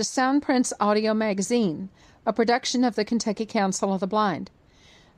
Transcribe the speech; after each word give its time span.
To 0.00 0.04
Soundprints 0.04 0.72
Audio 0.80 1.12
Magazine, 1.12 1.90
a 2.24 2.32
production 2.32 2.84
of 2.84 2.94
the 2.94 3.04
Kentucky 3.04 3.44
Council 3.44 3.92
of 3.92 4.00
the 4.00 4.06
Blind. 4.06 4.50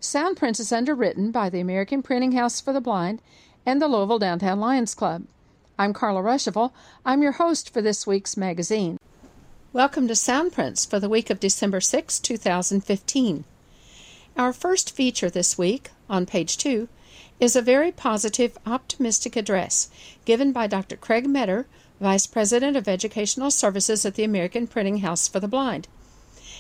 Soundprints 0.01 0.59
is 0.59 0.73
underwritten 0.73 1.31
by 1.31 1.49
the 1.49 1.61
American 1.61 2.03
Printing 2.03 2.33
House 2.33 2.61
for 2.61 2.73
the 2.73 2.81
Blind 2.81 3.23
and 3.65 3.81
the 3.81 3.87
Louisville 3.87 4.19
Downtown 4.19 4.59
Lions 4.59 4.97
Club. 4.97 5.27
I'm 5.79 5.93
Carla 5.93 6.21
Ruschival. 6.21 6.73
I'm 7.07 7.23
your 7.23 7.31
host 7.31 7.73
for 7.73 7.81
this 7.81 8.09
week's 8.09 8.37
magazine. 8.37 8.99
Welcome 9.73 10.09
to 10.09 10.15
Soundprints 10.15 10.85
for 10.85 10.99
the 10.99 11.09
week 11.09 11.31
of 11.31 11.39
December 11.39 11.81
6, 11.81 12.19
2015. 12.19 13.45
Our 14.37 14.53
first 14.53 14.97
feature 14.97 15.31
this 15.31 15.57
week, 15.57 15.91
on 16.11 16.27
page 16.27 16.57
2, 16.57 16.89
is 17.39 17.55
a 17.55 17.63
very 17.63 17.93
positive, 17.93 18.59
optimistic 18.67 19.37
address 19.37 19.91
given 20.25 20.51
by 20.51 20.67
Dr. 20.67 20.97
Craig 20.97 21.29
Meador, 21.29 21.67
Vice 22.03 22.27
President 22.27 22.77
of 22.77 22.89
Educational 22.89 23.53
Services 23.53 24.05
at 24.05 24.17
the 24.17 24.25
American 24.25 24.67
Printing 24.67 24.99
House 24.99 25.29
for 25.29 25.39
the 25.39 25.47
Blind. 25.47 25.87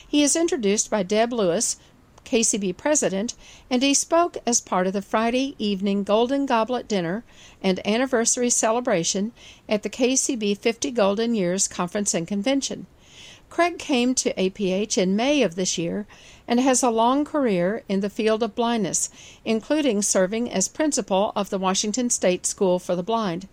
He 0.06 0.22
is 0.22 0.36
introduced 0.36 0.88
by 0.88 1.02
Deb 1.02 1.32
Lewis, 1.32 1.78
KCB 2.24 2.76
President, 2.76 3.34
and 3.68 3.82
he 3.82 3.92
spoke 3.92 4.36
as 4.46 4.60
part 4.60 4.86
of 4.86 4.92
the 4.92 5.02
Friday 5.02 5.56
evening 5.58 6.04
Golden 6.04 6.46
Goblet 6.46 6.86
Dinner 6.86 7.24
and 7.60 7.84
Anniversary 7.84 8.50
Celebration 8.50 9.32
at 9.68 9.82
the 9.82 9.90
KCB 9.90 10.58
50 10.58 10.92
Golden 10.92 11.34
Years 11.34 11.66
Conference 11.66 12.14
and 12.14 12.28
Convention. 12.28 12.86
Craig 13.50 13.80
came 13.80 14.14
to 14.14 14.32
APH 14.34 14.96
in 14.96 15.16
May 15.16 15.42
of 15.42 15.56
this 15.56 15.76
year 15.76 16.06
and 16.46 16.60
has 16.60 16.84
a 16.84 16.88
long 16.88 17.24
career 17.24 17.82
in 17.88 17.98
the 17.98 18.08
field 18.08 18.44
of 18.44 18.54
blindness, 18.54 19.10
including 19.44 20.02
serving 20.02 20.48
as 20.52 20.68
principal 20.68 21.32
of 21.34 21.50
the 21.50 21.58
Washington 21.58 22.10
State 22.10 22.46
School 22.46 22.78
for 22.78 22.94
the 22.94 23.02
Blind. 23.02 23.48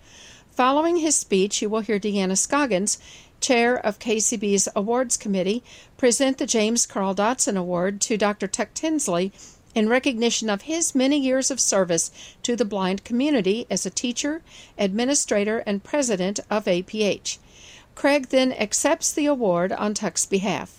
Following 0.59 0.97
his 0.97 1.15
speech, 1.15 1.61
you 1.61 1.69
will 1.69 1.79
hear 1.79 2.01
Deanna 2.01 2.37
Scoggins, 2.37 2.99
chair 3.39 3.77
of 3.77 3.97
KCB's 3.97 4.67
Awards 4.75 5.15
Committee, 5.15 5.63
present 5.95 6.37
the 6.37 6.45
James 6.45 6.85
Carl 6.85 7.15
Dotson 7.15 7.55
Award 7.55 8.01
to 8.01 8.17
Dr. 8.17 8.45
Tuck 8.45 8.73
Tinsley 8.73 9.31
in 9.73 9.87
recognition 9.87 10.49
of 10.49 10.63
his 10.63 10.93
many 10.93 11.17
years 11.17 11.49
of 11.49 11.61
service 11.61 12.11
to 12.43 12.57
the 12.57 12.65
blind 12.65 13.05
community 13.05 13.67
as 13.69 13.85
a 13.85 13.89
teacher, 13.89 14.41
administrator, 14.77 15.59
and 15.59 15.85
president 15.85 16.41
of 16.49 16.65
APH. 16.65 17.37
Craig 17.95 18.27
then 18.27 18.51
accepts 18.51 19.13
the 19.13 19.27
award 19.27 19.71
on 19.71 19.93
Tuck's 19.93 20.25
behalf. 20.25 20.78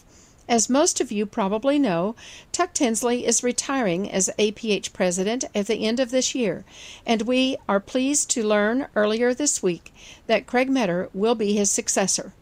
As 0.50 0.68
most 0.68 1.00
of 1.00 1.12
you 1.12 1.26
probably 1.26 1.78
know, 1.78 2.16
Tuck 2.50 2.74
Tinsley 2.74 3.24
is 3.24 3.44
retiring 3.44 4.10
as 4.10 4.28
APH 4.36 4.92
president 4.92 5.44
at 5.54 5.68
the 5.68 5.86
end 5.86 6.00
of 6.00 6.10
this 6.10 6.34
year, 6.34 6.64
and 7.06 7.22
we 7.22 7.56
are 7.68 7.78
pleased 7.78 8.30
to 8.30 8.42
learn 8.42 8.88
earlier 8.96 9.32
this 9.32 9.62
week 9.62 9.94
that 10.26 10.48
Craig 10.48 10.68
Meador 10.68 11.08
will 11.14 11.36
be 11.36 11.52
his 11.52 11.70
successor. 11.70 12.32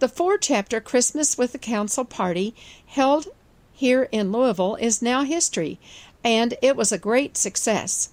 The 0.00 0.10
four 0.10 0.36
chapter 0.36 0.78
Christmas 0.78 1.38
with 1.38 1.52
the 1.52 1.58
Council 1.58 2.04
party 2.04 2.54
held 2.84 3.28
here 3.72 4.06
in 4.12 4.30
Louisville 4.30 4.76
is 4.76 5.00
now 5.00 5.22
history, 5.22 5.78
and 6.22 6.52
it 6.60 6.76
was 6.76 6.92
a 6.92 6.98
great 6.98 7.38
success. 7.38 8.10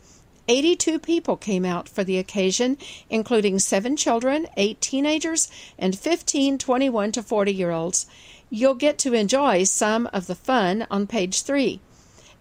82 0.49 0.99
people 0.99 1.35
came 1.35 1.65
out 1.65 1.89
for 1.89 2.05
the 2.05 2.17
occasion, 2.17 2.77
including 3.09 3.59
seven 3.59 3.97
children, 3.97 4.47
eight 4.55 4.79
teenagers, 4.79 5.51
and 5.77 5.99
15 5.99 6.57
21 6.57 7.11
to 7.11 7.21
40 7.21 7.53
year 7.53 7.71
olds. 7.71 8.05
You'll 8.49 8.75
get 8.75 8.97
to 8.99 9.13
enjoy 9.13 9.65
some 9.65 10.07
of 10.13 10.27
the 10.27 10.35
fun 10.35 10.87
on 10.89 11.05
page 11.05 11.41
three. 11.41 11.81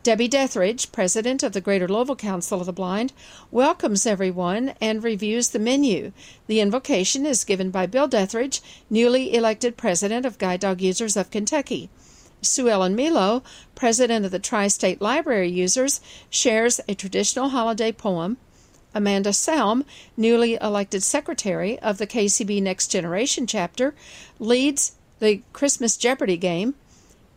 Debbie 0.04 0.28
Dethridge, 0.28 0.92
president 0.92 1.42
of 1.42 1.52
the 1.52 1.60
Greater 1.60 1.88
Louisville 1.88 2.14
Council 2.14 2.60
of 2.60 2.66
the 2.66 2.72
Blind, 2.72 3.12
welcomes 3.50 4.06
everyone 4.06 4.74
and 4.80 5.02
reviews 5.02 5.48
the 5.48 5.58
menu. 5.58 6.12
The 6.46 6.60
invocation 6.60 7.26
is 7.26 7.42
given 7.42 7.72
by 7.72 7.86
Bill 7.86 8.06
Dethridge, 8.06 8.62
newly 8.88 9.34
elected 9.34 9.76
president 9.76 10.24
of 10.24 10.38
Guide 10.38 10.60
Dog 10.60 10.80
Users 10.80 11.16
of 11.16 11.32
Kentucky. 11.32 11.90
Sue 12.40 12.68
Ellen 12.68 12.94
Milo, 12.94 13.42
president 13.74 14.24
of 14.24 14.30
the 14.30 14.38
Tri 14.38 14.68
State 14.68 15.02
Library 15.02 15.48
Users, 15.48 16.00
shares 16.30 16.80
a 16.86 16.94
traditional 16.94 17.48
holiday 17.48 17.90
poem. 17.90 18.36
Amanda 18.94 19.30
Selm, 19.30 19.84
newly 20.16 20.54
elected 20.54 21.02
secretary 21.02 21.80
of 21.80 21.98
the 21.98 22.06
KCB 22.06 22.62
Next 22.62 22.92
Generation 22.92 23.44
chapter, 23.44 23.92
leads 24.38 24.92
the 25.18 25.42
Christmas 25.52 25.96
Jeopardy 25.96 26.36
game, 26.36 26.74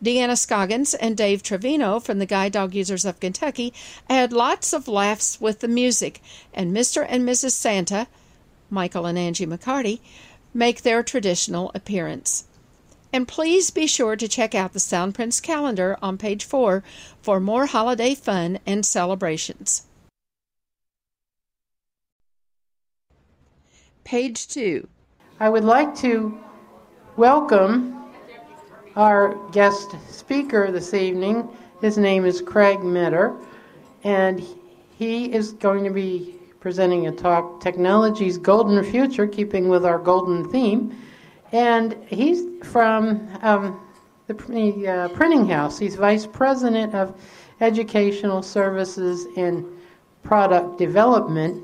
Deanna 0.02 0.38
Scoggins 0.38 0.94
and 0.94 1.16
Dave 1.16 1.42
Trevino 1.42 2.00
from 2.00 2.18
the 2.18 2.26
Guide 2.26 2.52
Dog 2.52 2.74
Users 2.74 3.04
of 3.04 3.20
Kentucky 3.20 3.72
had 4.08 4.32
lots 4.32 4.72
of 4.72 4.88
laughs 4.88 5.40
with 5.40 5.60
the 5.60 5.68
music, 5.68 6.22
and 6.54 6.74
Mr. 6.74 7.04
and 7.06 7.28
Mrs. 7.28 7.52
Santa, 7.52 8.06
Michael 8.70 9.04
and 9.04 9.18
Angie 9.18 9.46
McCarty, 9.46 10.00
make 10.54 10.82
their 10.82 11.02
traditional 11.02 11.70
appearance. 11.74 12.44
And 13.12 13.28
please 13.28 13.70
be 13.70 13.86
sure 13.86 14.16
to 14.16 14.28
check 14.28 14.54
out 14.54 14.72
the 14.72 14.78
Soundprints 14.78 15.42
calendar 15.42 15.98
on 16.00 16.16
page 16.16 16.44
4 16.44 16.82
for 17.20 17.40
more 17.40 17.66
holiday 17.66 18.14
fun 18.14 18.58
and 18.64 18.86
celebrations. 18.86 19.86
Page 24.04 24.48
2. 24.48 24.88
I 25.38 25.48
would 25.48 25.64
like 25.64 25.94
to 25.96 26.38
welcome 27.20 28.02
our 28.96 29.34
guest 29.50 29.94
speaker 30.08 30.72
this 30.72 30.94
evening. 30.94 31.46
His 31.82 31.98
name 31.98 32.24
is 32.24 32.40
Craig 32.40 32.82
Meador, 32.82 33.38
and 34.04 34.42
he 34.96 35.30
is 35.30 35.52
going 35.52 35.84
to 35.84 35.90
be 35.90 36.36
presenting 36.60 37.08
a 37.08 37.12
talk, 37.12 37.60
Technology's 37.60 38.38
Golden 38.38 38.82
Future, 38.82 39.26
keeping 39.26 39.68
with 39.68 39.84
our 39.84 39.98
golden 39.98 40.50
theme. 40.50 40.98
And 41.52 41.94
he's 42.06 42.42
from 42.64 43.28
um, 43.42 43.78
the 44.26 44.88
uh, 44.88 45.08
printing 45.10 45.46
house. 45.46 45.78
He's 45.78 45.96
vice 45.96 46.26
president 46.26 46.94
of 46.94 47.20
educational 47.60 48.42
services 48.42 49.26
and 49.36 49.66
product 50.22 50.78
development 50.78 51.62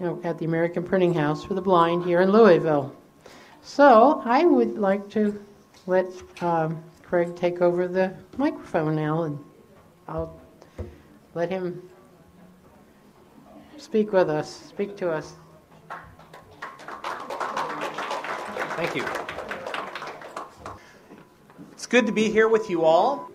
you 0.00 0.06
know, 0.06 0.20
at 0.24 0.38
the 0.38 0.46
American 0.46 0.84
Printing 0.84 1.12
House 1.12 1.44
for 1.44 1.52
the 1.52 1.60
Blind 1.60 2.06
here 2.06 2.22
in 2.22 2.32
Louisville. 2.32 2.96
So 3.64 4.20
I 4.26 4.44
would 4.44 4.78
like 4.78 5.08
to 5.10 5.42
let 5.86 6.06
um, 6.42 6.84
Craig 7.02 7.34
take 7.34 7.62
over 7.62 7.88
the 7.88 8.14
microphone 8.36 8.94
now, 8.94 9.22
and 9.22 9.38
I'll 10.06 10.38
let 11.32 11.48
him 11.48 11.82
speak 13.78 14.12
with 14.12 14.28
us, 14.28 14.54
speak 14.68 14.98
to 14.98 15.10
us. 15.10 15.32
Thank 18.76 18.94
you. 18.94 19.06
It's 21.72 21.86
good 21.86 22.04
to 22.04 22.12
be 22.12 22.28
here 22.28 22.48
with 22.48 22.68
you 22.68 22.84
all. 22.84 23.30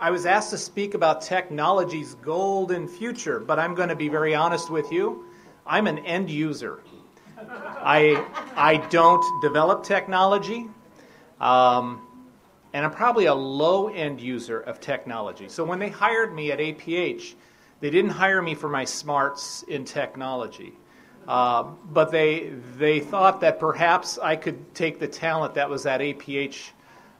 I 0.00 0.10
was 0.10 0.26
asked 0.26 0.50
to 0.50 0.58
speak 0.58 0.94
about 0.94 1.22
technology's 1.22 2.16
golden 2.16 2.88
future, 2.88 3.38
but 3.38 3.60
I'm 3.60 3.76
going 3.76 3.90
to 3.90 3.96
be 3.96 4.08
very 4.08 4.34
honest 4.34 4.70
with 4.70 4.90
you. 4.90 5.26
I'm 5.64 5.86
an 5.86 6.00
end 6.00 6.30
user. 6.30 6.82
I, 7.50 8.24
I 8.56 8.76
don't 8.88 9.24
develop 9.42 9.84
technology, 9.84 10.68
um, 11.40 12.06
and 12.72 12.84
I'm 12.84 12.92
probably 12.92 13.26
a 13.26 13.34
low 13.34 13.88
end 13.88 14.20
user 14.20 14.60
of 14.60 14.80
technology. 14.80 15.48
So 15.48 15.64
when 15.64 15.78
they 15.78 15.88
hired 15.88 16.34
me 16.34 16.52
at 16.52 16.58
APH, 16.58 17.34
they 17.80 17.90
didn't 17.90 18.10
hire 18.10 18.40
me 18.40 18.54
for 18.54 18.68
my 18.68 18.84
smarts 18.84 19.64
in 19.64 19.84
technology. 19.84 20.72
Uh, 21.26 21.64
but 21.90 22.10
they, 22.10 22.52
they 22.78 23.00
thought 23.00 23.40
that 23.40 23.60
perhaps 23.60 24.18
I 24.18 24.36
could 24.36 24.74
take 24.74 24.98
the 24.98 25.08
talent 25.08 25.54
that 25.54 25.68
was 25.68 25.86
at 25.86 26.00
APH 26.00 26.70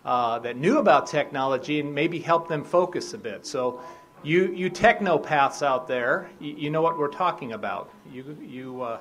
uh, 0.05 0.38
that 0.41 0.56
knew 0.56 0.79
about 0.79 1.06
technology 1.06 1.81
and 1.81 1.94
maybe 1.94 2.19
help 2.19 2.49
them 2.49 2.64
focus 2.64 3.12
a 3.14 3.19
bit. 3.19 3.47
So, 3.47 3.81
you, 4.25 4.52
you 4.52 4.70
technopaths 4.70 5.67
out 5.67 5.88
there, 5.88 6.31
you, 6.38 6.55
you 6.55 6.70
know 6.70 6.81
what 6.81 6.97
we're 6.97 7.08
talking 7.08 7.52
about. 7.52 7.91
You, 8.12 8.37
you, 8.41 8.82
uh, 8.82 8.99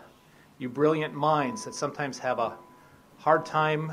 you 0.62 0.70
brilliant 0.70 1.16
minds 1.16 1.66
that 1.66 1.74
sometimes 1.74 2.20
have 2.20 2.38
a 2.38 2.56
hard 3.18 3.46
time 3.46 3.92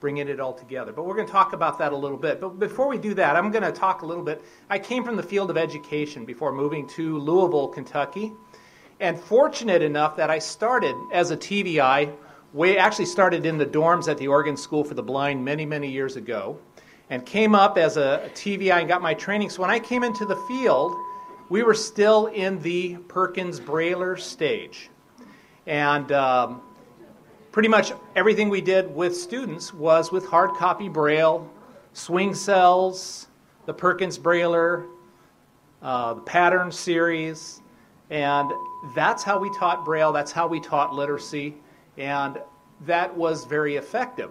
bringing 0.00 0.26
it 0.26 0.40
all 0.40 0.54
together. 0.54 0.90
But 0.90 1.04
we're 1.04 1.14
going 1.14 1.26
to 1.26 1.32
talk 1.32 1.52
about 1.52 1.78
that 1.78 1.92
a 1.92 1.96
little 1.96 2.16
bit. 2.16 2.40
But 2.40 2.58
before 2.58 2.88
we 2.88 2.96
do 2.96 3.12
that, 3.14 3.36
I'm 3.36 3.50
going 3.50 3.62
to 3.62 3.72
talk 3.72 4.00
a 4.00 4.06
little 4.06 4.24
bit. 4.24 4.42
I 4.70 4.78
came 4.78 5.04
from 5.04 5.16
the 5.16 5.22
field 5.22 5.50
of 5.50 5.58
education 5.58 6.24
before 6.24 6.50
moving 6.52 6.88
to 6.88 7.18
Louisville, 7.18 7.68
Kentucky, 7.68 8.32
and 9.00 9.20
fortunate 9.20 9.82
enough 9.82 10.16
that 10.16 10.30
I 10.30 10.38
started 10.38 10.96
as 11.12 11.30
a 11.30 11.36
TVI. 11.36 12.14
We 12.54 12.78
actually 12.78 13.06
started 13.06 13.44
in 13.44 13.58
the 13.58 13.66
dorms 13.66 14.08
at 14.08 14.16
the 14.16 14.28
Oregon 14.28 14.56
School 14.56 14.82
for 14.82 14.94
the 14.94 15.02
Blind 15.02 15.44
many, 15.44 15.66
many 15.66 15.90
years 15.90 16.16
ago, 16.16 16.58
and 17.10 17.24
came 17.26 17.54
up 17.54 17.76
as 17.76 17.98
a 17.98 18.30
TVI 18.34 18.80
and 18.80 18.88
got 18.88 19.02
my 19.02 19.12
training. 19.12 19.50
So 19.50 19.60
when 19.60 19.70
I 19.70 19.78
came 19.78 20.04
into 20.04 20.24
the 20.24 20.36
field, 20.48 20.94
we 21.50 21.62
were 21.62 21.74
still 21.74 22.26
in 22.28 22.60
the 22.60 22.96
Perkins 23.08 23.60
Brailler 23.60 24.18
stage. 24.18 24.88
And 25.66 26.12
um, 26.12 26.62
pretty 27.50 27.68
much 27.68 27.92
everything 28.14 28.48
we 28.48 28.60
did 28.60 28.94
with 28.94 29.16
students 29.16 29.74
was 29.74 30.12
with 30.12 30.26
hard 30.26 30.54
copy 30.54 30.88
braille, 30.88 31.50
swing 31.92 32.34
cells, 32.34 33.26
the 33.66 33.74
Perkins 33.74 34.18
Brailler, 34.18 34.86
uh, 35.82 36.14
the 36.14 36.20
pattern 36.20 36.70
series, 36.70 37.60
and 38.10 38.50
that's 38.94 39.24
how 39.24 39.38
we 39.38 39.50
taught 39.58 39.84
braille, 39.84 40.12
that's 40.12 40.30
how 40.30 40.46
we 40.46 40.60
taught 40.60 40.94
literacy, 40.94 41.54
and 41.98 42.38
that 42.82 43.14
was 43.16 43.44
very 43.44 43.76
effective. 43.76 44.30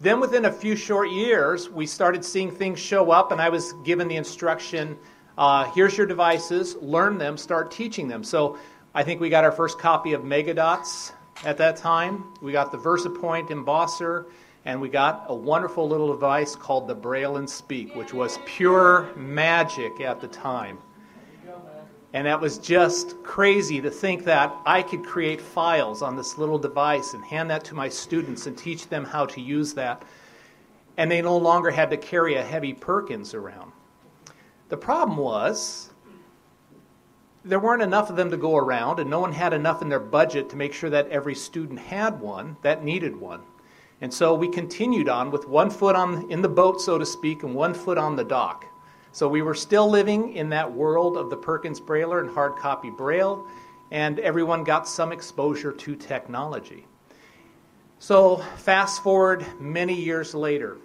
Then, 0.00 0.18
within 0.18 0.46
a 0.46 0.52
few 0.52 0.74
short 0.74 1.10
years, 1.10 1.70
we 1.70 1.86
started 1.86 2.24
seeing 2.24 2.50
things 2.50 2.80
show 2.80 3.12
up, 3.12 3.30
and 3.30 3.40
I 3.40 3.48
was 3.48 3.74
given 3.84 4.08
the 4.08 4.16
instruction 4.16 4.98
uh, 5.36 5.64
here's 5.72 5.96
your 5.96 6.06
devices, 6.06 6.76
learn 6.76 7.18
them, 7.18 7.36
start 7.36 7.70
teaching 7.70 8.06
them. 8.06 8.22
So, 8.22 8.56
I 8.96 9.02
think 9.02 9.20
we 9.20 9.28
got 9.28 9.42
our 9.42 9.50
first 9.50 9.80
copy 9.80 10.12
of 10.12 10.22
Megadots 10.22 11.10
at 11.44 11.56
that 11.58 11.76
time. 11.76 12.32
We 12.40 12.52
got 12.52 12.70
the 12.70 12.78
VersaPoint 12.78 13.48
embosser, 13.48 14.26
and 14.64 14.80
we 14.80 14.88
got 14.88 15.24
a 15.26 15.34
wonderful 15.34 15.88
little 15.88 16.12
device 16.12 16.54
called 16.54 16.86
the 16.86 16.94
Braille 16.94 17.38
and 17.38 17.50
Speak, 17.50 17.96
which 17.96 18.14
was 18.14 18.38
pure 18.46 19.12
magic 19.16 20.00
at 20.00 20.20
the 20.20 20.28
time. 20.28 20.78
And 22.12 22.28
that 22.28 22.40
was 22.40 22.58
just 22.58 23.20
crazy 23.24 23.80
to 23.80 23.90
think 23.90 24.22
that 24.26 24.54
I 24.64 24.80
could 24.80 25.04
create 25.04 25.40
files 25.40 26.00
on 26.00 26.14
this 26.14 26.38
little 26.38 26.58
device 26.58 27.14
and 27.14 27.24
hand 27.24 27.50
that 27.50 27.64
to 27.64 27.74
my 27.74 27.88
students 27.88 28.46
and 28.46 28.56
teach 28.56 28.86
them 28.86 29.04
how 29.04 29.26
to 29.26 29.40
use 29.40 29.74
that. 29.74 30.04
And 30.98 31.10
they 31.10 31.20
no 31.20 31.36
longer 31.36 31.72
had 31.72 31.90
to 31.90 31.96
carry 31.96 32.36
a 32.36 32.44
heavy 32.44 32.72
Perkins 32.72 33.34
around. 33.34 33.72
The 34.68 34.76
problem 34.76 35.18
was 35.18 35.90
there 37.44 37.60
weren't 37.60 37.82
enough 37.82 38.08
of 38.08 38.16
them 38.16 38.30
to 38.30 38.36
go 38.36 38.56
around, 38.56 38.98
and 38.98 39.10
no 39.10 39.20
one 39.20 39.32
had 39.32 39.52
enough 39.52 39.82
in 39.82 39.88
their 39.88 40.00
budget 40.00 40.48
to 40.48 40.56
make 40.56 40.72
sure 40.72 40.90
that 40.90 41.08
every 41.08 41.34
student 41.34 41.78
had 41.78 42.20
one 42.20 42.56
that 42.62 42.82
needed 42.82 43.14
one. 43.14 43.42
And 44.00 44.12
so 44.12 44.34
we 44.34 44.48
continued 44.48 45.08
on 45.08 45.30
with 45.30 45.46
one 45.46 45.70
foot 45.70 45.94
on 45.94 46.30
in 46.30 46.42
the 46.42 46.48
boat, 46.48 46.80
so 46.80 46.98
to 46.98 47.06
speak, 47.06 47.42
and 47.42 47.54
one 47.54 47.74
foot 47.74 47.98
on 47.98 48.16
the 48.16 48.24
dock. 48.24 48.66
So 49.12 49.28
we 49.28 49.42
were 49.42 49.54
still 49.54 49.88
living 49.88 50.34
in 50.34 50.48
that 50.50 50.72
world 50.72 51.16
of 51.16 51.30
the 51.30 51.36
Perkins 51.36 51.80
Brailler 51.80 52.20
and 52.20 52.30
hard 52.30 52.56
copy 52.56 52.90
Braille, 52.90 53.46
and 53.90 54.18
everyone 54.20 54.64
got 54.64 54.88
some 54.88 55.12
exposure 55.12 55.70
to 55.70 55.94
technology. 55.94 56.86
So 57.98 58.38
fast 58.56 59.02
forward 59.02 59.46
many 59.60 59.94
years 59.94 60.34
later, 60.34 60.78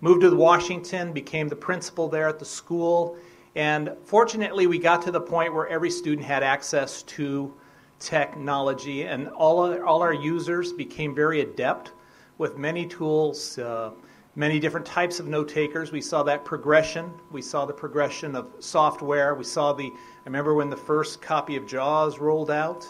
moved 0.00 0.20
to 0.20 0.36
Washington, 0.36 1.12
became 1.12 1.48
the 1.48 1.56
principal 1.56 2.08
there 2.08 2.28
at 2.28 2.38
the 2.38 2.44
school, 2.44 3.18
and 3.58 3.90
fortunately 4.04 4.68
we 4.68 4.78
got 4.78 5.02
to 5.02 5.10
the 5.10 5.20
point 5.20 5.52
where 5.52 5.66
every 5.66 5.90
student 5.90 6.24
had 6.24 6.44
access 6.44 7.02
to 7.02 7.52
technology, 7.98 9.02
and 9.02 9.28
all, 9.30 9.58
our, 9.58 9.84
all 9.84 10.00
our 10.00 10.14
users 10.14 10.72
became 10.72 11.12
very 11.12 11.40
adept 11.40 11.92
with 12.38 12.56
many 12.56 12.86
tools. 12.86 13.58
Uh, 13.58 13.90
many 14.36 14.60
different 14.60 14.86
types 14.86 15.18
of 15.18 15.26
note 15.26 15.48
takers. 15.48 15.90
We 15.90 16.00
saw 16.00 16.22
that 16.22 16.44
progression. 16.44 17.12
We 17.32 17.42
saw 17.42 17.66
the 17.66 17.72
progression 17.72 18.36
of 18.36 18.46
software. 18.60 19.34
We 19.34 19.42
saw 19.42 19.72
the, 19.72 19.86
I 19.86 20.24
remember 20.24 20.54
when 20.54 20.70
the 20.70 20.76
first 20.76 21.20
copy 21.20 21.56
of 21.56 21.66
JAWS 21.66 22.20
rolled 22.20 22.52
out. 22.52 22.86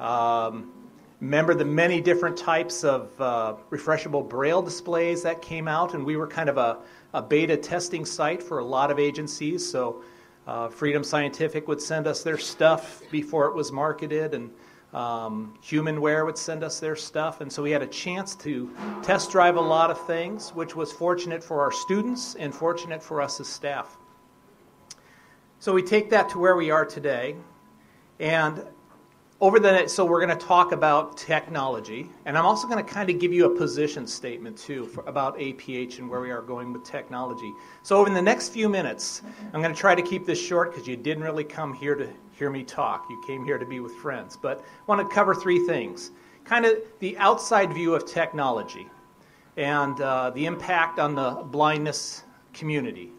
Um, 0.00 0.72
remember 1.20 1.52
the 1.52 1.66
many 1.66 2.00
different 2.00 2.38
types 2.38 2.84
of 2.84 3.10
uh, 3.20 3.56
refreshable 3.70 4.26
braille 4.26 4.62
displays 4.62 5.22
that 5.24 5.42
came 5.42 5.68
out, 5.68 5.92
and 5.92 6.06
we 6.06 6.16
were 6.16 6.26
kind 6.26 6.48
of 6.48 6.56
a, 6.56 6.78
a 7.14 7.22
beta 7.22 7.56
testing 7.56 8.04
site 8.04 8.42
for 8.42 8.58
a 8.58 8.64
lot 8.64 8.90
of 8.90 8.98
agencies. 8.98 9.68
So 9.68 10.02
uh, 10.46 10.68
Freedom 10.68 11.04
Scientific 11.04 11.68
would 11.68 11.80
send 11.80 12.06
us 12.06 12.22
their 12.22 12.38
stuff 12.38 13.02
before 13.10 13.46
it 13.46 13.54
was 13.54 13.70
marketed, 13.72 14.34
and 14.34 14.50
um, 14.94 15.58
Humanware 15.62 16.24
would 16.24 16.38
send 16.38 16.64
us 16.64 16.80
their 16.80 16.96
stuff, 16.96 17.42
and 17.42 17.52
so 17.52 17.62
we 17.62 17.70
had 17.70 17.82
a 17.82 17.86
chance 17.86 18.34
to 18.36 18.70
test 19.02 19.30
drive 19.30 19.56
a 19.56 19.60
lot 19.60 19.90
of 19.90 20.06
things, 20.06 20.50
which 20.50 20.74
was 20.74 20.90
fortunate 20.90 21.44
for 21.44 21.60
our 21.60 21.70
students 21.70 22.34
and 22.36 22.54
fortunate 22.54 23.02
for 23.02 23.20
us 23.20 23.40
as 23.40 23.46
staff. 23.46 23.98
So 25.58 25.74
we 25.74 25.82
take 25.82 26.08
that 26.10 26.30
to 26.30 26.38
where 26.38 26.56
we 26.56 26.70
are 26.70 26.86
today, 26.86 27.36
and 28.18 28.64
over 29.40 29.60
the 29.60 29.70
next, 29.70 29.92
so 29.92 30.04
we're 30.04 30.24
going 30.24 30.36
to 30.36 30.46
talk 30.46 30.72
about 30.72 31.16
technology, 31.16 32.10
and 32.24 32.36
I'm 32.36 32.44
also 32.44 32.66
going 32.66 32.84
to 32.84 32.92
kind 32.92 33.08
of 33.08 33.20
give 33.20 33.32
you 33.32 33.46
a 33.46 33.56
position 33.56 34.04
statement 34.04 34.58
too 34.58 34.86
for, 34.86 35.04
about 35.04 35.38
APH 35.38 36.00
and 36.00 36.10
where 36.10 36.20
we 36.20 36.32
are 36.32 36.42
going 36.42 36.72
with 36.72 36.82
technology. 36.82 37.52
So 37.84 37.98
over 37.98 38.10
the 38.10 38.20
next 38.20 38.48
few 38.48 38.68
minutes, 38.68 39.22
I'm 39.52 39.62
going 39.62 39.72
to 39.72 39.80
try 39.80 39.94
to 39.94 40.02
keep 40.02 40.26
this 40.26 40.44
short 40.44 40.72
because 40.72 40.88
you 40.88 40.96
didn't 40.96 41.22
really 41.22 41.44
come 41.44 41.72
here 41.72 41.94
to 41.94 42.08
hear 42.32 42.50
me 42.50 42.64
talk. 42.64 43.06
You 43.08 43.22
came 43.28 43.44
here 43.44 43.58
to 43.58 43.66
be 43.66 43.78
with 43.78 43.92
friends, 43.96 44.36
but 44.36 44.58
I 44.58 44.62
want 44.88 45.08
to 45.08 45.14
cover 45.14 45.36
three 45.36 45.64
things: 45.66 46.10
kind 46.44 46.64
of 46.64 46.72
the 46.98 47.16
outside 47.18 47.72
view 47.72 47.94
of 47.94 48.06
technology, 48.06 48.88
and 49.56 50.00
uh, 50.00 50.30
the 50.30 50.46
impact 50.46 50.98
on 50.98 51.14
the 51.14 51.44
blindness 51.44 52.24
community, 52.52 53.12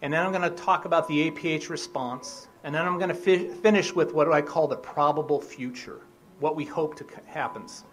and 0.00 0.10
then 0.10 0.24
I'm 0.24 0.32
going 0.32 0.50
to 0.50 0.62
talk 0.62 0.86
about 0.86 1.06
the 1.06 1.30
APH 1.30 1.68
response 1.68 2.48
and 2.64 2.74
then 2.74 2.86
I'm 2.86 2.98
going 2.98 3.08
to 3.08 3.14
fi- 3.14 3.48
finish 3.48 3.94
with 3.94 4.12
what 4.12 4.30
I 4.32 4.42
call 4.42 4.68
the 4.68 4.76
probable 4.76 5.40
future, 5.40 6.00
what 6.40 6.56
we 6.56 6.64
hope 6.64 6.96
to 6.96 7.06
happens. 7.26 7.84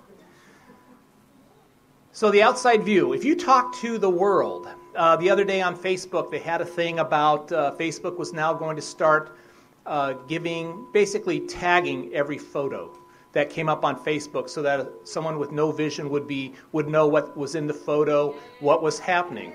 So, 2.12 2.32
the 2.32 2.42
outside 2.42 2.84
view. 2.84 3.14
If 3.14 3.24
you 3.24 3.36
talk 3.36 3.76
to 3.76 4.00
the 4.00 4.10
world, 4.10 4.68
uh, 4.96 5.18
the 5.18 5.30
other 5.30 5.44
day 5.44 5.62
on 5.62 5.78
Facebook, 5.78 6.32
they 6.32 6.40
had 6.40 6.62
a 6.62 6.66
thing 6.66 6.98
about 6.98 7.52
uh, 7.52 7.76
Facebook 7.78 8.18
was 8.18 8.34
now 8.34 8.54
going 8.54 8.76
to 8.76 8.82
start 8.82 9.38
uh, 9.86 10.14
giving, 10.28 10.88
basically 10.94 11.42
tagging 11.42 12.12
every 12.16 12.40
photo 12.40 12.92
that 13.34 13.52
came 13.52 13.70
up 13.70 13.86
on 13.86 14.04
Facebook 14.04 14.50
so 14.50 14.64
that 14.64 14.92
someone 15.04 15.38
with 15.38 15.52
no 15.52 15.72
vision 15.72 16.10
would, 16.10 16.28
be, 16.28 16.56
would 16.72 16.88
know 16.88 17.06
what 17.06 17.38
was 17.38 17.54
in 17.54 17.68
the 17.68 17.74
photo, 17.74 18.34
what 18.62 18.82
was 18.82 18.98
happening. 18.98 19.54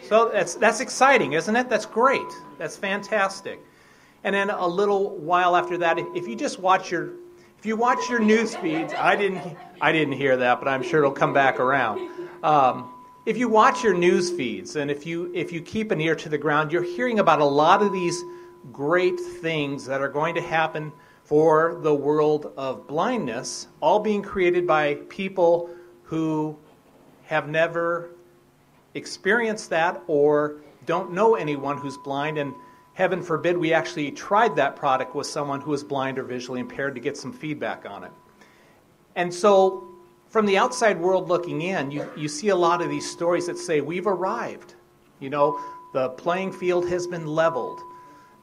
So, 0.00 0.30
that's, 0.30 0.54
that's 0.54 0.80
exciting, 0.80 1.34
isn't 1.34 1.54
it? 1.54 1.68
That's 1.68 1.84
great. 1.84 2.32
That's 2.56 2.76
fantastic. 2.76 3.60
And 4.24 4.34
then 4.34 4.50
a 4.50 4.66
little 4.66 5.16
while 5.16 5.56
after 5.56 5.78
that, 5.78 5.98
if 6.14 6.26
you 6.26 6.36
just 6.36 6.58
watch 6.58 6.90
your 6.90 7.12
if 7.58 7.66
you 7.66 7.76
watch 7.76 8.08
your 8.08 8.20
news 8.20 8.54
feeds, 8.56 8.94
I 8.94 9.16
didn't 9.16 9.56
I 9.80 9.92
didn't 9.92 10.14
hear 10.14 10.36
that, 10.36 10.60
but 10.60 10.68
I'm 10.68 10.82
sure 10.82 11.00
it'll 11.00 11.12
come 11.12 11.32
back 11.32 11.58
around. 11.58 12.10
Um, 12.42 12.94
if 13.26 13.36
you 13.36 13.48
watch 13.48 13.82
your 13.82 13.94
news 13.94 14.30
feeds 14.30 14.76
and 14.76 14.90
if 14.90 15.06
you 15.06 15.30
if 15.34 15.52
you 15.52 15.60
keep 15.60 15.90
an 15.90 16.00
ear 16.00 16.14
to 16.16 16.28
the 16.28 16.38
ground, 16.38 16.72
you're 16.72 16.82
hearing 16.82 17.18
about 17.18 17.40
a 17.40 17.44
lot 17.44 17.82
of 17.82 17.92
these 17.92 18.22
great 18.72 19.18
things 19.18 19.86
that 19.86 20.00
are 20.00 20.08
going 20.08 20.34
to 20.34 20.40
happen 20.40 20.92
for 21.24 21.78
the 21.82 21.94
world 21.94 22.52
of 22.56 22.86
blindness, 22.86 23.68
all 23.80 24.00
being 24.00 24.22
created 24.22 24.66
by 24.66 24.94
people 25.08 25.68
who 26.04 26.56
have 27.26 27.48
never 27.48 28.10
experienced 28.94 29.68
that 29.68 30.02
or 30.06 30.62
don't 30.86 31.12
know 31.12 31.34
anyone 31.34 31.76
who's 31.76 31.98
blind 31.98 32.38
and 32.38 32.54
heaven 32.98 33.22
forbid 33.22 33.56
we 33.56 33.72
actually 33.72 34.10
tried 34.10 34.56
that 34.56 34.74
product 34.74 35.14
with 35.14 35.24
someone 35.24 35.60
who 35.60 35.70
was 35.70 35.84
blind 35.84 36.18
or 36.18 36.24
visually 36.24 36.58
impaired 36.58 36.96
to 36.96 37.00
get 37.00 37.16
some 37.16 37.32
feedback 37.32 37.88
on 37.88 38.02
it. 38.02 38.10
And 39.14 39.32
so, 39.32 39.86
from 40.30 40.46
the 40.46 40.58
outside 40.58 40.98
world 40.98 41.28
looking 41.28 41.62
in, 41.62 41.92
you, 41.92 42.10
you 42.16 42.26
see 42.26 42.48
a 42.48 42.56
lot 42.56 42.82
of 42.82 42.90
these 42.90 43.08
stories 43.08 43.46
that 43.46 43.56
say, 43.56 43.80
We've 43.80 44.08
arrived. 44.08 44.74
You 45.20 45.30
know, 45.30 45.60
the 45.92 46.08
playing 46.08 46.50
field 46.50 46.88
has 46.88 47.06
been 47.06 47.24
leveled. 47.24 47.80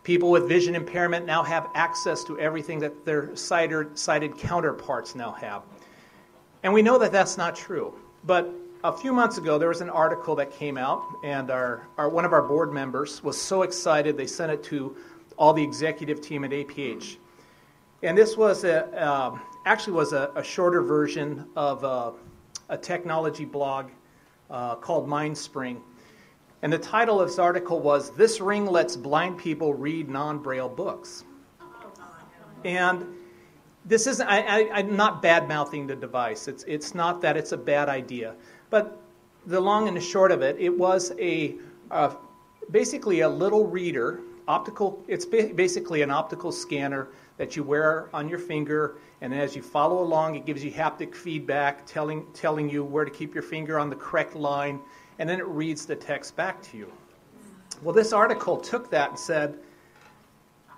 People 0.04 0.32
with 0.32 0.48
vision 0.48 0.74
impairment 0.74 1.26
now 1.26 1.44
have 1.44 1.68
access 1.76 2.24
to 2.24 2.40
everything 2.40 2.80
that 2.80 3.04
their 3.04 3.36
sighted, 3.36 4.00
sighted 4.00 4.38
counterparts 4.38 5.16
now 5.16 5.34
have. 5.34 5.64
And 6.64 6.72
we 6.72 6.82
know 6.82 6.98
that 6.98 7.12
that's 7.12 7.38
not 7.38 7.58
true. 7.58 7.94
But 8.24 8.54
a 8.86 8.92
few 8.92 9.12
months 9.12 9.40
ago, 9.40 9.58
there 9.58 9.70
was 9.70 9.82
an 9.82 9.90
article 9.90 10.36
that 10.36 10.52
came 10.52 10.78
out, 10.78 11.02
and 11.24 11.50
our, 11.50 11.88
our, 11.98 12.08
one 12.08 12.24
of 12.24 12.34
our 12.34 12.44
board 12.44 12.72
members 12.72 13.24
was 13.24 13.40
so 13.40 13.64
excited 13.64 14.16
they 14.16 14.28
sent 14.28 14.52
it 14.52 14.64
to 14.66 14.96
all 15.38 15.54
the 15.54 15.64
executive 15.64 16.22
team 16.22 16.44
at 16.44 16.52
APH. 16.52 17.18
And 18.04 18.16
this 18.16 18.38
was 18.38 18.64
a, 18.64 18.86
uh, 18.96 19.40
actually 19.66 19.94
was 19.94 20.14
a, 20.14 20.32
a, 20.36 20.44
shorter 20.44 20.84
version 20.84 21.48
of 21.56 21.84
a, 21.84 22.14
a 22.70 22.78
technology 22.78 23.46
blog 23.46 23.90
uh, 24.52 24.76
called 24.76 25.08
MindSpring. 25.08 25.82
And 26.62 26.72
the 26.72 26.78
title 26.78 27.20
of 27.20 27.30
this 27.30 27.40
article 27.40 27.80
was 27.80 28.12
"This 28.12 28.40
Ring 28.40 28.66
Lets 28.68 28.96
Blind 28.96 29.40
People 29.40 29.74
Read 29.74 30.10
Non-Braille 30.10 30.70
Books." 30.70 31.24
And 32.64 33.06
this 33.86 34.08
isn't. 34.08 34.28
I, 34.28 34.80
am 34.80 34.96
not 34.96 35.22
bad 35.22 35.48
mouthing 35.48 35.86
the 35.86 35.96
device. 35.96 36.48
It's 36.48 36.64
it's 36.64 36.96
not 36.96 37.22
that 37.22 37.38
it's 37.38 37.52
a 37.52 37.58
bad 37.58 37.88
idea. 37.88 38.36
But 38.70 39.00
the 39.46 39.60
long 39.60 39.88
and 39.88 39.96
the 39.96 40.02
short 40.02 40.32
of 40.32 40.42
it, 40.42 40.58
it 40.60 40.76
was 40.76 41.14
a 41.20 41.56
uh, 41.92 42.16
basically 42.72 43.22
a 43.22 43.30
little 43.30 43.68
reader, 43.68 44.22
optical. 44.48 45.04
It's 45.08 45.26
ba- 45.26 45.52
basically 45.54 46.02
an 46.02 46.12
optical 46.12 46.52
scanner 46.52 47.10
that 47.38 47.56
you 47.56 47.64
wear 47.64 48.10
on 48.14 48.30
your 48.30 48.40
finger, 48.40 48.96
and 49.22 49.34
as 49.34 49.56
you 49.56 49.62
follow 49.62 50.02
along, 50.02 50.36
it 50.36 50.46
gives 50.46 50.64
you 50.64 50.72
haptic 50.72 51.14
feedback, 51.14 51.86
telling 51.86 52.26
telling 52.34 52.70
you 52.70 52.84
where 52.84 53.06
to 53.06 53.12
keep 53.12 53.34
your 53.34 53.44
finger 53.44 53.78
on 53.80 53.90
the 53.90 53.96
correct 53.96 54.36
line, 54.36 54.80
and 55.20 55.30
then 55.30 55.40
it 55.40 55.48
reads 55.48 55.86
the 55.86 55.96
text 55.96 56.36
back 56.36 56.62
to 56.64 56.78
you. 56.78 56.92
Well, 57.82 57.94
this 57.94 58.14
article 58.14 58.58
took 58.58 58.90
that 58.92 59.10
and 59.10 59.20
said. 59.20 59.60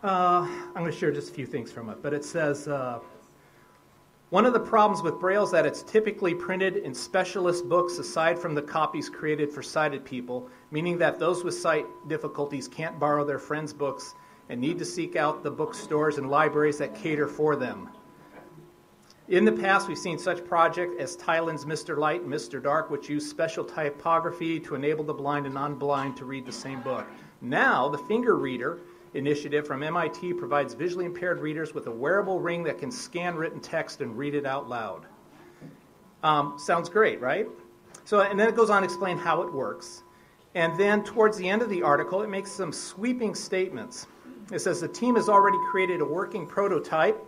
Uh, 0.04 0.48
I'm 0.48 0.74
going 0.76 0.92
to 0.92 0.98
share 0.98 1.12
just 1.12 1.32
a 1.32 1.34
few 1.34 1.48
things 1.48 1.72
from 1.72 1.90
it, 1.90 2.04
but 2.04 2.14
it 2.14 2.24
says 2.24 2.68
uh, 2.68 3.00
one 4.30 4.46
of 4.46 4.52
the 4.52 4.60
problems 4.60 5.02
with 5.02 5.22
Braille 5.22 5.44
is 5.44 5.52
that 5.52 5.66
it's 5.66 5.84
typically 5.84 6.36
printed 6.36 6.78
in 6.78 6.94
specialist 6.94 7.70
books 7.70 7.98
aside 7.98 8.38
from 8.38 8.54
the 8.54 8.62
copies 8.62 9.10
created 9.10 9.50
for 9.50 9.64
sighted 9.64 10.04
people, 10.04 10.50
meaning 10.70 10.98
that 10.98 11.18
those 11.18 11.46
with 11.46 11.54
sight 11.54 11.86
difficulties 12.10 12.68
can't 12.68 13.00
borrow 13.00 13.24
their 13.24 13.40
friends' 13.40 13.72
books 13.72 14.16
and 14.50 14.60
need 14.60 14.78
to 14.80 14.86
seek 14.86 15.16
out 15.16 15.44
the 15.44 15.52
bookstores 15.52 16.18
and 16.18 16.30
libraries 16.30 16.78
that 16.80 16.94
cater 16.94 17.28
for 17.28 17.56
them. 17.56 17.90
In 19.30 19.46
the 19.46 19.52
past, 19.52 19.88
we've 19.88 19.98
seen 19.98 20.18
such 20.18 20.46
projects 20.46 20.96
as 21.00 21.16
Thailand's 21.18 21.66
Mr. 21.66 21.98
Light 21.98 22.22
and 22.22 22.32
Mr. 22.32 22.62
Dark, 22.62 22.90
which 22.90 23.10
use 23.10 23.30
special 23.30 23.64
typography 23.64 24.60
to 24.60 24.76
enable 24.76 25.04
the 25.04 25.14
blind 25.14 25.46
and 25.46 25.56
non 25.56 25.76
blind 25.76 26.18
to 26.18 26.26
read 26.26 26.46
the 26.46 26.52
same 26.52 26.82
book. 26.82 27.06
Now, 27.42 27.88
the 27.88 27.98
Finger 27.98 28.36
Reader 28.36 28.80
initiative 29.18 29.66
from 29.66 29.84
MIT 29.84 30.34
provides 30.34 30.74
visually 30.74 31.06
impaired 31.06 31.40
readers 31.40 31.74
with 31.74 31.88
a 31.88 31.92
wearable 31.92 32.40
ring 32.40 32.64
that 32.64 32.78
can 32.78 32.92
scan 32.92 33.36
written 33.36 33.60
text 33.60 34.02
and 34.02 34.18
read 34.18 34.36
it 34.36 34.46
out 34.46 34.70
loud. 34.70 35.06
Um, 36.24 36.58
sounds 36.58 36.90
great, 36.90 37.20
right? 37.20 37.48
So, 38.06 38.22
and 38.22 38.40
then 38.40 38.48
it 38.48 38.56
goes 38.56 38.70
on 38.70 38.82
to 38.82 38.86
explain 38.86 39.18
how 39.18 39.42
it 39.42 39.52
works. 39.52 40.04
And 40.56 40.80
then 40.80 41.04
towards 41.04 41.38
the 41.38 41.48
end 41.48 41.62
of 41.62 41.70
the 41.70 41.84
article, 41.84 42.22
it 42.22 42.30
makes 42.30 42.52
some 42.52 42.72
sweeping 42.72 43.36
statements. 43.36 44.08
It 44.52 44.60
says 44.60 44.80
the 44.80 44.88
team 44.88 45.16
has 45.16 45.28
already 45.30 45.58
created 45.70 46.02
a 46.02 46.06
working 46.06 46.48
prototype 46.48 47.24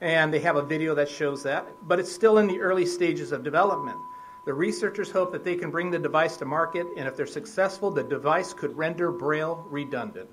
and 0.00 0.32
they 0.32 0.40
have 0.40 0.56
a 0.56 0.62
video 0.62 0.94
that 0.94 1.08
shows 1.08 1.42
that, 1.44 1.66
but 1.82 1.98
it's 1.98 2.12
still 2.12 2.38
in 2.38 2.46
the 2.46 2.60
early 2.60 2.84
stages 2.84 3.32
of 3.32 3.42
development. 3.42 3.96
The 4.44 4.52
researchers 4.52 5.10
hope 5.10 5.32
that 5.32 5.42
they 5.42 5.56
can 5.56 5.70
bring 5.70 5.90
the 5.90 5.98
device 5.98 6.36
to 6.36 6.44
market, 6.44 6.86
and 6.96 7.08
if 7.08 7.16
they're 7.16 7.26
successful, 7.26 7.90
the 7.90 8.02
device 8.02 8.52
could 8.52 8.76
render 8.76 9.10
Braille 9.10 9.66
redundant. 9.70 10.28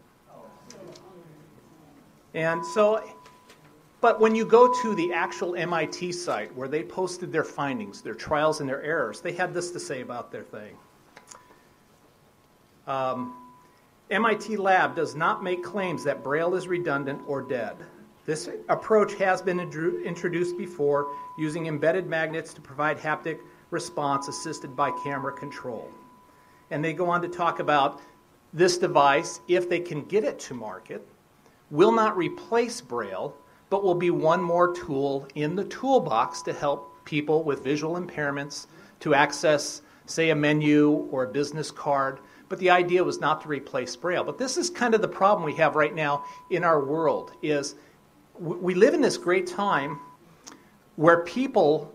And 2.34 2.66
so, 2.66 3.04
but 4.02 4.20
when 4.20 4.36
you 4.36 4.46
go 4.46 4.74
to 4.82 4.96
the 4.96 5.14
actual 5.14 5.56
MIT 5.56 6.12
site 6.14 6.54
where 6.56 6.68
they 6.68 6.84
posted 6.84 7.32
their 7.32 7.44
findings, 7.44 8.02
their 8.02 8.16
trials, 8.16 8.60
and 8.60 8.68
their 8.68 8.82
errors, 8.82 9.22
they 9.22 9.34
had 9.34 9.54
this 9.54 9.72
to 9.72 9.80
say 9.80 10.02
about 10.02 10.32
their 10.32 10.44
thing. 10.44 10.76
Um, 12.88 13.36
MIT 14.10 14.58
Lab 14.58 14.96
does 14.96 15.16
not 15.16 15.44
make 15.44 15.64
claims 15.64 16.04
that 16.04 16.24
Braille 16.24 16.56
is 16.56 16.68
redundant 16.68 17.22
or 17.28 17.42
dead. 17.42 17.78
This 18.26 18.50
approach 18.70 19.14
has 19.16 19.42
been 19.42 19.60
introduced 19.60 20.58
before 20.58 21.08
using 21.38 21.68
embedded 21.68 22.08
magnets 22.08 22.54
to 22.54 22.62
provide 22.62 22.98
haptic 22.98 23.40
response 23.70 24.28
assisted 24.28 24.76
by 24.76 24.92
camera 25.04 25.34
control. 25.34 25.90
And 26.72 26.84
they 26.84 26.94
go 26.94 27.10
on 27.10 27.22
to 27.22 27.28
talk 27.28 27.60
about 27.60 28.02
this 28.54 28.78
device, 28.78 29.40
if 29.48 29.68
they 29.68 29.80
can 29.80 30.04
get 30.04 30.24
it 30.24 30.40
to 30.40 30.54
market, 30.54 31.06
will 31.74 31.92
not 31.92 32.16
replace 32.16 32.80
Braille, 32.82 33.36
but 33.72 33.84
will 33.84 33.96
be 33.96 34.12
one 34.12 34.42
more 34.42 34.76
tool 34.76 35.28
in 35.34 35.56
the 35.56 35.64
toolbox 35.66 36.44
to 36.44 36.54
help 36.54 37.04
people 37.04 37.44
with 37.44 37.64
visual 37.64 38.00
impairments 38.00 38.68
to 39.00 39.16
access, 39.16 39.82
say, 40.06 40.30
a 40.30 40.36
menu 40.36 40.92
or 41.10 41.24
a 41.24 41.28
business 41.28 41.72
card. 41.72 42.20
But 42.48 42.60
the 42.60 42.70
idea 42.70 43.04
was 43.04 43.20
not 43.20 43.42
to 43.42 43.48
replace 43.48 43.96
Braille. 43.96 44.24
But 44.24 44.38
this 44.38 44.56
is 44.56 44.70
kind 44.70 44.94
of 44.94 45.02
the 45.02 45.08
problem 45.08 45.44
we 45.44 45.56
have 45.56 45.76
right 45.76 45.96
now 45.96 46.26
in 46.52 46.64
our 46.64 46.86
world 46.86 47.32
is 47.42 47.74
we 48.40 48.76
live 48.76 48.94
in 48.94 49.02
this 49.02 49.18
great 49.18 49.48
time 49.48 50.00
where 50.96 51.24
people 51.24 51.93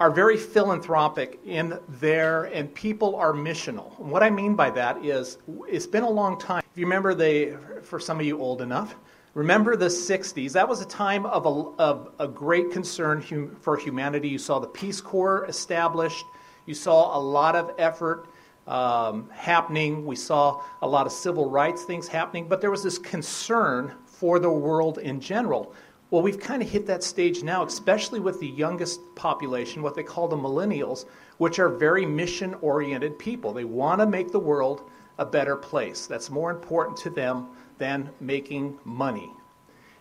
are 0.00 0.10
very 0.10 0.36
philanthropic 0.36 1.40
in 1.44 1.78
there 1.88 2.44
and 2.44 2.72
people 2.74 3.16
are 3.16 3.32
missional. 3.32 3.98
What 3.98 4.22
I 4.22 4.30
mean 4.30 4.54
by 4.54 4.70
that 4.70 5.04
is 5.04 5.38
it's 5.66 5.86
been 5.86 6.04
a 6.04 6.10
long 6.10 6.38
time. 6.38 6.62
If 6.70 6.78
you 6.78 6.86
remember 6.86 7.14
the 7.14 7.58
for 7.82 7.98
some 7.98 8.20
of 8.20 8.26
you 8.26 8.38
old 8.38 8.62
enough, 8.62 8.94
remember 9.34 9.76
the 9.76 9.86
60s. 9.86 10.52
That 10.52 10.68
was 10.68 10.80
a 10.80 10.86
time 10.86 11.26
of 11.26 11.46
a, 11.46 11.82
of 11.82 12.12
a 12.20 12.28
great 12.28 12.70
concern 12.70 13.22
hum, 13.22 13.56
for 13.60 13.76
humanity. 13.76 14.28
You 14.28 14.38
saw 14.38 14.60
the 14.60 14.68
Peace 14.68 15.00
Corps 15.00 15.46
established. 15.46 16.24
You 16.66 16.74
saw 16.74 17.18
a 17.18 17.20
lot 17.20 17.56
of 17.56 17.74
effort 17.78 18.28
um, 18.68 19.28
happening. 19.30 20.06
We 20.06 20.14
saw 20.14 20.62
a 20.82 20.86
lot 20.86 21.06
of 21.06 21.12
civil 21.12 21.50
rights 21.50 21.84
things 21.84 22.06
happening, 22.06 22.46
but 22.46 22.60
there 22.60 22.70
was 22.70 22.84
this 22.84 22.98
concern 22.98 23.94
for 24.06 24.38
the 24.38 24.50
world 24.50 24.98
in 24.98 25.20
general. 25.20 25.74
Well, 26.10 26.22
we've 26.22 26.40
kind 26.40 26.62
of 26.62 26.70
hit 26.70 26.86
that 26.86 27.04
stage 27.04 27.42
now, 27.42 27.66
especially 27.66 28.18
with 28.18 28.40
the 28.40 28.48
youngest 28.48 29.00
population, 29.14 29.82
what 29.82 29.94
they 29.94 30.02
call 30.02 30.26
the 30.26 30.36
millennials, 30.36 31.04
which 31.36 31.58
are 31.58 31.68
very 31.68 32.06
mission 32.06 32.54
oriented 32.62 33.18
people. 33.18 33.52
They 33.52 33.64
want 33.64 34.00
to 34.00 34.06
make 34.06 34.32
the 34.32 34.38
world 34.38 34.90
a 35.18 35.26
better 35.26 35.54
place. 35.54 36.06
That's 36.06 36.30
more 36.30 36.50
important 36.50 36.96
to 36.98 37.10
them 37.10 37.48
than 37.76 38.08
making 38.20 38.78
money. 38.84 39.30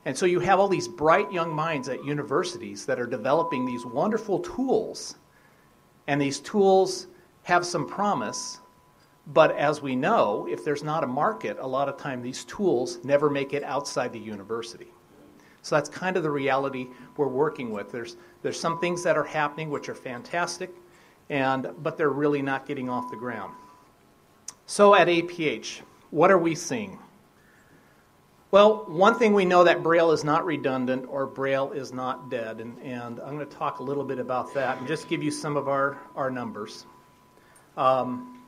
And 0.06 0.18
so 0.18 0.26
you 0.26 0.40
have 0.40 0.60
all 0.60 0.70
these 0.70 0.88
bright 0.88 1.30
young 1.30 1.54
minds 1.54 1.90
at 1.90 2.06
universities 2.06 2.86
that 2.86 3.02
are 3.02 3.06
developing 3.06 3.66
these 3.66 3.86
wonderful 3.86 4.40
tools. 4.40 5.16
And 6.08 6.22
these 6.22 6.40
tools 6.40 7.08
have 7.44 7.66
some 7.66 7.86
promise, 7.86 8.60
but 9.28 9.54
as 9.58 9.82
we 9.82 9.98
know, 9.98 10.48
if 10.50 10.64
there's 10.64 10.84
not 10.84 11.04
a 11.04 11.08
market, 11.08 11.58
a 11.60 11.68
lot 11.68 11.90
of 11.90 11.98
time 11.98 12.22
these 12.22 12.46
tools 12.46 13.04
never 13.04 13.30
make 13.30 13.54
it 13.54 13.64
outside 13.64 14.14
the 14.14 14.20
university. 14.20 14.88
So 15.68 15.76
that's 15.76 15.90
kind 15.90 16.16
of 16.16 16.24
the 16.24 16.32
reality 16.32 16.88
we're 17.18 17.28
working 17.28 17.72
with. 17.72 17.92
There's, 17.92 18.16
there's 18.42 18.58
some 18.58 18.80
things 18.80 19.04
that 19.04 19.18
are 19.18 19.24
happening 19.26 19.70
which 19.70 19.90
are 19.90 19.96
fantastic, 19.96 20.74
and, 21.30 21.70
but 21.84 21.98
they're 21.98 22.10
really 22.10 22.42
not 22.42 22.66
getting 22.66 22.88
off 22.88 23.12
the 23.12 23.18
ground. 23.18 23.54
So 24.66 24.96
at 24.96 25.10
APH, 25.10 25.82
what 26.10 26.32
are 26.32 26.38
we 26.38 26.56
seeing? 26.56 26.98
Well, 28.50 28.86
one 28.88 29.20
thing 29.20 29.34
we 29.34 29.44
know 29.44 29.66
that 29.66 29.84
Braille 29.84 30.12
is 30.12 30.24
not 30.24 30.46
redundant 30.46 31.06
or 31.10 31.26
Braille 31.26 31.74
is 31.74 31.92
not 31.92 32.32
dead, 32.32 32.62
and, 32.62 32.80
and 32.82 33.20
I'm 33.20 33.36
going 33.36 33.46
to 33.46 33.58
talk 33.58 33.80
a 33.80 33.84
little 33.84 34.06
bit 34.06 34.20
about 34.20 34.54
that 34.54 34.78
and 34.78 34.88
just 34.88 35.10
give 35.10 35.22
you 35.22 35.32
some 35.32 35.58
of 35.58 35.68
our, 35.68 35.98
our 36.16 36.32
numbers. 36.32 36.86
Um, 37.76 38.42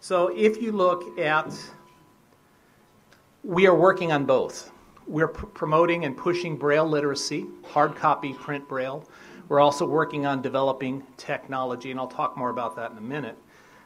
so 0.00 0.28
if 0.36 0.60
you 0.60 0.72
look 0.72 1.18
at, 1.18 1.50
we 3.42 3.66
are 3.66 3.74
working 3.74 4.12
on 4.12 4.26
both. 4.26 4.70
We're 5.06 5.28
pr- 5.28 5.46
promoting 5.46 6.04
and 6.04 6.16
pushing 6.16 6.56
Braille 6.56 6.86
literacy, 6.86 7.46
hard 7.64 7.96
copy, 7.96 8.32
print 8.32 8.68
Braille. 8.68 9.04
We're 9.48 9.60
also 9.60 9.86
working 9.86 10.26
on 10.26 10.42
developing 10.42 11.04
technology, 11.16 11.90
and 11.90 11.98
I'll 11.98 12.06
talk 12.06 12.36
more 12.36 12.50
about 12.50 12.76
that 12.76 12.92
in 12.92 12.98
a 12.98 13.02
minute. 13.02 13.36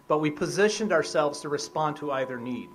But 0.09 0.19
we 0.19 0.31
positioned 0.31 0.93
ourselves 0.93 1.41
to 1.41 1.49
respond 1.49 1.97
to 1.97 2.13
either 2.13 2.39
need. 2.39 2.69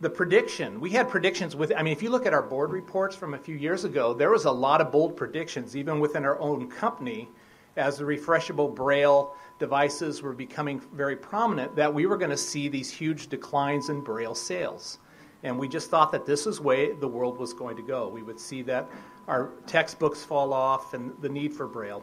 The 0.00 0.10
prediction, 0.10 0.80
we 0.80 0.90
had 0.90 1.08
predictions 1.08 1.54
with, 1.56 1.72
I 1.74 1.82
mean, 1.82 1.92
if 1.92 2.02
you 2.02 2.10
look 2.10 2.26
at 2.26 2.34
our 2.34 2.42
board 2.42 2.70
reports 2.70 3.16
from 3.16 3.34
a 3.34 3.38
few 3.38 3.54
years 3.54 3.84
ago, 3.84 4.12
there 4.12 4.30
was 4.30 4.44
a 4.44 4.50
lot 4.50 4.80
of 4.80 4.92
bold 4.92 5.16
predictions, 5.16 5.76
even 5.76 6.00
within 6.00 6.24
our 6.24 6.38
own 6.38 6.68
company, 6.68 7.28
as 7.76 7.96
the 7.96 8.04
refreshable 8.04 8.74
Braille 8.74 9.34
devices 9.58 10.22
were 10.22 10.32
becoming 10.32 10.80
very 10.92 11.16
prominent 11.16 11.76
that 11.76 11.92
we 11.92 12.06
were 12.06 12.16
going 12.16 12.30
to 12.30 12.36
see 12.36 12.68
these 12.68 12.90
huge 12.90 13.28
declines 13.28 13.88
in 13.88 14.00
Braille 14.00 14.34
sales. 14.34 14.98
And 15.46 15.56
we 15.56 15.68
just 15.68 15.88
thought 15.90 16.10
that 16.10 16.26
this 16.26 16.44
is 16.44 16.60
way 16.60 16.92
the 16.92 17.06
world 17.06 17.38
was 17.38 17.54
going 17.54 17.76
to 17.76 17.82
go. 17.82 18.08
We 18.08 18.24
would 18.24 18.40
see 18.40 18.62
that 18.62 18.90
our 19.28 19.50
textbooks 19.68 20.24
fall 20.24 20.52
off 20.52 20.92
and 20.92 21.12
the 21.20 21.28
need 21.28 21.54
for 21.54 21.68
Braille. 21.68 22.02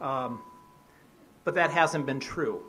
Um, 0.00 0.42
but 1.44 1.54
that 1.54 1.70
hasn't 1.70 2.06
been 2.06 2.18
true. 2.18 2.60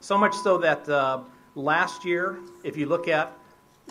So 0.00 0.18
much 0.18 0.34
so 0.34 0.58
that 0.58 0.86
uh, 0.86 1.22
last 1.54 2.04
year, 2.04 2.40
if 2.62 2.76
you 2.76 2.84
look 2.84 3.08
at 3.08 3.32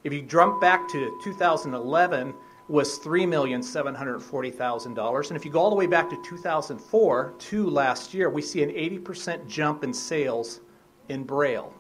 If 0.03 0.13
you 0.13 0.23
jump 0.23 0.61
back 0.61 0.89
to 0.89 1.21
2011, 1.23 2.35
was 2.69 2.99
three 2.99 3.27
million 3.27 3.63
seven 3.63 3.95
hundred 3.95 4.21
forty 4.21 4.51
thousand 4.51 4.95
dollars, 4.95 5.31
and 5.31 5.37
if 5.37 5.45
you 5.45 5.51
go 5.51 5.59
all 5.61 5.71
the 5.71 5.77
way 5.77 5.87
back 5.87 6.09
to 6.11 6.23
2004 6.23 7.35
to 7.39 7.71
last 7.71 8.15
year, 8.15 8.31
we 8.31 8.41
see 8.41 8.63
an 8.63 8.71
80% 8.71 9.49
jump 9.49 9.83
in 9.83 9.93
sales 9.93 10.61
in 11.09 11.25
Braille. 11.25 11.75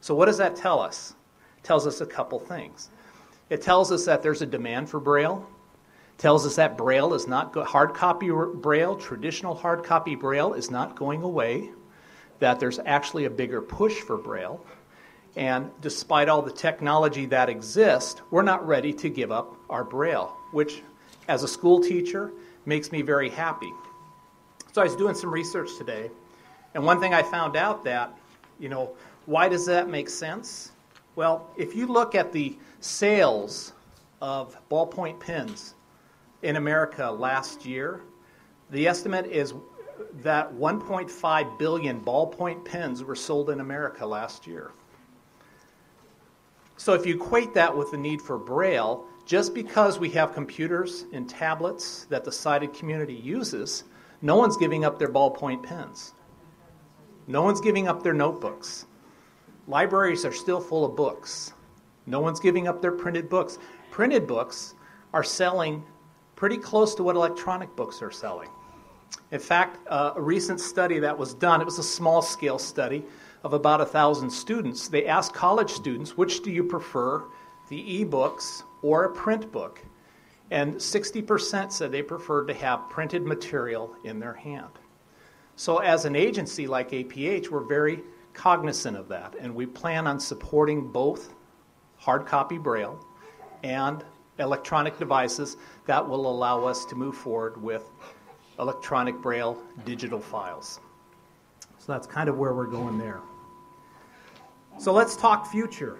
So 0.00 0.14
what 0.14 0.26
does 0.26 0.38
that 0.38 0.56
tell 0.56 0.80
us? 0.80 1.14
It 1.58 1.64
tells 1.64 1.86
us 1.86 2.00
a 2.00 2.06
couple 2.06 2.38
things. 2.38 2.90
It 3.50 3.60
tells 3.60 3.92
us 3.92 4.06
that 4.06 4.22
there's 4.22 4.40
a 4.40 4.46
demand 4.46 4.88
for 4.88 4.98
Braille. 4.98 5.46
Tells 6.18 6.46
us 6.46 6.56
that 6.56 6.78
Braille 6.78 7.14
is 7.14 7.26
not 7.26 7.52
go- 7.52 7.64
hard 7.64 7.94
copy 7.94 8.30
Braille, 8.30 8.96
traditional 8.96 9.54
hard 9.54 9.82
copy 9.84 10.14
Braille 10.14 10.54
is 10.54 10.70
not 10.70 10.96
going 10.96 11.22
away. 11.22 11.70
That 12.38 12.60
there's 12.60 12.78
actually 12.80 13.24
a 13.24 13.30
bigger 13.30 13.60
push 13.60 13.94
for 13.94 14.16
Braille. 14.16 14.64
And 15.36 15.70
despite 15.80 16.28
all 16.28 16.42
the 16.42 16.52
technology 16.52 17.26
that 17.26 17.48
exists, 17.48 18.20
we're 18.30 18.42
not 18.42 18.66
ready 18.66 18.92
to 18.92 19.08
give 19.08 19.32
up 19.32 19.56
our 19.68 19.82
Braille, 19.82 20.36
which, 20.52 20.82
as 21.28 21.42
a 21.42 21.48
school 21.48 21.80
teacher, 21.80 22.32
makes 22.66 22.92
me 22.92 23.02
very 23.02 23.28
happy. 23.28 23.72
So 24.72 24.80
I 24.80 24.84
was 24.84 24.96
doing 24.96 25.14
some 25.14 25.32
research 25.32 25.76
today, 25.76 26.10
and 26.74 26.84
one 26.84 27.00
thing 27.00 27.14
I 27.14 27.22
found 27.22 27.56
out 27.56 27.84
that, 27.84 28.16
you 28.58 28.68
know, 28.68 28.90
why 29.26 29.48
does 29.48 29.66
that 29.66 29.88
make 29.88 30.08
sense? 30.08 30.72
Well, 31.16 31.50
if 31.56 31.74
you 31.74 31.86
look 31.86 32.14
at 32.14 32.32
the 32.32 32.56
sales 32.80 33.72
of 34.20 34.56
ballpoint 34.68 35.20
pens 35.20 35.74
in 36.44 36.56
America 36.56 37.10
last 37.10 37.64
year, 37.64 38.02
the 38.70 38.86
estimate 38.86 39.26
is 39.26 39.54
that 40.22 40.52
1.5 40.52 41.58
billion 41.58 42.00
ballpoint 42.00 42.64
pens 42.64 43.02
were 43.02 43.16
sold 43.16 43.50
in 43.50 43.60
America 43.60 44.06
last 44.06 44.46
year. 44.46 44.72
So 46.76 46.92
if 46.92 47.06
you 47.06 47.14
equate 47.14 47.54
that 47.54 47.74
with 47.74 47.92
the 47.92 47.96
need 47.96 48.20
for 48.20 48.36
Braille, 48.36 49.06
just 49.24 49.54
because 49.54 49.98
we 49.98 50.10
have 50.10 50.34
computers 50.34 51.06
and 51.12 51.28
tablets 51.28 52.06
that 52.10 52.24
the 52.24 52.32
sighted 52.32 52.74
community 52.74 53.14
uses, 53.14 53.84
no 54.20 54.36
one's 54.36 54.56
giving 54.56 54.84
up 54.84 54.98
their 54.98 55.08
ballpoint 55.08 55.62
pens. 55.62 56.12
No 57.26 57.42
one's 57.42 57.60
giving 57.60 57.88
up 57.88 58.02
their 58.02 58.12
notebooks. 58.12 58.86
Libraries 59.66 60.26
are 60.26 60.32
still 60.32 60.60
full 60.60 60.84
of 60.84 60.94
books. 60.94 61.54
No 62.04 62.20
one's 62.20 62.40
giving 62.40 62.68
up 62.68 62.82
their 62.82 62.92
printed 62.92 63.30
books. 63.30 63.58
Printed 63.90 64.26
books 64.26 64.74
are 65.14 65.22
selling 65.22 65.82
pretty 66.44 66.58
close 66.58 66.94
to 66.94 67.02
what 67.02 67.16
electronic 67.16 67.74
books 67.74 68.02
are 68.02 68.10
selling. 68.10 68.50
In 69.30 69.40
fact, 69.40 69.78
uh, 69.88 70.12
a 70.14 70.20
recent 70.20 70.60
study 70.60 70.98
that 70.98 71.16
was 71.16 71.32
done, 71.32 71.62
it 71.62 71.64
was 71.64 71.78
a 71.78 71.82
small 71.82 72.20
scale 72.20 72.58
study 72.58 73.02
of 73.44 73.54
about 73.54 73.80
a 73.80 73.86
thousand 73.86 74.28
students. 74.28 74.88
They 74.88 75.06
asked 75.06 75.32
college 75.32 75.70
students, 75.70 76.18
which 76.18 76.42
do 76.42 76.50
you 76.50 76.62
prefer, 76.62 77.24
the 77.70 77.78
e 77.90 78.04
books 78.04 78.62
or 78.82 79.04
a 79.04 79.10
print 79.14 79.50
book? 79.52 79.80
And 80.50 80.74
60% 80.74 81.72
said 81.72 81.90
they 81.90 82.02
preferred 82.02 82.48
to 82.48 82.52
have 82.52 82.90
printed 82.90 83.24
material 83.24 83.96
in 84.04 84.20
their 84.20 84.34
hand. 84.34 84.78
So, 85.56 85.78
as 85.78 86.04
an 86.04 86.14
agency 86.14 86.66
like 86.66 86.90
APH, 86.90 87.48
we're 87.48 87.64
very 87.64 88.02
cognizant 88.34 88.98
of 88.98 89.08
that, 89.08 89.34
and 89.40 89.54
we 89.54 89.64
plan 89.64 90.06
on 90.06 90.20
supporting 90.20 90.92
both 90.92 91.32
hard 91.96 92.26
copy 92.26 92.58
braille 92.58 93.02
and 93.62 94.04
electronic 94.38 94.98
devices 94.98 95.56
that 95.86 96.06
will 96.06 96.30
allow 96.30 96.64
us 96.64 96.84
to 96.86 96.94
move 96.94 97.16
forward 97.16 97.60
with 97.62 97.84
electronic 98.58 99.16
braille 99.20 99.60
digital 99.84 100.20
files. 100.20 100.80
So 101.78 101.92
that's 101.92 102.06
kind 102.06 102.28
of 102.28 102.38
where 102.38 102.54
we're 102.54 102.66
going 102.66 102.98
there. 102.98 103.20
So 104.78 104.92
let's 104.92 105.16
talk 105.16 105.50
future. 105.50 105.98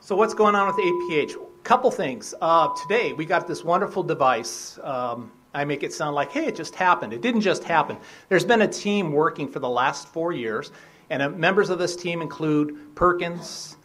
So 0.00 0.16
what's 0.16 0.34
going 0.34 0.54
on 0.54 0.66
with 0.66 0.76
APH? 0.76 1.36
Couple 1.62 1.90
things. 1.90 2.34
Uh, 2.40 2.68
today 2.74 3.12
we 3.12 3.24
got 3.24 3.46
this 3.46 3.64
wonderful 3.64 4.02
device. 4.02 4.78
Um, 4.82 5.30
I 5.54 5.64
make 5.64 5.82
it 5.82 5.92
sound 5.92 6.14
like, 6.14 6.32
hey, 6.32 6.46
it 6.46 6.56
just 6.56 6.74
happened. 6.74 7.12
It 7.12 7.20
didn't 7.20 7.42
just 7.42 7.62
happen. 7.62 7.98
There's 8.28 8.44
been 8.44 8.62
a 8.62 8.68
team 8.68 9.12
working 9.12 9.48
for 9.48 9.58
the 9.58 9.68
last 9.68 10.08
four 10.08 10.32
years, 10.32 10.72
and 11.10 11.22
uh, 11.22 11.28
members 11.28 11.70
of 11.70 11.78
this 11.78 11.94
team 11.94 12.22
include 12.22 12.94
Perkins, 12.94 13.76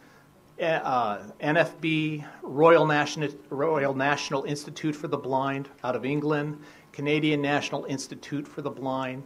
uh, 0.60 1.18
NFB, 1.40 2.24
Royal 2.42 2.86
National, 2.86 3.30
Royal 3.50 3.94
National 3.94 4.44
Institute 4.44 4.94
for 4.94 5.08
the 5.08 5.16
Blind 5.16 5.68
out 5.84 5.94
of 5.94 6.04
England, 6.04 6.60
Canadian 6.92 7.40
National 7.40 7.84
Institute 7.84 8.46
for 8.46 8.62
the 8.62 8.70
Blind, 8.70 9.22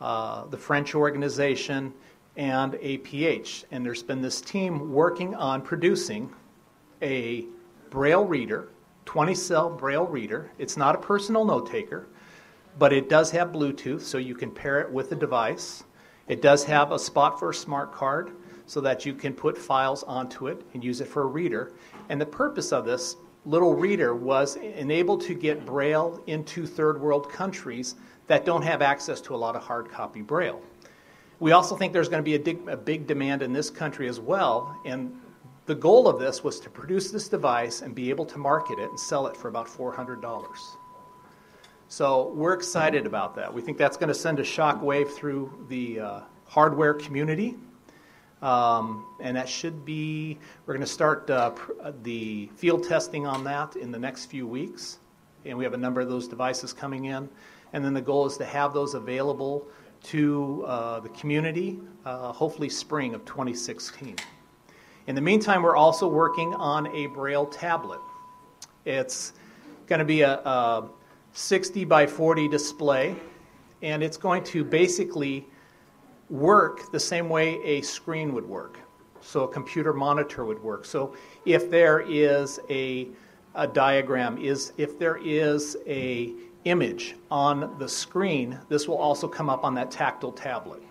uh, 0.00 0.46
the 0.46 0.56
French 0.56 0.94
organization, 0.94 1.92
and 2.36 2.72
APH. 2.74 3.64
And 3.70 3.84
there's 3.84 4.02
been 4.02 4.22
this 4.22 4.40
team 4.40 4.92
working 4.92 5.34
on 5.34 5.62
producing 5.62 6.32
a 7.00 7.46
Braille 7.90 8.24
reader, 8.24 8.68
20 9.04 9.34
cell 9.34 9.70
Braille 9.70 10.06
reader. 10.06 10.50
It's 10.58 10.76
not 10.76 10.94
a 10.94 10.98
personal 10.98 11.44
note 11.44 11.70
taker, 11.70 12.08
but 12.78 12.92
it 12.92 13.08
does 13.08 13.30
have 13.32 13.48
Bluetooth, 13.48 14.00
so 14.00 14.18
you 14.18 14.34
can 14.34 14.50
pair 14.50 14.80
it 14.80 14.90
with 14.90 15.12
a 15.12 15.16
device. 15.16 15.84
It 16.26 16.40
does 16.40 16.64
have 16.64 16.90
a 16.90 16.98
spot 16.98 17.38
for 17.38 17.50
a 17.50 17.54
smart 17.54 17.92
card 17.92 18.32
so 18.66 18.80
that 18.80 19.04
you 19.04 19.14
can 19.14 19.34
put 19.34 19.56
files 19.56 20.02
onto 20.04 20.46
it 20.46 20.62
and 20.74 20.82
use 20.82 21.00
it 21.00 21.08
for 21.08 21.22
a 21.22 21.26
reader. 21.26 21.72
And 22.08 22.20
the 22.20 22.26
purpose 22.26 22.72
of 22.72 22.84
this 22.84 23.16
little 23.44 23.74
reader 23.74 24.14
was 24.14 24.56
enabled 24.56 25.22
to 25.22 25.34
get 25.34 25.66
Braille 25.66 26.22
into 26.26 26.66
third 26.66 27.00
world 27.00 27.30
countries 27.30 27.96
that 28.28 28.44
don't 28.44 28.62
have 28.62 28.82
access 28.82 29.20
to 29.22 29.34
a 29.34 29.36
lot 29.36 29.56
of 29.56 29.62
hard 29.62 29.90
copy 29.90 30.22
Braille. 30.22 30.62
We 31.40 31.52
also 31.52 31.76
think 31.76 31.92
there's 31.92 32.08
going 32.08 32.22
to 32.22 32.24
be 32.24 32.36
a 32.36 32.38
big, 32.38 32.68
a 32.68 32.76
big 32.76 33.06
demand 33.06 33.42
in 33.42 33.52
this 33.52 33.68
country 33.68 34.08
as 34.08 34.20
well, 34.20 34.80
and 34.84 35.12
the 35.66 35.74
goal 35.74 36.08
of 36.08 36.20
this 36.20 36.44
was 36.44 36.60
to 36.60 36.70
produce 36.70 37.10
this 37.10 37.28
device 37.28 37.82
and 37.82 37.94
be 37.94 38.10
able 38.10 38.26
to 38.26 38.38
market 38.38 38.78
it 38.78 38.88
and 38.90 38.98
sell 38.98 39.26
it 39.26 39.36
for 39.36 39.48
about 39.48 39.66
$400. 39.66 40.56
So 41.88 42.32
we're 42.34 42.54
excited 42.54 43.06
about 43.06 43.34
that. 43.36 43.52
We 43.52 43.60
think 43.60 43.76
that's 43.76 43.96
going 43.96 44.08
to 44.08 44.14
send 44.14 44.40
a 44.40 44.44
shock 44.44 44.82
wave 44.82 45.12
through 45.12 45.66
the 45.68 46.00
uh, 46.00 46.20
hardware 46.46 46.94
community 46.94 47.56
um, 48.42 49.06
and 49.20 49.36
that 49.36 49.48
should 49.48 49.84
be, 49.84 50.36
we're 50.66 50.74
going 50.74 50.84
to 50.84 50.92
start 50.92 51.30
uh, 51.30 51.52
uh, 51.80 51.92
the 52.02 52.50
field 52.56 52.86
testing 52.86 53.24
on 53.26 53.44
that 53.44 53.76
in 53.76 53.92
the 53.92 53.98
next 53.98 54.26
few 54.26 54.46
weeks. 54.46 54.98
And 55.44 55.56
we 55.56 55.64
have 55.64 55.74
a 55.74 55.78
number 55.78 56.00
of 56.00 56.08
those 56.08 56.26
devices 56.26 56.72
coming 56.72 57.06
in. 57.06 57.28
And 57.72 57.84
then 57.84 57.94
the 57.94 58.02
goal 58.02 58.26
is 58.26 58.36
to 58.38 58.44
have 58.44 58.74
those 58.74 58.94
available 58.94 59.66
to 60.04 60.64
uh, 60.66 61.00
the 61.00 61.08
community, 61.10 61.78
uh, 62.04 62.32
hopefully 62.32 62.68
spring 62.68 63.14
of 63.14 63.24
2016. 63.24 64.16
In 65.06 65.14
the 65.14 65.20
meantime, 65.20 65.62
we're 65.62 65.76
also 65.76 66.08
working 66.08 66.52
on 66.54 66.88
a 66.88 67.06
Braille 67.06 67.46
tablet. 67.46 68.00
It's 68.84 69.32
going 69.86 70.00
to 70.00 70.04
be 70.04 70.22
a, 70.22 70.34
a 70.38 70.88
60 71.32 71.84
by 71.84 72.06
40 72.06 72.48
display, 72.48 73.14
and 73.82 74.02
it's 74.02 74.16
going 74.16 74.42
to 74.44 74.64
basically 74.64 75.46
work 76.32 76.90
the 76.90 76.98
same 76.98 77.28
way 77.28 77.62
a 77.62 77.82
screen 77.82 78.32
would 78.32 78.48
work. 78.48 78.78
So 79.20 79.44
a 79.44 79.48
computer 79.48 79.92
monitor 79.92 80.46
would 80.46 80.60
work. 80.62 80.86
So 80.86 81.14
if 81.44 81.70
there 81.70 82.00
is 82.00 82.58
a, 82.70 83.08
a 83.54 83.66
diagram, 83.66 84.38
is 84.38 84.72
if 84.78 84.98
there 84.98 85.18
is 85.22 85.76
a 85.86 86.32
image 86.64 87.16
on 87.30 87.76
the 87.78 87.88
screen, 87.88 88.58
this 88.68 88.88
will 88.88 88.96
also 88.96 89.28
come 89.28 89.50
up 89.50 89.62
on 89.62 89.74
that 89.74 89.90
tactile 89.90 90.32
tablet. 90.32 90.82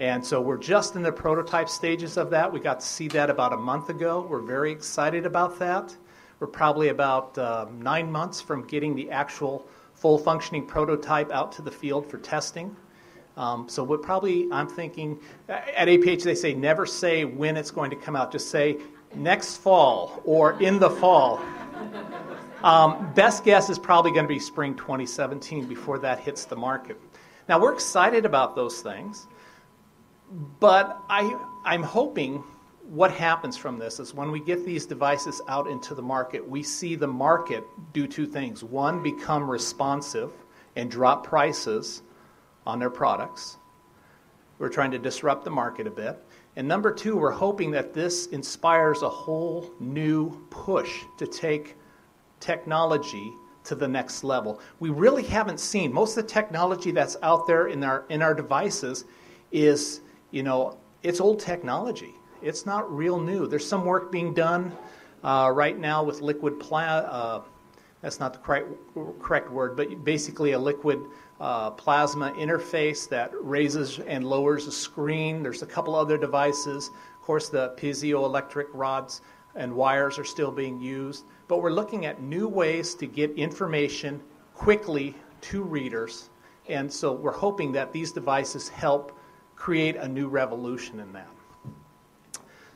And 0.00 0.24
so 0.24 0.40
we're 0.40 0.58
just 0.58 0.96
in 0.96 1.02
the 1.02 1.12
prototype 1.12 1.68
stages 1.68 2.16
of 2.16 2.30
that. 2.30 2.52
We 2.52 2.58
got 2.58 2.80
to 2.80 2.86
see 2.86 3.06
that 3.08 3.30
about 3.30 3.52
a 3.52 3.56
month 3.56 3.90
ago. 3.90 4.26
We're 4.28 4.40
very 4.40 4.72
excited 4.72 5.24
about 5.24 5.58
that. 5.60 5.94
We're 6.40 6.48
probably 6.48 6.88
about 6.88 7.38
uh, 7.38 7.66
nine 7.78 8.10
months 8.10 8.40
from 8.40 8.66
getting 8.66 8.96
the 8.96 9.10
actual 9.10 9.66
full 9.94 10.18
functioning 10.18 10.66
prototype 10.66 11.30
out 11.30 11.52
to 11.52 11.62
the 11.62 11.70
field 11.70 12.10
for 12.10 12.18
testing. 12.18 12.74
Um, 13.40 13.70
so 13.70 13.82
what 13.82 14.02
probably 14.02 14.52
I'm 14.52 14.68
thinking 14.68 15.18
at 15.48 15.88
APH 15.88 16.22
they 16.24 16.34
say 16.34 16.52
never 16.52 16.84
say 16.84 17.24
when 17.24 17.56
it's 17.56 17.70
going 17.70 17.88
to 17.88 17.96
come 17.96 18.14
out. 18.14 18.30
Just 18.30 18.50
say 18.50 18.76
next 19.14 19.56
fall 19.56 20.20
or 20.26 20.60
in 20.62 20.78
the 20.78 20.90
fall. 20.90 21.40
Um, 22.62 23.10
best 23.14 23.42
guess 23.42 23.70
is 23.70 23.78
probably 23.78 24.10
going 24.10 24.24
to 24.24 24.28
be 24.28 24.38
spring 24.38 24.74
2017 24.74 25.64
before 25.66 25.98
that 26.00 26.20
hits 26.20 26.44
the 26.44 26.54
market. 26.54 27.00
Now 27.48 27.58
we're 27.58 27.72
excited 27.72 28.26
about 28.26 28.54
those 28.54 28.82
things, 28.82 29.26
but 30.60 31.00
I, 31.08 31.34
I'm 31.64 31.82
hoping 31.82 32.44
what 32.90 33.10
happens 33.10 33.56
from 33.56 33.78
this 33.78 34.00
is 34.00 34.12
when 34.12 34.30
we 34.30 34.40
get 34.40 34.66
these 34.66 34.84
devices 34.84 35.40
out 35.48 35.66
into 35.66 35.94
the 35.94 36.02
market, 36.02 36.46
we 36.46 36.62
see 36.62 36.94
the 36.94 37.08
market 37.08 37.64
do 37.94 38.06
two 38.06 38.26
things. 38.26 38.62
One, 38.62 39.02
become 39.02 39.50
responsive 39.50 40.30
and 40.76 40.90
drop 40.90 41.26
prices 41.26 42.02
on 42.66 42.78
their 42.78 42.90
products. 42.90 43.56
We're 44.58 44.68
trying 44.68 44.90
to 44.90 44.98
disrupt 44.98 45.44
the 45.44 45.50
market 45.50 45.86
a 45.86 45.90
bit. 45.90 46.22
And 46.56 46.68
number 46.68 46.92
two, 46.92 47.16
we're 47.16 47.30
hoping 47.30 47.70
that 47.70 47.94
this 47.94 48.26
inspires 48.26 49.02
a 49.02 49.08
whole 49.08 49.70
new 49.80 50.44
push 50.50 51.04
to 51.16 51.26
take 51.26 51.76
technology 52.40 53.32
to 53.64 53.74
the 53.74 53.88
next 53.88 54.24
level. 54.24 54.60
We 54.80 54.90
really 54.90 55.22
haven't 55.22 55.60
seen 55.60 55.92
most 55.92 56.16
of 56.16 56.24
the 56.26 56.30
technology 56.30 56.90
that's 56.90 57.16
out 57.22 57.46
there 57.46 57.68
in 57.68 57.84
our 57.84 58.04
in 58.08 58.22
our 58.22 58.34
devices 58.34 59.04
is, 59.52 60.00
you 60.30 60.42
know, 60.42 60.78
it's 61.02 61.20
old 61.20 61.40
technology. 61.40 62.14
It's 62.42 62.66
not 62.66 62.90
real 62.94 63.20
new. 63.20 63.46
There's 63.46 63.66
some 63.66 63.84
work 63.84 64.10
being 64.10 64.32
done 64.34 64.72
uh, 65.22 65.50
right 65.54 65.78
now 65.78 66.02
with 66.02 66.20
liquid 66.20 66.58
plasma. 66.58 67.08
Uh, 67.08 67.42
that's 68.00 68.18
not 68.18 68.32
the 68.32 68.38
correct, 68.38 68.68
correct 69.20 69.50
word, 69.50 69.76
but 69.76 70.04
basically 70.04 70.52
a 70.52 70.58
liquid 70.58 71.00
uh, 71.40 71.70
plasma 71.70 72.32
interface 72.32 73.08
that 73.08 73.32
raises 73.40 73.98
and 74.00 74.24
lowers 74.24 74.66
the 74.66 74.72
screen. 74.72 75.42
There's 75.42 75.62
a 75.62 75.66
couple 75.66 75.94
other 75.94 76.18
devices. 76.18 76.88
Of 76.88 77.22
course, 77.22 77.48
the 77.48 77.74
piezoelectric 77.78 78.66
rods 78.74 79.22
and 79.56 79.74
wires 79.74 80.18
are 80.18 80.24
still 80.24 80.50
being 80.50 80.80
used. 80.80 81.24
But 81.48 81.62
we're 81.62 81.72
looking 81.72 82.06
at 82.06 82.22
new 82.22 82.46
ways 82.46 82.94
to 82.96 83.06
get 83.06 83.30
information 83.32 84.20
quickly 84.54 85.14
to 85.42 85.62
readers. 85.62 86.28
And 86.68 86.92
so 86.92 87.12
we're 87.12 87.32
hoping 87.32 87.72
that 87.72 87.92
these 87.92 88.12
devices 88.12 88.68
help 88.68 89.18
create 89.56 89.96
a 89.96 90.06
new 90.06 90.28
revolution 90.28 91.00
in 91.00 91.12
that. 91.12 91.28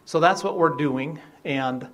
So 0.06 0.20
that's 0.20 0.42
what 0.42 0.58
we're 0.58 0.76
doing. 0.76 1.18
And 1.44 1.88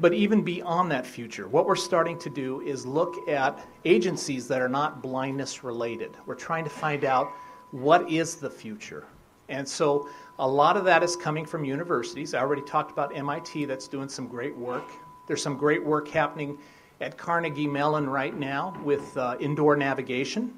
but 0.00 0.14
even 0.14 0.42
beyond 0.42 0.90
that 0.90 1.06
future, 1.06 1.46
what 1.46 1.66
we're 1.66 1.76
starting 1.76 2.18
to 2.20 2.30
do 2.30 2.60
is 2.62 2.86
look 2.86 3.28
at 3.28 3.66
agencies 3.84 4.48
that 4.48 4.62
are 4.62 4.68
not 4.68 5.02
blindness 5.02 5.62
related. 5.62 6.16
We're 6.26 6.34
trying 6.34 6.64
to 6.64 6.70
find 6.70 7.04
out 7.04 7.30
what 7.70 8.10
is 8.10 8.36
the 8.36 8.50
future. 8.50 9.06
And 9.48 9.68
so 9.68 10.08
a 10.38 10.48
lot 10.48 10.76
of 10.76 10.84
that 10.84 11.02
is 11.02 11.16
coming 11.16 11.44
from 11.44 11.64
universities. 11.64 12.34
I 12.34 12.40
already 12.40 12.62
talked 12.62 12.90
about 12.90 13.14
MIT 13.14 13.66
that's 13.66 13.88
doing 13.88 14.08
some 14.08 14.26
great 14.26 14.56
work. 14.56 14.88
There's 15.26 15.42
some 15.42 15.56
great 15.56 15.84
work 15.84 16.08
happening 16.08 16.58
at 17.00 17.18
Carnegie 17.18 17.66
Mellon 17.66 18.08
right 18.08 18.36
now 18.36 18.80
with 18.84 19.16
uh, 19.16 19.36
indoor 19.40 19.76
navigation. 19.76 20.54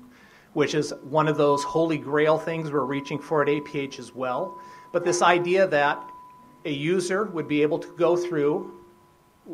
which 0.53 0.75
is 0.75 0.93
one 1.03 1.29
of 1.29 1.37
those 1.37 1.63
holy 1.65 1.97
grail 1.99 2.39
things 2.39 2.71
we're 2.71 2.85
reaching 2.85 3.19
for 3.19 3.43
at 3.43 3.49
APH 3.49 3.99
as 3.99 4.15
well. 4.15 4.59
But 4.93 5.05
this 5.05 5.23
idea 5.23 5.67
that 5.69 6.03
a 6.65 6.71
user 6.71 7.25
would 7.25 7.49
be 7.49 7.63
able 7.63 7.79
to 7.79 7.89
go 7.97 8.17
through 8.17 8.82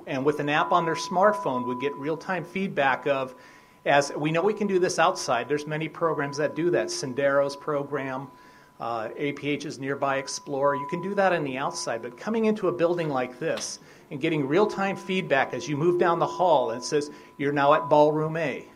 and 0.06 0.24
with 0.24 0.40
an 0.40 0.48
app 0.48 0.72
on 0.72 0.84
their 0.84 0.94
smartphone 0.94 1.66
would 1.66 1.80
get 1.80 1.94
real-time 1.96 2.44
feedback 2.44 3.06
of 3.06 3.34
as 3.86 4.12
we 4.16 4.30
know 4.30 4.42
we 4.42 4.52
can 4.52 4.66
do 4.66 4.78
this 4.78 4.98
outside. 4.98 5.48
There's 5.48 5.66
many 5.66 5.88
programs 5.88 6.36
that 6.36 6.54
do 6.54 6.70
that. 6.70 6.88
Sendero's 6.88 7.56
program 7.56 8.28
uh, 8.80 9.08
aph's 9.16 9.78
nearby 9.78 10.18
explorer. 10.18 10.76
You 10.76 10.86
can 10.88 11.00
do 11.02 11.14
that 11.14 11.32
on 11.32 11.42
the 11.42 11.56
outside 11.56 12.02
but 12.02 12.16
coming 12.16 12.44
into 12.44 12.68
a 12.68 12.72
building 12.72 13.08
like 13.08 13.38
this 13.38 13.80
and 14.10 14.20
getting 14.20 14.46
real-time 14.46 14.96
feedback 14.96 15.52
as 15.54 15.68
you 15.68 15.76
move 15.76 15.98
down 15.98 16.18
the 16.18 16.26
hall 16.26 16.70
and 16.70 16.82
it 16.82 16.84
says 16.84 17.10
you're 17.38 17.52
now 17.52 17.74
at 17.74 17.88
ballroom 17.88 18.36
a. 18.36 18.66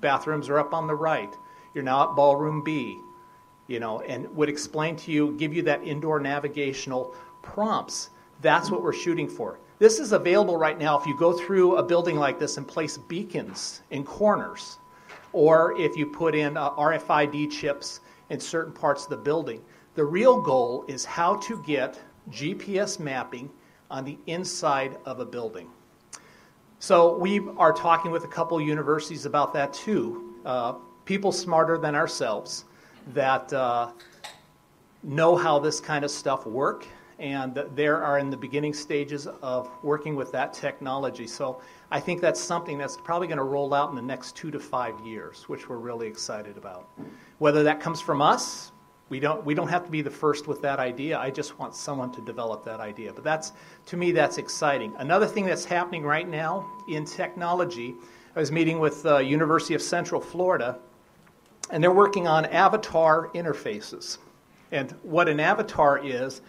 Bathrooms 0.00 0.48
are 0.48 0.58
up 0.58 0.74
on 0.74 0.86
the 0.86 0.94
right. 0.94 1.32
You're 1.74 1.84
now 1.84 2.08
at 2.08 2.16
ballroom 2.16 2.64
b 2.64 2.98
you 3.68 3.78
know 3.78 4.00
and 4.00 4.28
would 4.34 4.48
explain 4.48 4.96
to 4.96 5.12
you 5.12 5.36
give 5.38 5.54
you 5.54 5.62
that 5.62 5.82
indoor 5.84 6.18
navigational 6.18 7.14
prompts. 7.42 8.10
That's 8.40 8.70
what 8.70 8.82
we're 8.82 8.92
shooting 8.92 9.28
for 9.28 9.58
this 9.82 9.98
is 9.98 10.12
available 10.12 10.56
right 10.56 10.78
now 10.78 10.96
if 10.96 11.04
you 11.06 11.18
go 11.18 11.32
through 11.32 11.74
a 11.74 11.82
building 11.82 12.14
like 12.14 12.38
this 12.38 12.56
and 12.56 12.68
place 12.68 12.96
beacons 12.96 13.82
in 13.90 14.04
corners, 14.04 14.78
or 15.32 15.76
if 15.76 15.96
you 15.96 16.06
put 16.06 16.36
in 16.36 16.56
uh, 16.56 16.70
RFID 16.74 17.50
chips 17.50 17.98
in 18.30 18.38
certain 18.38 18.72
parts 18.72 19.02
of 19.02 19.10
the 19.10 19.16
building. 19.16 19.60
The 19.96 20.04
real 20.04 20.40
goal 20.40 20.84
is 20.86 21.04
how 21.04 21.34
to 21.38 21.60
get 21.66 22.00
GPS 22.30 23.00
mapping 23.00 23.50
on 23.90 24.04
the 24.04 24.16
inside 24.28 24.98
of 25.04 25.18
a 25.18 25.24
building. 25.24 25.68
So 26.78 27.18
we 27.18 27.40
are 27.58 27.72
talking 27.72 28.12
with 28.12 28.22
a 28.22 28.28
couple 28.28 28.60
universities 28.60 29.26
about 29.26 29.52
that 29.54 29.72
too. 29.72 30.36
Uh, 30.46 30.74
people 31.06 31.32
smarter 31.32 31.76
than 31.76 31.96
ourselves 31.96 32.66
that 33.14 33.52
uh, 33.52 33.90
know 35.02 35.34
how 35.34 35.58
this 35.58 35.80
kind 35.80 36.04
of 36.04 36.12
stuff 36.12 36.46
work 36.46 36.86
and 37.22 37.54
they 37.76 37.86
are 37.86 38.18
in 38.18 38.30
the 38.30 38.36
beginning 38.36 38.74
stages 38.74 39.28
of 39.28 39.70
working 39.84 40.16
with 40.16 40.32
that 40.32 40.52
technology. 40.52 41.28
So 41.28 41.62
I 41.92 42.00
think 42.00 42.20
that's 42.20 42.40
something 42.40 42.76
that's 42.76 42.96
probably 42.96 43.28
going 43.28 43.38
to 43.38 43.44
roll 43.44 43.72
out 43.72 43.90
in 43.90 43.96
the 43.96 44.02
next 44.02 44.34
two 44.34 44.50
to 44.50 44.58
five 44.58 44.98
years, 45.06 45.48
which 45.48 45.68
we're 45.68 45.76
really 45.76 46.08
excited 46.08 46.58
about. 46.58 46.88
Whether 47.38 47.62
that 47.62 47.78
comes 47.78 48.00
from 48.00 48.20
us, 48.20 48.72
we 49.08 49.20
don't, 49.20 49.44
we 49.44 49.54
don't 49.54 49.68
have 49.68 49.84
to 49.84 49.90
be 49.90 50.02
the 50.02 50.10
first 50.10 50.48
with 50.48 50.60
that 50.62 50.80
idea. 50.80 51.16
I 51.16 51.30
just 51.30 51.60
want 51.60 51.76
someone 51.76 52.10
to 52.12 52.20
develop 52.22 52.64
that 52.64 52.80
idea. 52.80 53.12
But 53.12 53.22
that's, 53.22 53.52
to 53.86 53.96
me, 53.96 54.10
that's 54.10 54.38
exciting. 54.38 54.92
Another 54.98 55.26
thing 55.26 55.46
that's 55.46 55.64
happening 55.64 56.02
right 56.02 56.28
now 56.28 56.68
in 56.88 57.04
technology, 57.04 57.94
I 58.34 58.40
was 58.40 58.50
meeting 58.50 58.80
with 58.80 59.04
the 59.04 59.16
uh, 59.16 59.18
University 59.20 59.74
of 59.74 59.82
Central 59.82 60.20
Florida, 60.20 60.76
and 61.70 61.84
they're 61.84 61.92
working 61.92 62.26
on 62.26 62.46
avatar 62.46 63.28
interfaces. 63.28 64.18
And 64.72 64.90
what 65.02 65.28
an 65.28 65.38
avatar 65.38 66.00
is, 66.02 66.40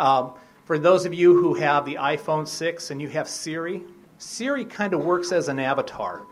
um, 0.00 0.32
for 0.64 0.78
those 0.78 1.04
of 1.04 1.12
you 1.12 1.38
who 1.38 1.54
have 1.54 1.84
the 1.84 1.96
iPhone 1.96 2.48
6 2.48 2.90
and 2.90 3.02
you 3.02 3.08
have 3.08 3.28
Siri, 3.28 3.82
Siri 4.18 4.64
kind 4.64 4.94
of 4.94 5.04
works 5.04 5.30
as 5.30 5.48
an 5.48 5.58
avatar. 5.58 6.22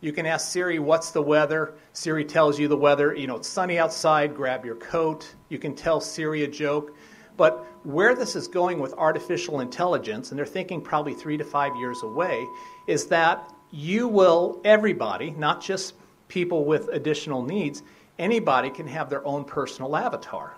You 0.00 0.12
can 0.12 0.24
ask 0.24 0.50
Siri, 0.50 0.78
what's 0.78 1.10
the 1.10 1.20
weather? 1.20 1.74
Siri 1.92 2.24
tells 2.24 2.58
you 2.58 2.68
the 2.68 2.76
weather. 2.76 3.14
You 3.14 3.26
know, 3.26 3.36
it's 3.36 3.48
sunny 3.48 3.78
outside, 3.78 4.34
grab 4.34 4.64
your 4.64 4.76
coat. 4.76 5.34
You 5.50 5.58
can 5.58 5.74
tell 5.74 6.00
Siri 6.00 6.44
a 6.44 6.48
joke. 6.48 6.96
But 7.36 7.66
where 7.84 8.14
this 8.14 8.34
is 8.34 8.48
going 8.48 8.80
with 8.80 8.94
artificial 8.94 9.60
intelligence, 9.60 10.30
and 10.30 10.38
they're 10.38 10.46
thinking 10.46 10.80
probably 10.80 11.14
three 11.14 11.36
to 11.36 11.44
five 11.44 11.76
years 11.76 12.02
away, 12.02 12.46
is 12.86 13.06
that 13.08 13.52
you 13.70 14.08
will, 14.08 14.60
everybody, 14.64 15.30
not 15.32 15.60
just 15.60 15.94
people 16.28 16.64
with 16.64 16.88
additional 16.88 17.42
needs, 17.42 17.82
anybody 18.18 18.70
can 18.70 18.86
have 18.86 19.10
their 19.10 19.24
own 19.26 19.44
personal 19.44 19.96
avatar. 19.96 20.54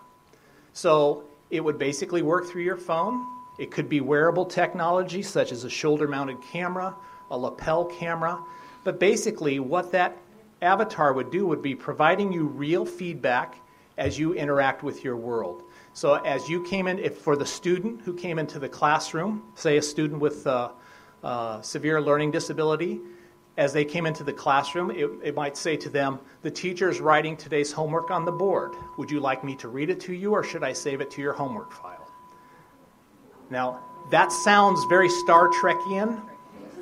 So 0.72 1.24
it 1.50 1.60
would 1.60 1.78
basically 1.78 2.22
work 2.22 2.46
through 2.46 2.62
your 2.62 2.76
phone. 2.76 3.26
It 3.58 3.70
could 3.70 3.88
be 3.88 4.00
wearable 4.00 4.46
technology, 4.46 5.22
such 5.22 5.52
as 5.52 5.64
a 5.64 5.70
shoulder 5.70 6.08
mounted 6.08 6.40
camera, 6.40 6.94
a 7.30 7.36
lapel 7.36 7.84
camera. 7.84 8.42
But 8.84 8.98
basically, 8.98 9.60
what 9.60 9.92
that 9.92 10.16
avatar 10.62 11.12
would 11.12 11.30
do 11.30 11.46
would 11.46 11.62
be 11.62 11.74
providing 11.74 12.32
you 12.32 12.44
real 12.44 12.86
feedback 12.86 13.56
as 13.98 14.18
you 14.18 14.34
interact 14.34 14.82
with 14.82 15.04
your 15.04 15.16
world. 15.16 15.64
So, 15.92 16.14
as 16.14 16.48
you 16.48 16.62
came 16.62 16.86
in, 16.86 16.98
if 16.98 17.18
for 17.18 17.36
the 17.36 17.44
student 17.44 18.02
who 18.02 18.14
came 18.14 18.38
into 18.38 18.58
the 18.58 18.68
classroom, 18.68 19.42
say 19.56 19.76
a 19.76 19.82
student 19.82 20.20
with 20.20 20.46
uh, 20.46 20.70
uh, 21.22 21.60
severe 21.60 22.00
learning 22.00 22.30
disability, 22.30 23.00
as 23.60 23.74
they 23.74 23.84
came 23.84 24.06
into 24.06 24.24
the 24.24 24.32
classroom, 24.32 24.90
it, 24.90 25.10
it, 25.22 25.34
might 25.34 25.54
say 25.54 25.76
to 25.76 25.90
them, 25.90 26.18
The 26.40 26.50
teacher 26.50 26.88
is 26.88 26.98
writing 26.98 27.36
today's 27.36 27.70
homework 27.70 28.10
on 28.10 28.24
the 28.24 28.32
board. 28.32 28.72
Would 28.96 29.10
you 29.10 29.20
like 29.20 29.44
me 29.44 29.54
to 29.56 29.68
read 29.68 29.90
it 29.90 30.00
to 30.00 30.14
you, 30.14 30.32
or 30.32 30.42
should 30.42 30.64
I 30.64 30.72
save 30.72 31.02
it 31.02 31.10
to 31.10 31.20
your 31.20 31.34
homework 31.34 31.70
file? 31.70 32.10
Now, 33.50 33.84
that 34.10 34.32
sounds 34.32 34.82
very 34.86 35.10
Star 35.10 35.48
Trekian, 35.48 36.22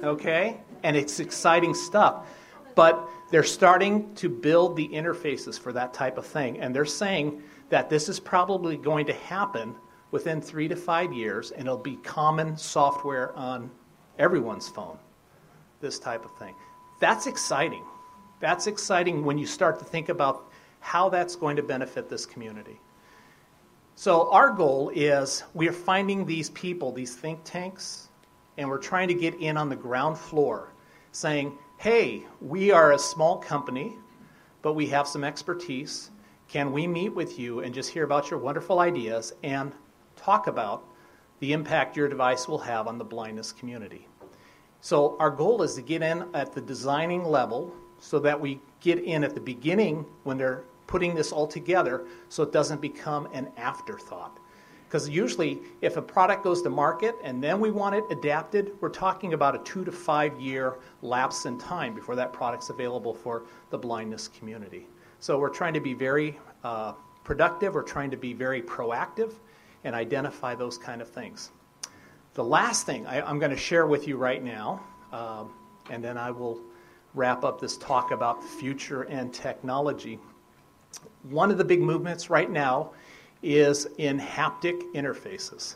okay? 0.05 0.61
And 0.85 0.97
it's 0.97 1.19
exciting 1.19 1.75
stuff. 1.75 2.29
But 2.77 3.11
they're 3.33 3.43
starting 3.43 4.15
to 4.15 4.29
build 4.29 4.77
the 4.77 4.87
interfaces 4.87 5.59
for 5.59 5.73
that 5.73 5.93
type 5.93 6.17
of 6.17 6.27
thing. 6.27 6.61
And 6.61 6.73
they're 6.73 6.85
saying 6.85 7.43
that 7.71 7.91
this 7.91 8.09
is 8.09 8.21
probably 8.21 8.77
going 8.77 9.07
to 9.07 9.15
happen 9.15 9.75
within 10.13 10.41
three 10.41 10.69
to 10.69 10.77
five 10.77 11.13
years, 11.13 11.51
and 11.51 11.63
it'll 11.63 11.77
be 11.77 11.97
common 11.97 12.57
software 12.57 13.35
on 13.35 13.69
everyone's 14.17 14.69
phone, 14.69 14.97
this 15.81 15.99
type 15.99 16.25
of 16.25 16.31
thing. 16.39 16.55
That's 17.01 17.27
exciting. 17.27 17.85
That's 18.41 18.67
exciting 18.67 19.25
when 19.25 19.39
you 19.39 19.47
start 19.47 19.79
to 19.79 19.85
think 19.85 20.09
about 20.09 20.51
how 20.81 21.09
that's 21.09 21.37
going 21.37 21.57
to 21.57 21.63
benefit 21.63 22.09
this 22.09 22.27
community. 22.27 22.81
So, 23.95 24.31
our 24.31 24.51
goal 24.51 24.91
is 24.95 25.43
we 25.55 25.69
are 25.69 25.73
finding 25.73 26.25
these 26.25 26.51
people, 26.51 26.93
these 26.93 27.17
think 27.17 27.41
tanks, 27.43 28.09
and 28.57 28.69
we're 28.69 28.79
trying 28.79 29.09
to 29.09 29.15
get 29.15 29.35
in 29.35 29.57
on 29.57 29.69
the 29.69 29.77
ground 29.77 30.17
floor 30.17 30.73
saying, 31.11 31.59
hey, 31.79 32.25
we 32.41 32.71
are 32.71 32.93
a 32.93 32.99
small 32.99 33.39
company, 33.39 33.97
but 34.63 34.75
we 34.75 34.87
have 34.87 35.09
some 35.09 35.25
expertise. 35.25 36.11
Can 36.49 36.73
we 36.73 36.87
meet 36.87 37.11
with 37.11 37.39
you 37.39 37.61
and 37.61 37.75
just 37.75 37.91
hear 37.91 38.05
about 38.05 38.31
your 38.31 38.39
wonderful 38.39 38.81
ideas 38.81 39.33
and 39.43 39.73
talk 40.17 40.47
about 40.47 40.85
the 41.41 41.53
impact 41.53 41.97
your 41.97 42.09
device 42.09 42.49
will 42.49 42.59
have 42.59 42.87
on 42.87 42.99
the 42.99 43.05
blindness 43.05 43.53
community? 43.53 44.07
So 44.81 45.17
our 45.19 45.31
goal 45.31 45.63
is 45.63 45.75
to 45.75 45.83
get 45.83 46.03
in 46.03 46.25
at 46.35 46.53
the 46.53 46.61
designing 46.61 47.25
level 47.25 47.75
so 47.99 48.19
that 48.21 48.41
we 48.41 48.61
get 48.81 49.01
in 49.01 49.25
at 49.25 49.35
the 49.35 49.41
beginning 49.41 50.07
when 50.25 50.39
they're 50.39 50.65
putting 50.87 51.15
this 51.15 51.33
all 51.33 51.47
together 51.47 52.07
so 52.29 52.43
it 52.43 52.53
doesn't 52.53 52.81
become 52.81 53.29
an 53.33 53.49
afterthought. 53.57 54.39
Because 54.89 55.07
usually, 55.07 55.61
if 55.83 55.99
a 55.99 56.03
product 56.03 56.43
goes 56.43 56.63
to 56.63 56.71
market 56.71 57.15
and 57.23 57.45
then 57.45 57.61
we 57.61 57.71
want 57.71 57.95
it 57.95 58.05
adapted, 58.11 58.73
we're 58.81 58.89
talking 58.89 59.35
about 59.35 59.55
a 59.55 59.59
two 59.59 59.85
to 59.85 59.93
five 59.93 60.41
year 60.41 60.79
lapse 61.03 61.45
in 61.45 61.59
time 61.59 61.95
before 61.95 62.17
that 62.17 62.33
product's 62.33 62.71
available 62.71 63.13
for 63.13 63.43
the 63.69 63.77
blindness 63.77 64.29
community. 64.29 64.87
So 65.21 65.39
we're 65.39 65.51
trying 65.51 65.75
to 65.75 65.81
be 65.81 65.93
very 65.93 66.39
uh, 66.65 66.93
productive, 67.23 67.75
we're 67.75 67.83
trying 67.83 68.11
to 68.11 68.17
be 68.17 68.33
very 68.33 68.63
proactive 68.63 69.35
and 69.85 69.95
identify 69.95 70.55
those 70.55 70.79
kind 70.79 71.03
of 71.03 71.09
things. 71.09 71.51
The 72.39 72.45
last 72.45 72.87
thing 72.87 73.05
I, 73.05 73.29
am 73.29 73.41
going 73.41 73.51
to 73.51 73.57
share 73.57 73.89
with 73.89 74.07
you 74.07 74.17
right 74.17 74.41
now, 74.41 74.81
um, 75.13 75.51
and 75.91 76.05
then 76.05 76.17
I 76.17 76.31
will 76.31 76.61
wrap 77.15 77.43
up 77.43 77.61
this 77.61 77.77
talk 77.77 78.13
about 78.13 78.45
future 78.45 79.03
and 79.03 79.35
technology. 79.35 80.21
One 81.31 81.51
of 81.51 81.59
the 81.59 81.65
big 81.65 81.81
movements 81.81 82.31
right 82.31 82.49
now 82.49 82.93
is 83.43 83.89
in 83.99 84.21
haptic 84.21 84.81
interfaces. 84.95 85.75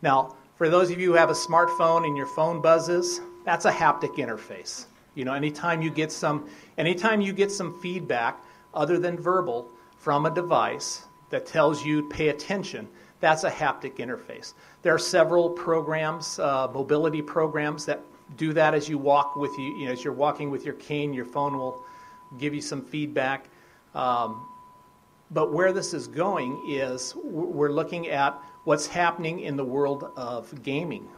Now, 0.00 0.34
for 0.56 0.70
those 0.70 0.90
of 0.90 0.98
you 0.98 1.10
who 1.10 1.18
have 1.18 1.28
a 1.28 1.34
smartphone 1.34 2.06
and 2.06 2.16
your 2.16 2.28
phone 2.28 2.62
buzzes, 2.62 3.20
that's 3.44 3.66
a 3.66 3.70
haptic 3.70 4.16
interface. 4.16 4.86
You 5.14 5.26
know, 5.26 5.34
anytime 5.34 5.82
you 5.82 5.90
get 5.90 6.10
some 6.10 6.48
anytime 6.78 7.20
you 7.20 7.34
get 7.34 7.52
some 7.52 7.78
feedback 7.82 8.42
other 8.72 8.98
than 8.98 9.18
verbal 9.18 9.68
from 9.98 10.24
a 10.24 10.30
device 10.30 11.04
that 11.28 11.44
tells 11.44 11.84
you 11.84 12.08
pay 12.08 12.30
attention, 12.30 12.88
that's 13.20 13.44
a 13.44 13.50
haptic 13.50 13.96
interface. 13.96 14.54
There 14.82 14.94
are 14.94 14.98
several 14.98 15.50
programs, 15.50 16.38
uh, 16.38 16.68
mobility 16.72 17.22
programs 17.22 17.84
that 17.86 18.00
do 18.36 18.52
that 18.52 18.74
as 18.74 18.88
you 18.88 18.98
walk 18.98 19.36
with 19.36 19.50
you, 19.58 19.78
you 19.78 19.86
know, 19.86 19.92
as 19.92 20.04
you're 20.04 20.12
walking 20.12 20.50
with 20.50 20.64
your 20.64 20.74
cane, 20.74 21.12
your 21.12 21.24
phone 21.24 21.56
will 21.56 21.82
give 22.38 22.54
you 22.54 22.60
some 22.60 22.84
feedback. 22.84 23.48
Um, 23.94 24.46
but 25.30 25.52
where 25.52 25.72
this 25.72 25.94
is 25.94 26.06
going 26.06 26.62
is 26.68 27.14
we're 27.16 27.72
looking 27.72 28.08
at 28.08 28.38
what's 28.64 28.86
happening 28.86 29.40
in 29.40 29.56
the 29.56 29.64
world 29.64 30.10
of 30.16 30.62
gaming. 30.62 31.08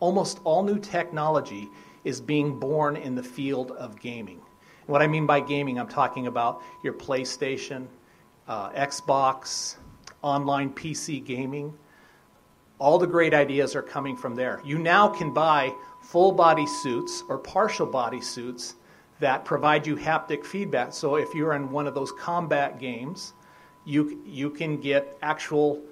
Almost 0.00 0.40
all 0.44 0.62
new 0.62 0.78
technology 0.78 1.68
is 2.04 2.20
being 2.20 2.58
born 2.58 2.96
in 2.96 3.14
the 3.14 3.22
field 3.22 3.72
of 3.72 3.98
gaming. 4.00 4.40
What 4.86 5.02
I 5.02 5.06
mean 5.06 5.26
by 5.26 5.40
gaming, 5.40 5.78
I'm 5.78 5.88
talking 5.88 6.28
about 6.28 6.62
your 6.82 6.92
PlayStation, 6.92 7.86
uh, 8.46 8.70
Xbox, 8.70 9.76
online 10.22 10.70
PC 10.70 11.24
gaming. 11.24 11.72
All 12.78 12.98
the 12.98 13.06
great 13.06 13.34
ideas 13.34 13.74
are 13.74 13.82
coming 13.82 14.16
from 14.16 14.34
there. 14.34 14.60
You 14.64 14.78
now 14.78 15.08
can 15.08 15.32
buy 15.32 15.72
full 16.00 16.32
body 16.32 16.66
suits 16.66 17.24
or 17.28 17.38
partial 17.38 17.86
body 17.86 18.20
suits 18.20 18.76
that 19.20 19.44
provide 19.44 19.86
you 19.86 19.96
haptic 19.96 20.44
feedback. 20.44 20.92
So 20.92 21.16
if 21.16 21.34
you're 21.34 21.54
in 21.54 21.70
one 21.70 21.86
of 21.86 21.94
those 21.94 22.12
combat 22.12 22.78
games, 22.78 23.34
you, 23.84 24.22
you 24.24 24.50
can 24.50 24.80
get 24.80 25.18
actual 25.22 25.82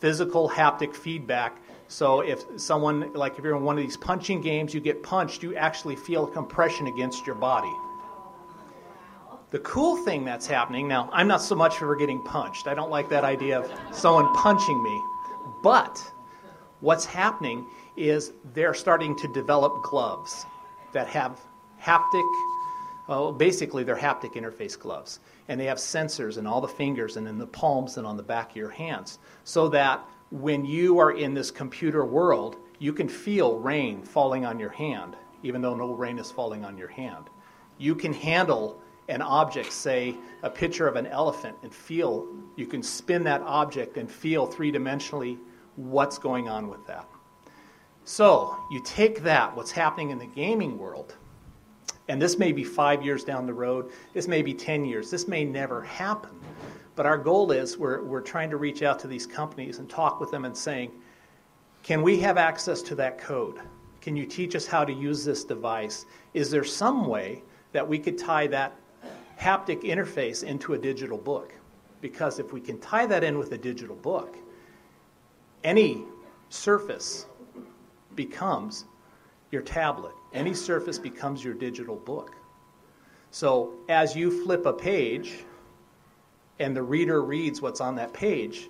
physical 0.00 0.48
haptic 0.48 0.94
feedback. 0.94 1.60
So 1.88 2.20
if 2.20 2.44
someone, 2.56 3.12
like 3.12 3.38
if 3.38 3.44
you're 3.44 3.56
in 3.56 3.64
one 3.64 3.78
of 3.78 3.84
these 3.84 3.96
punching 3.96 4.40
games, 4.40 4.74
you 4.74 4.80
get 4.80 5.02
punched, 5.02 5.42
you 5.42 5.54
actually 5.56 5.96
feel 5.96 6.26
compression 6.26 6.86
against 6.88 7.26
your 7.26 7.36
body. 7.36 7.72
The 9.50 9.58
cool 9.60 9.96
thing 10.04 10.24
that's 10.26 10.46
happening 10.46 10.86
now, 10.86 11.08
I'm 11.10 11.26
not 11.26 11.40
so 11.40 11.54
much 11.54 11.78
for 11.78 11.96
getting 11.96 12.22
punched. 12.22 12.66
I 12.66 12.74
don't 12.74 12.90
like 12.90 13.08
that 13.08 13.24
idea 13.24 13.60
of 13.60 13.72
someone 13.92 14.34
punching 14.34 14.82
me. 14.82 15.02
But 15.62 15.98
what's 16.80 17.06
happening 17.06 17.66
is 17.96 18.32
they're 18.52 18.74
starting 18.74 19.16
to 19.16 19.28
develop 19.32 19.82
gloves 19.82 20.44
that 20.92 21.08
have 21.08 21.40
haptic, 21.82 22.30
well, 23.08 23.32
basically, 23.32 23.84
they're 23.84 23.96
haptic 23.96 24.34
interface 24.34 24.78
gloves. 24.78 25.20
And 25.48 25.58
they 25.58 25.64
have 25.64 25.78
sensors 25.78 26.36
in 26.36 26.46
all 26.46 26.60
the 26.60 26.68
fingers 26.68 27.16
and 27.16 27.26
in 27.26 27.38
the 27.38 27.46
palms 27.46 27.96
and 27.96 28.06
on 28.06 28.18
the 28.18 28.22
back 28.22 28.50
of 28.50 28.56
your 28.56 28.68
hands. 28.68 29.18
So 29.44 29.68
that 29.68 30.04
when 30.30 30.66
you 30.66 30.98
are 30.98 31.12
in 31.12 31.32
this 31.32 31.50
computer 31.50 32.04
world, 32.04 32.56
you 32.78 32.92
can 32.92 33.08
feel 33.08 33.58
rain 33.58 34.02
falling 34.02 34.44
on 34.44 34.60
your 34.60 34.68
hand, 34.68 35.16
even 35.42 35.62
though 35.62 35.74
no 35.74 35.94
rain 35.94 36.18
is 36.18 36.30
falling 36.30 36.66
on 36.66 36.76
your 36.76 36.88
hand. 36.88 37.24
You 37.78 37.94
can 37.94 38.12
handle 38.12 38.82
an 39.08 39.22
object, 39.22 39.72
say 39.72 40.16
a 40.42 40.50
picture 40.50 40.86
of 40.86 40.96
an 40.96 41.06
elephant, 41.06 41.56
and 41.62 41.74
feel, 41.74 42.26
you 42.56 42.66
can 42.66 42.82
spin 42.82 43.24
that 43.24 43.40
object 43.42 43.96
and 43.96 44.10
feel 44.10 44.46
three 44.46 44.70
dimensionally 44.70 45.38
what's 45.76 46.18
going 46.18 46.48
on 46.48 46.68
with 46.68 46.86
that. 46.86 47.08
So 48.04 48.56
you 48.70 48.82
take 48.84 49.22
that, 49.22 49.54
what's 49.56 49.70
happening 49.70 50.10
in 50.10 50.18
the 50.18 50.26
gaming 50.26 50.78
world, 50.78 51.16
and 52.08 52.20
this 52.20 52.38
may 52.38 52.52
be 52.52 52.64
five 52.64 53.02
years 53.02 53.22
down 53.22 53.46
the 53.46 53.52
road, 53.52 53.90
this 54.14 54.26
may 54.26 54.42
be 54.42 54.54
10 54.54 54.84
years, 54.84 55.10
this 55.10 55.28
may 55.28 55.44
never 55.44 55.82
happen. 55.82 56.30
But 56.96 57.06
our 57.06 57.18
goal 57.18 57.52
is 57.52 57.78
we're, 57.78 58.02
we're 58.02 58.22
trying 58.22 58.50
to 58.50 58.56
reach 58.56 58.82
out 58.82 58.98
to 59.00 59.06
these 59.06 59.26
companies 59.26 59.78
and 59.78 59.88
talk 59.88 60.20
with 60.20 60.30
them 60.30 60.44
and 60.44 60.56
saying, 60.56 60.90
can 61.82 62.02
we 62.02 62.18
have 62.20 62.36
access 62.36 62.82
to 62.82 62.94
that 62.96 63.18
code? 63.18 63.60
Can 64.00 64.16
you 64.16 64.26
teach 64.26 64.56
us 64.56 64.66
how 64.66 64.84
to 64.84 64.92
use 64.92 65.24
this 65.24 65.44
device? 65.44 66.06
Is 66.34 66.50
there 66.50 66.64
some 66.64 67.06
way 67.06 67.42
that 67.72 67.86
we 67.86 67.98
could 67.98 68.18
tie 68.18 68.46
that 68.48 68.74
haptic 69.38 69.82
interface 69.82 70.42
into 70.42 70.74
a 70.74 70.78
digital 70.78 71.18
book. 71.18 71.54
Because 72.00 72.38
if 72.38 72.52
we 72.52 72.60
can 72.60 72.78
tie 72.78 73.06
that 73.06 73.24
in 73.24 73.38
with 73.38 73.52
a 73.52 73.58
digital 73.58 73.96
book, 73.96 74.36
any 75.64 76.04
surface 76.48 77.26
becomes 78.14 78.84
your 79.50 79.62
tablet. 79.62 80.12
Any 80.32 80.54
surface 80.54 80.98
becomes 80.98 81.42
your 81.42 81.54
digital 81.54 81.96
book. 81.96 82.34
So 83.30 83.74
as 83.88 84.16
you 84.16 84.44
flip 84.44 84.66
a 84.66 84.72
page 84.72 85.44
and 86.58 86.76
the 86.76 86.82
reader 86.82 87.22
reads 87.22 87.60
what's 87.62 87.80
on 87.80 87.94
that 87.96 88.12
page, 88.12 88.68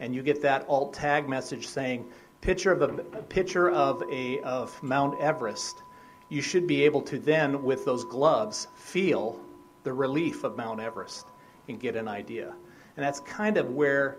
and 0.00 0.14
you 0.14 0.22
get 0.22 0.42
that 0.42 0.66
alt 0.68 0.92
tag 0.92 1.28
message 1.28 1.66
saying 1.66 2.06
picture 2.40 2.72
of 2.72 2.82
a, 2.82 3.18
a 3.18 3.22
picture 3.22 3.70
of 3.70 4.02
a 4.10 4.40
of 4.40 4.80
Mount 4.82 5.20
Everest, 5.20 5.82
you 6.28 6.42
should 6.42 6.66
be 6.66 6.82
able 6.84 7.02
to 7.02 7.18
then 7.18 7.62
with 7.62 7.84
those 7.84 8.04
gloves 8.04 8.68
feel 8.76 9.40
the 9.86 9.92
relief 9.92 10.42
of 10.42 10.56
Mount 10.56 10.80
Everest 10.80 11.28
and 11.68 11.78
get 11.78 11.94
an 11.94 12.08
idea. 12.08 12.52
And 12.96 13.06
that's 13.06 13.20
kind 13.20 13.56
of 13.56 13.70
where 13.70 14.18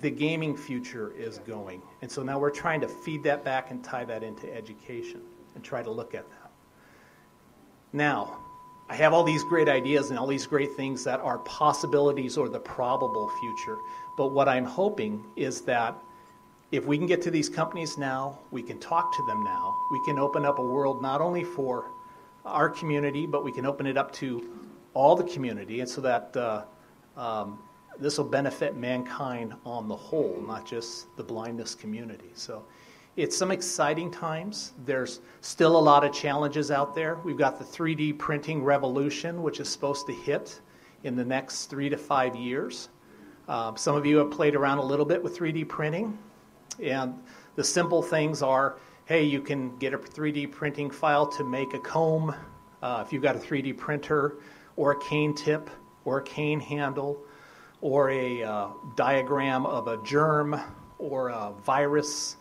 the 0.00 0.10
gaming 0.10 0.56
future 0.56 1.12
is 1.16 1.38
going. 1.38 1.80
And 2.02 2.10
so 2.10 2.24
now 2.24 2.40
we're 2.40 2.50
trying 2.50 2.80
to 2.80 2.88
feed 2.88 3.22
that 3.22 3.44
back 3.44 3.70
and 3.70 3.84
tie 3.84 4.04
that 4.04 4.24
into 4.24 4.52
education 4.52 5.20
and 5.54 5.62
try 5.62 5.80
to 5.80 5.90
look 5.92 6.12
at 6.16 6.28
that. 6.28 6.50
Now, 7.92 8.38
I 8.88 8.96
have 8.96 9.12
all 9.12 9.22
these 9.22 9.44
great 9.44 9.68
ideas 9.68 10.10
and 10.10 10.18
all 10.18 10.26
these 10.26 10.44
great 10.44 10.72
things 10.72 11.04
that 11.04 11.20
are 11.20 11.38
possibilities 11.38 12.36
or 12.36 12.48
the 12.48 12.58
probable 12.58 13.28
future. 13.38 13.78
But 14.16 14.32
what 14.32 14.48
I'm 14.48 14.64
hoping 14.64 15.24
is 15.36 15.60
that 15.62 15.96
if 16.72 16.84
we 16.84 16.98
can 16.98 17.06
get 17.06 17.22
to 17.22 17.30
these 17.30 17.48
companies 17.48 17.96
now, 17.96 18.40
we 18.50 18.60
can 18.60 18.80
talk 18.80 19.14
to 19.14 19.24
them 19.26 19.44
now, 19.44 19.72
we 19.92 20.04
can 20.04 20.18
open 20.18 20.44
up 20.44 20.58
a 20.58 20.64
world 20.64 21.00
not 21.00 21.20
only 21.20 21.44
for 21.44 21.92
our 22.44 22.68
community, 22.68 23.24
but 23.26 23.44
we 23.44 23.52
can 23.52 23.66
open 23.66 23.86
it 23.86 23.96
up 23.96 24.12
to 24.14 24.59
all 24.94 25.16
the 25.16 25.24
community, 25.24 25.80
and 25.80 25.88
so 25.88 26.00
that 26.00 26.36
uh, 26.36 26.64
um, 27.16 27.60
this 27.98 28.18
will 28.18 28.24
benefit 28.24 28.76
mankind 28.76 29.54
on 29.64 29.88
the 29.88 29.96
whole, 29.96 30.42
not 30.46 30.66
just 30.66 31.14
the 31.16 31.22
blindness 31.22 31.74
community. 31.74 32.30
So 32.34 32.64
it's 33.16 33.36
some 33.36 33.50
exciting 33.50 34.10
times. 34.10 34.72
There's 34.84 35.20
still 35.40 35.76
a 35.76 35.80
lot 35.80 36.04
of 36.04 36.12
challenges 36.12 36.70
out 36.70 36.94
there. 36.94 37.16
We've 37.24 37.36
got 37.36 37.58
the 37.58 37.64
3D 37.64 38.18
printing 38.18 38.62
revolution, 38.62 39.42
which 39.42 39.60
is 39.60 39.68
supposed 39.68 40.06
to 40.06 40.12
hit 40.12 40.60
in 41.04 41.16
the 41.16 41.24
next 41.24 41.66
three 41.66 41.88
to 41.88 41.96
five 41.96 42.34
years. 42.36 42.88
Um, 43.48 43.76
some 43.76 43.96
of 43.96 44.06
you 44.06 44.16
have 44.18 44.30
played 44.30 44.54
around 44.54 44.78
a 44.78 44.84
little 44.84 45.04
bit 45.04 45.22
with 45.22 45.36
3D 45.36 45.68
printing, 45.68 46.16
and 46.82 47.14
the 47.56 47.64
simple 47.64 48.02
things 48.02 48.42
are 48.42 48.76
hey, 49.06 49.24
you 49.24 49.40
can 49.40 49.76
get 49.78 49.92
a 49.92 49.98
3D 49.98 50.52
printing 50.52 50.88
file 50.88 51.26
to 51.26 51.42
make 51.42 51.74
a 51.74 51.80
comb. 51.80 52.32
Uh, 52.80 53.02
if 53.04 53.12
you've 53.12 53.24
got 53.24 53.34
a 53.34 53.40
3D 53.40 53.76
printer, 53.76 54.36
or 54.80 54.92
a 54.92 54.98
cane 54.98 55.34
tip 55.34 55.68
or 56.06 56.20
a 56.20 56.22
cane 56.22 56.58
handle 56.58 57.22
or 57.82 58.08
a 58.08 58.42
uh, 58.42 58.68
diagram 58.96 59.66
of 59.66 59.88
a 59.88 60.02
germ 60.02 60.58
or 60.96 61.28
a 61.28 61.52
virus. 61.66 62.36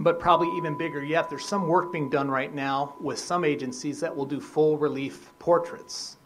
But 0.00 0.18
probably 0.18 0.48
even 0.56 0.76
bigger 0.76 1.04
yet, 1.04 1.30
there's 1.30 1.44
some 1.44 1.68
work 1.68 1.92
being 1.92 2.10
done 2.10 2.28
right 2.28 2.52
now 2.52 2.96
with 3.00 3.16
some 3.16 3.44
agencies 3.44 4.00
that 4.00 4.14
will 4.14 4.26
do 4.26 4.40
full 4.40 4.76
relief 4.76 5.30
portraits. 5.38 6.16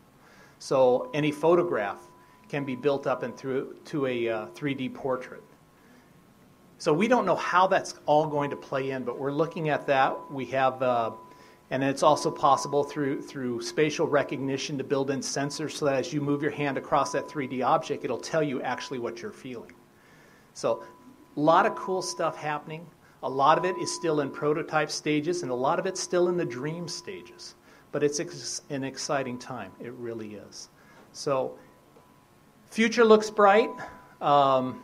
So 0.58 1.11
any 1.12 1.32
photograph 1.32 2.00
can 2.48 2.64
be 2.64 2.74
built 2.74 3.06
up 3.06 3.24
and 3.24 3.37
through 3.37 3.76
to 3.87 4.06
a 4.06 4.26
uh, 4.26 4.46
3D 4.54 4.94
portrait. 4.94 5.42
So 6.78 6.94
we 6.94 7.08
don't 7.08 7.26
know 7.26 7.37
how 7.37 7.66
that's 7.66 7.96
all 8.06 8.26
going 8.26 8.48
to 8.48 8.56
play 8.56 8.92
in, 8.92 9.04
but 9.04 9.18
we're 9.18 9.32
looking 9.32 9.68
at 9.68 9.87
that. 9.88 10.16
We 10.30 10.46
have 10.46 10.82
uh, 10.82 11.11
and 11.72 11.82
it's 11.82 12.02
also 12.02 12.30
possible 12.30 12.85
through, 12.85 13.22
through 13.22 13.62
spatial 13.62 14.06
recognition 14.06 14.76
to 14.76 14.85
build 14.85 15.11
in 15.11 15.20
sensors 15.20 15.70
so 15.70 15.87
that 15.87 15.94
as 15.94 16.12
you 16.12 16.20
move 16.20 16.42
your 16.42 16.50
hand 16.50 16.76
across 16.76 17.12
that 17.12 17.26
3D 17.26 17.64
object, 17.64 18.04
it'll 18.04 18.18
tell 18.18 18.42
you 18.42 18.61
actually 18.61 18.98
what 18.98 19.22
you're 19.22 19.32
feeling. 19.32 19.72
So, 20.52 20.85
a 21.35 21.40
lot 21.40 21.64
of 21.64 21.74
cool 21.74 22.02
stuff 22.02 22.37
happening. 22.37 22.87
A 23.22 23.28
lot 23.28 23.56
of 23.56 23.64
it 23.64 23.74
is 23.78 23.90
still 23.90 24.20
in 24.20 24.28
prototype 24.28 24.90
stages, 24.90 25.40
and 25.40 25.50
a 25.50 25.54
lot 25.54 25.78
of 25.78 25.87
it's 25.87 25.98
still 25.98 26.28
in 26.28 26.37
the 26.37 26.44
dream 26.44 26.87
stages. 26.88 27.54
But 27.90 28.02
it's 28.02 28.20
ex- 28.20 28.61
an 28.68 28.85
exciting 28.85 29.38
time. 29.38 29.72
It 29.80 29.94
really 29.94 30.35
is. 30.35 30.68
So, 31.12 31.56
future 32.68 33.04
looks 33.04 33.30
bright. 33.30 33.70
Um, 34.20 34.82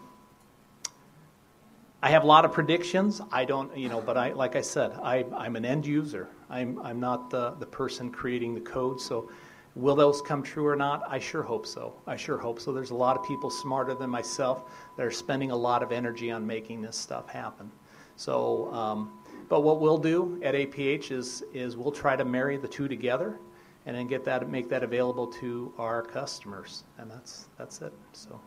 I 2.03 2.09
have 2.09 2.24
a 2.24 2.27
lot 2.27 2.46
of 2.46 2.53
predictions. 2.53 3.20
I 3.31 3.44
don't, 3.44 3.77
you 3.77 3.90
know, 3.90 4.01
but 4.01 4.16
I, 4.16 4.33
like 4.33 4.57
I 4.57 4.62
said, 4.62 4.92
I, 5.03 5.27
I'm 5.37 5.55
an 5.55 5.66
end 5.66 5.85
user. 5.85 6.31
I'm, 6.51 6.79
I'm 6.81 7.01
not 7.01 7.31
the, 7.31 7.53
the 7.59 7.67
person 7.67 8.11
creating 8.11 8.55
the 8.55 8.61
code. 8.61 9.01
So, 9.01 9.31
will 9.75 9.95
those 9.95 10.21
come 10.21 10.43
true 10.43 10.67
or 10.67 10.77
not? 10.77 11.05
I 11.09 11.19
sure 11.19 11.43
hope 11.43 11.67
so. 11.67 11.95
I 12.07 12.17
sure 12.17 12.39
hope 12.39 12.59
so. 12.61 12.73
There's 12.73 12.91
a 12.91 12.97
lot 12.97 13.17
of 13.17 13.25
people 13.25 13.51
smarter 13.51 13.95
than 13.95 14.11
myself 14.11 14.71
that 14.97 15.07
are 15.07 15.11
spending 15.11 15.51
a 15.51 15.57
lot 15.57 15.83
of 15.83 15.93
energy 15.93 16.31
on 16.31 16.47
making 16.47 16.83
this 16.83 16.97
stuff 16.97 17.29
happen. 17.29 17.71
So, 18.17 18.73
um, 18.73 19.21
but 19.49 19.61
what 19.61 19.81
we'll 19.81 19.99
do 19.99 20.41
at 20.43 20.55
APH 20.55 21.13
is, 21.13 21.45
is 21.55 21.77
we'll 21.77 21.93
try 21.93 22.17
to 22.17 22.25
marry 22.25 22.57
the 22.57 22.69
two 22.69 22.89
together 22.89 23.39
and 23.87 23.97
then 23.97 24.07
get 24.07 24.25
that, 24.25 24.49
make 24.51 24.69
that 24.69 24.83
available 24.83 25.27
to 25.27 25.73
our 25.79 26.03
customers. 26.03 26.85
And 26.99 27.11
that's, 27.11 27.47
that's 27.57 27.81
it. 27.81 27.93
So. 28.13 28.41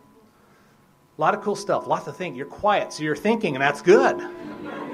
A 1.17 1.21
lot 1.21 1.33
of 1.35 1.41
cool 1.41 1.55
stuff, 1.55 1.87
lots 1.87 2.05
to 2.05 2.11
think. 2.13 2.35
You're 2.35 2.45
quiet, 2.45 2.93
so 2.93 3.03
you're 3.03 3.15
thinking, 3.15 3.55
and 3.55 3.61
that's 3.61 3.81
good. 3.81 4.19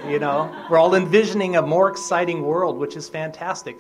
You 0.08 0.20
know, 0.20 0.66
we're 0.70 0.78
all 0.78 0.96
envisioning 0.96 1.56
a 1.56 1.62
more 1.62 1.90
exciting 1.90 2.42
world, 2.42 2.78
which 2.78 2.96
is 2.96 3.08
fantastic. 3.08 3.78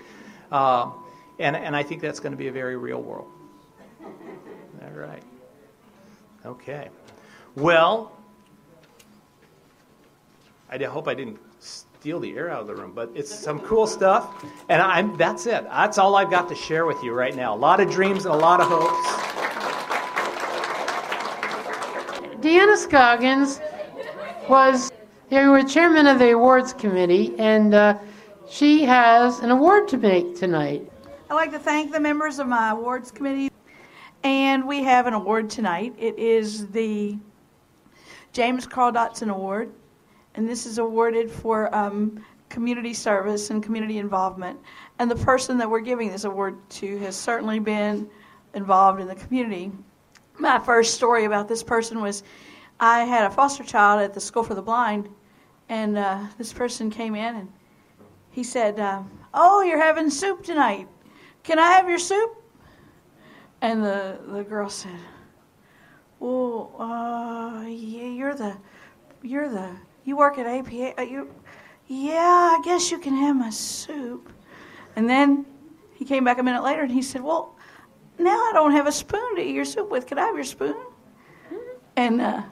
Uh, 0.51 0.91
and, 1.39 1.55
and 1.55 1.75
I 1.75 1.83
think 1.83 2.01
that's 2.01 2.19
going 2.19 2.31
to 2.31 2.37
be 2.37 2.47
a 2.47 2.51
very 2.51 2.77
real 2.77 3.01
world. 3.01 3.27
All 4.81 4.91
right. 4.91 5.23
Okay. 6.45 6.89
Well, 7.55 8.11
I 10.69 10.77
hope 10.83 11.07
I 11.07 11.13
didn't 11.13 11.39
steal 11.59 12.19
the 12.19 12.35
air 12.35 12.51
out 12.51 12.61
of 12.61 12.67
the 12.67 12.75
room, 12.75 12.91
but 12.93 13.11
it's 13.15 13.33
some 13.33 13.59
cool 13.61 13.87
stuff. 13.87 14.45
And 14.69 14.81
I'm, 14.81 15.17
that's 15.17 15.45
it. 15.45 15.63
That's 15.63 15.97
all 15.97 16.15
I've 16.15 16.29
got 16.29 16.49
to 16.49 16.55
share 16.55 16.85
with 16.85 17.03
you 17.03 17.13
right 17.13 17.35
now. 17.35 17.55
A 17.55 17.57
lot 17.57 17.79
of 17.79 17.89
dreams 17.89 18.25
and 18.25 18.33
a 18.33 18.37
lot 18.37 18.61
of 18.61 18.67
hopes. 18.67 19.27
Deanna 22.47 22.77
Scoggins 22.77 23.59
was 24.47 24.89
were 25.29 25.63
chairman 25.63 26.07
of 26.07 26.17
the 26.17 26.31
awards 26.31 26.71
committee, 26.71 27.35
and 27.37 27.73
uh, 27.73 27.97
she 28.49 28.85
has 28.85 29.39
an 29.39 29.51
award 29.51 29.89
to 29.89 29.97
make 29.97 30.33
tonight. 30.37 30.89
I'd 31.29 31.33
like 31.33 31.51
to 31.51 31.59
thank 31.59 31.91
the 31.91 31.99
members 31.99 32.39
of 32.39 32.47
my 32.47 32.69
awards 32.69 33.11
committee, 33.11 33.51
and 34.23 34.65
we 34.65 34.81
have 34.81 35.07
an 35.07 35.13
award 35.13 35.49
tonight. 35.49 35.93
It 35.99 36.17
is 36.17 36.67
the 36.67 37.17
James 38.31 38.65
Carl 38.65 38.93
Dotson 38.93 39.29
Award, 39.29 39.69
and 40.35 40.47
this 40.47 40.65
is 40.65 40.77
awarded 40.77 41.29
for 41.29 41.75
um, 41.75 42.23
community 42.47 42.93
service 42.93 43.49
and 43.49 43.61
community 43.61 43.97
involvement. 43.97 44.57
And 44.99 45.11
the 45.11 45.17
person 45.17 45.57
that 45.57 45.69
we're 45.69 45.81
giving 45.81 46.09
this 46.09 46.23
award 46.23 46.57
to 46.69 46.97
has 46.99 47.17
certainly 47.17 47.59
been 47.59 48.09
involved 48.53 49.01
in 49.01 49.07
the 49.09 49.15
community. 49.15 49.73
My 50.39 50.59
first 50.59 50.93
story 50.93 51.25
about 51.25 51.47
this 51.47 51.63
person 51.63 51.99
was 51.99 52.23
I 52.79 53.05
had 53.05 53.25
a 53.25 53.31
foster 53.31 53.63
child 53.63 54.01
at 54.01 54.13
the 54.13 54.19
School 54.19 54.43
for 54.43 54.53
the 54.53 54.61
Blind, 54.61 55.09
and 55.67 55.97
uh, 55.97 56.25
this 56.37 56.53
person 56.53 56.91
came 56.91 57.15
in 57.15 57.35
and 57.35 57.51
he 58.29 58.43
said, 58.43 58.79
uh, 58.79 59.01
Oh, 59.33 59.63
you're 59.63 59.81
having 59.81 60.11
soup 60.11 60.43
tonight. 60.43 60.87
Can 61.41 61.57
I 61.57 61.71
have 61.71 61.89
your 61.89 61.97
soup? 61.97 62.35
And 63.61 63.83
the, 63.83 64.19
the 64.27 64.43
girl 64.43 64.69
said, 64.69 64.99
Well, 66.19 66.75
uh, 66.77 67.63
yeah, 67.67 68.07
you're 68.07 68.35
the, 68.35 68.55
you're 69.23 69.49
the, 69.49 69.71
you 70.03 70.15
work 70.15 70.37
at 70.37 70.45
APH. 70.45 70.99
Uh, 70.99 71.01
you, 71.01 71.33
yeah, 71.87 72.57
I 72.57 72.61
guess 72.63 72.91
you 72.91 72.99
can 72.99 73.15
have 73.15 73.35
my 73.35 73.49
soup. 73.49 74.31
And 74.95 75.09
then 75.09 75.47
he 75.95 76.05
came 76.05 76.23
back 76.23 76.37
a 76.37 76.43
minute 76.43 76.61
later 76.61 76.83
and 76.83 76.91
he 76.91 77.01
said, 77.01 77.23
Well, 77.23 77.56
now 78.19 78.35
I 78.35 78.51
don't 78.53 78.71
have 78.71 78.87
a 78.87 78.91
spoon 78.91 79.35
to 79.35 79.41
eat 79.41 79.53
your 79.53 79.65
soup 79.65 79.89
with. 79.89 80.07
Can 80.07 80.19
I 80.19 80.25
have 80.25 80.35
your 80.35 80.43
spoon? 80.43 80.75
And 81.95 82.21
uh, 82.21 82.43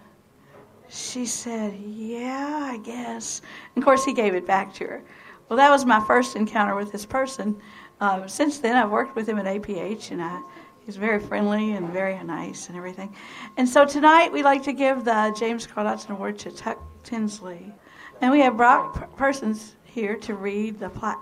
she 0.90 1.26
said, 1.26 1.76
Yeah, 1.80 2.70
I 2.72 2.78
guess. 2.78 3.42
And 3.76 3.84
of 3.84 3.86
course, 3.86 4.04
he 4.04 4.14
gave 4.14 4.36
it 4.36 4.46
back 4.46 4.74
to 4.76 4.86
her. 4.86 5.04
Well, 5.48 5.58
that 5.58 5.70
was 5.70 5.86
my 5.86 6.04
first 6.06 6.36
encounter 6.36 6.76
with 6.76 6.92
this 6.92 7.06
person. 7.06 7.62
Uh, 8.02 8.28
since 8.28 8.60
then, 8.60 8.76
I've 8.76 8.90
worked 8.90 9.16
with 9.16 9.30
him 9.30 9.38
at 9.38 9.46
APH, 9.46 10.12
and 10.12 10.22
I, 10.22 10.42
he's 10.86 10.98
very 10.98 11.20
friendly 11.20 11.74
and 11.74 11.90
very 11.94 12.22
nice 12.24 12.68
and 12.68 12.78
everything. 12.78 13.16
And 13.58 13.70
so 13.70 13.86
tonight, 13.86 14.32
we'd 14.32 14.44
like 14.44 14.64
to 14.64 14.74
give 14.74 15.06
the 15.06 15.36
James 15.38 15.68
Carl 15.68 15.86
Dotson 15.86 16.10
Award 16.10 16.40
to 16.40 16.52
Tuck 16.52 16.82
Tinsley. 17.04 17.72
And 18.22 18.32
we 18.32 18.40
have 18.40 18.58
Brock 18.58 19.16
Persons 19.16 19.76
here 19.84 20.16
to 20.18 20.34
read 20.34 20.80
the 20.80 20.90
plaque. 20.90 21.20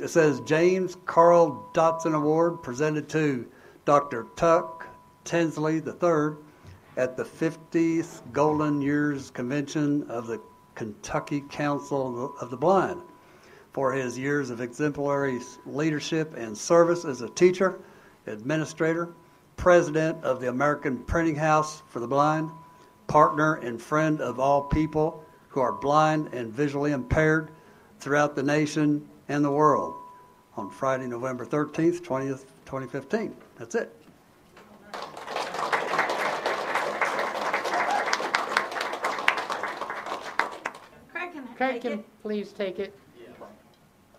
It 0.00 0.08
says 0.08 0.40
James 0.40 0.96
Carl 1.04 1.70
Dotson 1.74 2.14
Award 2.14 2.62
presented 2.62 3.06
to 3.10 3.46
Dr. 3.84 4.28
Tuck 4.34 4.86
Tinsley 5.24 5.76
III 5.76 6.36
at 6.96 7.18
the 7.18 7.24
50th 7.24 8.22
Golden 8.32 8.80
Years 8.80 9.30
Convention 9.30 10.04
of 10.04 10.26
the 10.26 10.40
Kentucky 10.74 11.44
Council 11.50 12.34
of 12.40 12.48
the 12.48 12.56
Blind 12.56 13.02
for 13.72 13.92
his 13.92 14.18
years 14.18 14.48
of 14.48 14.62
exemplary 14.62 15.38
leadership 15.66 16.34
and 16.34 16.56
service 16.56 17.04
as 17.04 17.20
a 17.20 17.28
teacher, 17.28 17.78
administrator, 18.26 19.12
president 19.58 20.24
of 20.24 20.40
the 20.40 20.48
American 20.48 21.04
Printing 21.04 21.36
House 21.36 21.82
for 21.88 22.00
the 22.00 22.08
Blind, 22.08 22.50
partner 23.06 23.56
and 23.56 23.82
friend 23.82 24.22
of 24.22 24.40
all 24.40 24.62
people 24.62 25.22
who 25.48 25.60
are 25.60 25.72
blind 25.72 26.30
and 26.32 26.50
visually 26.50 26.92
impaired 26.92 27.50
throughout 27.98 28.34
the 28.34 28.42
nation 28.42 29.06
and 29.30 29.44
the 29.44 29.50
world 29.50 29.94
on 30.56 30.68
Friday, 30.68 31.06
November 31.06 31.46
13th, 31.46 32.00
20th, 32.00 32.46
2015. 32.66 33.32
That's 33.56 33.76
it. 33.76 33.96
Craig 41.12 41.32
can 41.32 41.46
Craig 41.56 41.80
can 41.80 42.04
please 42.22 42.50
take 42.52 42.80
it. 42.80 42.98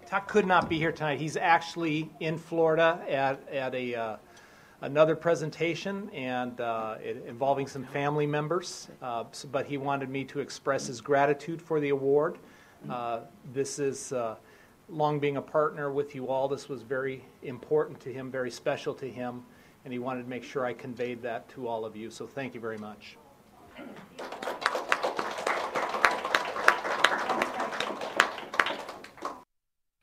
Tuck 0.06 0.30
could 0.30 0.48
not 0.48 0.70
be 0.70 0.78
here 0.78 0.94
tonight. 0.94 1.20
He's 1.20 1.36
actually 1.36 2.10
in 2.22 2.38
Florida 2.38 3.04
at, 3.10 3.48
at 3.50 3.76
a, 3.76 3.96
uh, 3.96 4.18
another 4.80 5.16
presentation 5.16 6.10
and 6.12 6.60
uh, 6.62 6.96
it, 7.04 7.26
involving 7.28 7.68
some 7.68 7.84
family 7.84 8.26
members. 8.26 8.88
Uh, 9.02 9.26
so- 9.34 9.50
but 9.50 9.66
he 9.66 9.76
wanted 9.76 10.10
me 10.10 10.24
to 10.26 10.40
express 10.40 10.88
his 10.88 11.02
gratitude 11.02 11.62
for 11.62 11.82
the 11.82 11.90
award. 11.90 12.38
Uh, 12.90 13.20
this 13.54 13.78
is 13.78 14.12
uh, 14.12 14.36
long 14.92 15.20
being 15.20 15.38
a 15.38 15.42
partner 15.42 15.92
with 15.92 16.14
you 16.14 16.28
all. 16.28 16.48
This 16.48 16.68
was 16.68 16.82
very 16.82 17.24
important 17.42 18.00
to 18.02 18.14
him, 18.14 18.30
very 18.30 18.52
special 18.52 18.94
to 18.96 19.10
him, 19.10 19.44
and 19.86 19.94
he 19.94 20.00
wanted 20.00 20.24
to 20.24 20.30
make 20.30 20.44
sure 20.44 20.66
I 20.66 20.74
conveyed 20.74 21.22
that 21.24 21.50
to 21.50 21.68
all 21.68 21.86
of 21.86 21.96
you. 21.96 22.12
So 22.12 22.28
thank 22.28 22.54
you 22.54 22.60
very 22.60 22.78
much. 22.78 23.18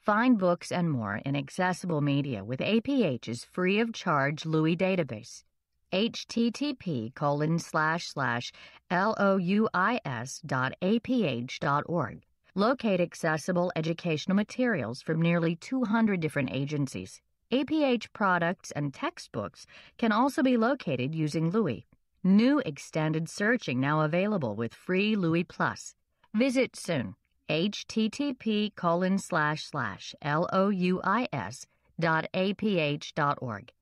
Find 0.01 0.39
books 0.39 0.73
and 0.73 0.91
more 0.91 1.17
in 1.17 1.37
accessible 1.37 2.01
media 2.01 2.43
with 2.43 2.61
APH's 2.61 3.45
free 3.45 3.79
of 3.79 3.93
charge 3.93 4.47
Louis 4.47 4.75
database. 4.75 5.45
http 5.93 7.15
colon 7.15 7.59
slash 7.59 8.09
slash 8.09 8.51
louis 8.91 10.41
dot 10.47 10.73
aph 10.81 11.59
dot 11.61 11.83
org. 11.87 12.23
Locate 12.55 13.01
accessible 13.01 13.71
educational 13.77 14.35
materials 14.35 15.03
from 15.03 15.21
nearly 15.21 15.55
200 15.57 16.19
different 16.21 16.51
agencies. 16.53 17.21
APH 17.53 18.13
products 18.13 18.71
and 18.73 18.93
textbooks 18.93 19.67
can 19.97 20.13
also 20.13 20.43
be 20.43 20.57
located 20.57 21.15
using 21.15 21.51
Louis. 21.51 21.87
New 22.25 22.61
extended 22.67 23.29
searching 23.29 23.81
now 23.81 24.01
available 24.01 24.55
with 24.57 24.75
free 24.75 25.15
Louis 25.17 25.45
Plus. 25.45 25.95
Visit 26.35 26.77
soon 26.77 27.15
http 27.49 28.75
colon 28.75 29.19
slash 29.19 29.65
slash 29.65 30.15
louis 30.23 31.67
dot 31.99 32.27
aph 32.35 33.15
dot 33.15 33.39
org. 33.41 33.73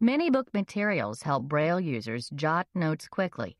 MiniBook 0.00 0.54
materials 0.54 1.22
help 1.22 1.44
Braille 1.44 1.80
users 1.80 2.30
jot 2.30 2.68
notes 2.74 3.08
quickly. 3.08 3.56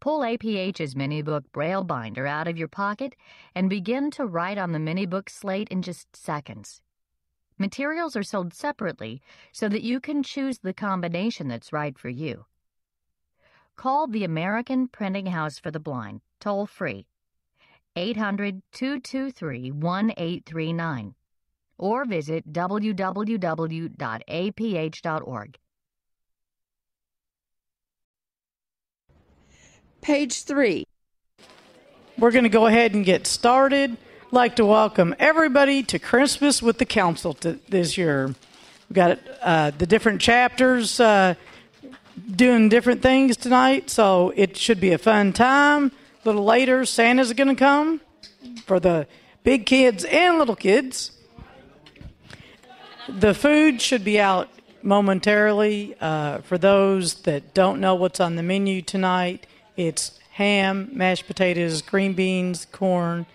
Pull 0.00 0.24
APH's 0.24 0.94
MiniBook 0.94 1.44
Braille 1.52 1.84
binder 1.84 2.26
out 2.26 2.48
of 2.48 2.56
your 2.58 2.68
pocket 2.68 3.14
and 3.54 3.70
begin 3.70 4.10
to 4.12 4.26
write 4.26 4.58
on 4.58 4.72
the 4.72 4.78
MiniBook 4.78 5.28
slate 5.28 5.68
in 5.68 5.82
just 5.82 6.14
seconds. 6.16 6.80
Materials 7.58 8.16
are 8.16 8.22
sold 8.22 8.52
separately 8.52 9.22
so 9.52 9.68
that 9.68 9.82
you 9.82 10.00
can 10.00 10.22
choose 10.22 10.58
the 10.58 10.74
combination 10.74 11.48
that's 11.48 11.72
right 11.72 11.98
for 11.98 12.08
you. 12.08 12.46
Call 13.76 14.06
the 14.06 14.24
American 14.24 14.88
Printing 14.88 15.26
House 15.26 15.58
for 15.58 15.70
the 15.70 15.80
Blind, 15.80 16.20
toll 16.40 16.66
free, 16.66 17.06
800 17.96 18.62
223 18.72 19.70
1839, 19.70 21.14
or 21.78 22.04
visit 22.04 22.52
www.aph.org. 22.52 23.18
Page 30.04 30.42
3. 30.42 30.86
We're 32.18 32.30
going 32.30 32.42
to 32.44 32.50
go 32.50 32.66
ahead 32.66 32.92
and 32.92 33.06
get 33.06 33.26
started. 33.26 33.96
Like 34.30 34.56
to 34.56 34.66
welcome 34.66 35.14
everybody 35.18 35.82
to 35.84 35.98
Christmas 35.98 36.62
with 36.62 36.76
the 36.76 36.84
Council 36.84 37.34
this 37.70 37.96
year. 37.96 38.26
We've 38.26 38.36
got 38.92 39.18
uh, 39.40 39.70
the 39.70 39.86
different 39.86 40.20
chapters 40.20 41.00
uh, 41.00 41.36
doing 42.30 42.68
different 42.68 43.00
things 43.00 43.38
tonight, 43.38 43.88
so 43.88 44.30
it 44.36 44.58
should 44.58 44.78
be 44.78 44.92
a 44.92 44.98
fun 44.98 45.32
time. 45.32 45.86
A 45.86 46.28
little 46.28 46.44
later, 46.44 46.84
Santa's 46.84 47.32
going 47.32 47.48
to 47.48 47.54
come 47.54 48.02
for 48.66 48.78
the 48.78 49.06
big 49.42 49.64
kids 49.64 50.04
and 50.04 50.38
little 50.38 50.54
kids. 50.54 51.12
The 53.08 53.32
food 53.32 53.80
should 53.80 54.04
be 54.04 54.20
out 54.20 54.50
momentarily. 54.82 55.96
Uh, 55.98 56.42
for 56.42 56.58
those 56.58 57.22
that 57.22 57.54
don't 57.54 57.80
know 57.80 57.94
what's 57.94 58.20
on 58.20 58.36
the 58.36 58.42
menu 58.42 58.82
tonight, 58.82 59.46
it's 59.76 60.18
ham, 60.32 60.90
mashed 60.92 61.26
potatoes, 61.26 61.82
green 61.82 62.12
beans, 62.12 62.66
corn, 62.70 63.26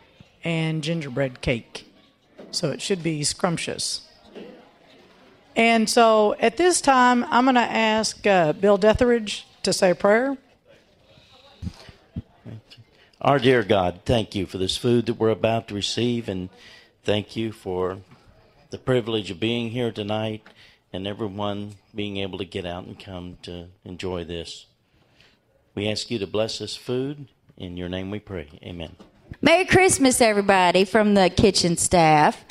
and 0.44 0.84
gingerbread 0.84 1.42
cake. 1.42 1.86
So 2.52 2.70
it 2.70 2.82
should 2.82 3.04
be 3.04 3.24
scrumptious. 3.24 4.02
And 5.56 5.90
so 5.90 6.36
at 6.40 6.58
this 6.58 6.82
time, 6.82 7.26
I'm 7.26 7.46
going 7.46 7.56
to 7.56 7.62
ask 7.62 8.26
uh, 8.26 8.54
Bill 8.54 8.78
Detheridge 8.78 9.44
to 9.64 9.74
say 9.74 9.92
a 9.92 9.96
prayer. 9.96 10.38
Our 13.22 13.40
dear 13.40 13.64
God, 13.64 14.02
thank 14.06 14.34
you 14.34 14.46
for 14.46 14.58
this 14.58 14.78
food 14.78 15.06
that 15.08 15.16
we're 15.16 15.30
about 15.30 15.68
to 15.68 15.76
receive, 15.76 16.30
and 16.30 16.50
thank 17.04 17.36
you 17.36 17.52
for 17.52 17.98
the 18.70 18.78
privilege 18.78 19.30
of 19.30 19.40
being 19.40 19.72
here 19.72 19.92
tonight 19.92 20.44
and 20.94 21.06
everyone 21.06 21.76
being 21.94 22.18
able 22.18 22.38
to 22.38 22.46
get 22.46 22.66
out 22.66 22.86
and 22.86 22.98
come 22.98 23.38
to 23.42 23.68
enjoy 23.84 24.24
this. 24.24 24.68
We 25.80 25.88
ask 25.88 26.12
you 26.12 26.20
to 26.20 26.28
bless 26.28 26.60
this 26.60 26.76
food. 26.76 27.30
In 27.56 27.78
your 27.78 27.88
name 27.88 28.12
we 28.12 28.20
pray. 28.20 28.50
Amen. 28.64 28.98
Merry 29.42 29.64
Christmas, 29.64 30.20
everybody, 30.20 30.84
from 30.84 31.14
the 31.14 31.30
kitchen 31.30 31.78
staff. 31.78 32.44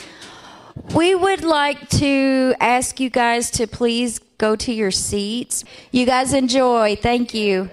We 0.94 1.14
would 1.14 1.44
like 1.44 1.90
to 1.90 2.54
ask 2.58 2.98
you 2.98 3.10
guys 3.10 3.50
to 3.50 3.66
please 3.66 4.18
go 4.38 4.56
to 4.56 4.72
your 4.72 4.90
seats. 4.90 5.62
You 5.92 6.06
guys 6.06 6.32
enjoy. 6.32 6.96
Thank 6.96 7.34
you. 7.34 7.68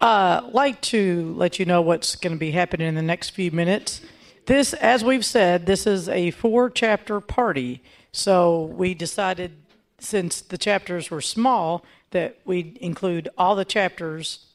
uh, 0.00 0.48
like 0.50 0.80
to 0.80 1.34
let 1.36 1.58
you 1.58 1.66
know 1.66 1.82
what's 1.82 2.16
going 2.16 2.32
to 2.32 2.38
be 2.38 2.52
happening 2.52 2.88
in 2.88 2.94
the 2.94 3.02
next 3.02 3.30
few 3.30 3.50
minutes. 3.50 4.00
This, 4.46 4.72
as 4.72 5.04
we've 5.04 5.26
said, 5.26 5.66
this 5.66 5.86
is 5.86 6.08
a 6.08 6.30
four 6.30 6.70
chapter 6.70 7.20
party. 7.20 7.82
So 8.12 8.64
we 8.64 8.94
decided, 8.94 9.58
since 9.98 10.40
the 10.40 10.56
chapters 10.56 11.10
were 11.10 11.20
small, 11.20 11.84
that 12.12 12.38
we'd 12.46 12.78
include 12.78 13.28
all 13.36 13.56
the 13.56 13.66
chapters 13.66 14.46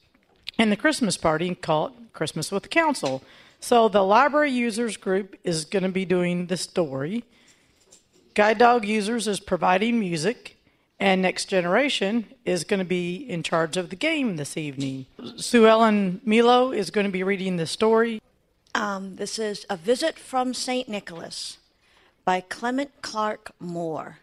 and 0.60 0.72
the 0.72 0.76
Christmas 0.76 1.16
party 1.16 1.56
called 1.56 1.94
Christmas 2.12 2.52
with 2.52 2.64
the 2.64 2.70
Council. 2.70 3.24
So 3.62 3.88
the 3.88 4.04
library 4.04 4.52
users 4.52 4.98
group 4.98 5.38
is 5.44 5.64
going 5.64 5.84
to 5.84 5.90
be 5.90 6.06
doing 6.06 6.48
the 6.48 6.58
story. 6.58 7.24
Guide 8.36 8.58
Dog 8.58 8.86
Users 8.86 9.28
is 9.28 9.40
providing 9.40 10.00
music, 10.00 10.58
and 11.00 11.22
Next 11.22 11.46
Generation 11.46 12.26
is 12.46 12.66
going 12.66 12.80
to 12.80 12.86
be 12.86 13.16
in 13.16 13.42
charge 13.42 13.78
of 13.78 13.90
the 13.90 13.96
game 13.96 14.36
this 14.36 14.58
evening. 14.58 15.06
Sue 15.38 15.66
Ellen 15.66 16.20
Milo 16.26 16.72
is 16.72 16.92
going 16.92 17.06
to 17.06 17.12
be 17.12 17.24
reading 17.24 17.56
the 17.56 17.66
story. 17.66 18.22
Um, 18.76 19.16
this 19.16 19.40
is 19.40 19.66
A 19.70 19.78
Visit 19.78 20.20
from 20.20 20.54
St. 20.54 20.90
Nicholas 20.90 21.58
by 22.26 22.42
Clement 22.42 22.92
Clarke 23.02 23.52
Moore. 23.60 24.20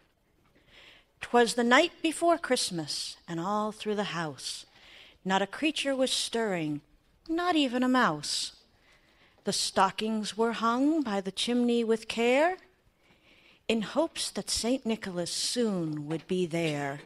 'Twas 1.20 1.54
the 1.54 1.64
night 1.64 1.92
before 2.02 2.36
Christmas, 2.36 3.16
and 3.26 3.40
all 3.40 3.72
through 3.72 3.96
the 3.96 4.14
house 4.14 4.65
not 5.26 5.42
a 5.42 5.46
creature 5.46 5.96
was 5.96 6.12
stirring, 6.12 6.80
not 7.28 7.56
even 7.56 7.82
a 7.82 7.88
mouse. 7.88 8.52
The 9.42 9.52
stockings 9.52 10.36
were 10.36 10.52
hung 10.52 11.02
by 11.02 11.20
the 11.20 11.32
chimney 11.32 11.82
with 11.82 12.06
care, 12.06 12.58
in 13.66 13.82
hopes 13.82 14.30
that 14.30 14.48
St. 14.48 14.86
Nicholas 14.86 15.32
soon 15.32 16.06
would 16.06 16.28
be 16.28 16.46
there. 16.46 17.00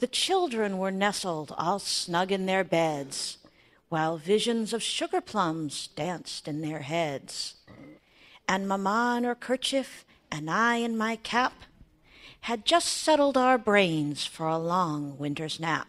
The 0.00 0.06
children 0.06 0.76
were 0.76 0.90
nestled 0.90 1.54
all 1.56 1.78
snug 1.78 2.30
in 2.30 2.44
their 2.44 2.64
beds, 2.64 3.38
while 3.88 4.18
visions 4.18 4.74
of 4.74 4.82
sugar 4.82 5.22
plums 5.22 5.86
danced 5.96 6.46
in 6.46 6.60
their 6.60 6.80
heads. 6.80 7.54
And 8.46 8.68
mamma 8.68 9.14
in 9.16 9.24
her 9.24 9.34
kerchief, 9.34 10.04
and 10.30 10.50
I 10.50 10.76
in 10.76 10.98
my 10.98 11.16
cap, 11.16 11.54
had 12.42 12.66
just 12.66 12.88
settled 12.88 13.38
our 13.38 13.56
brains 13.56 14.26
for 14.26 14.46
a 14.46 14.58
long 14.58 15.16
winter's 15.16 15.58
nap. 15.58 15.88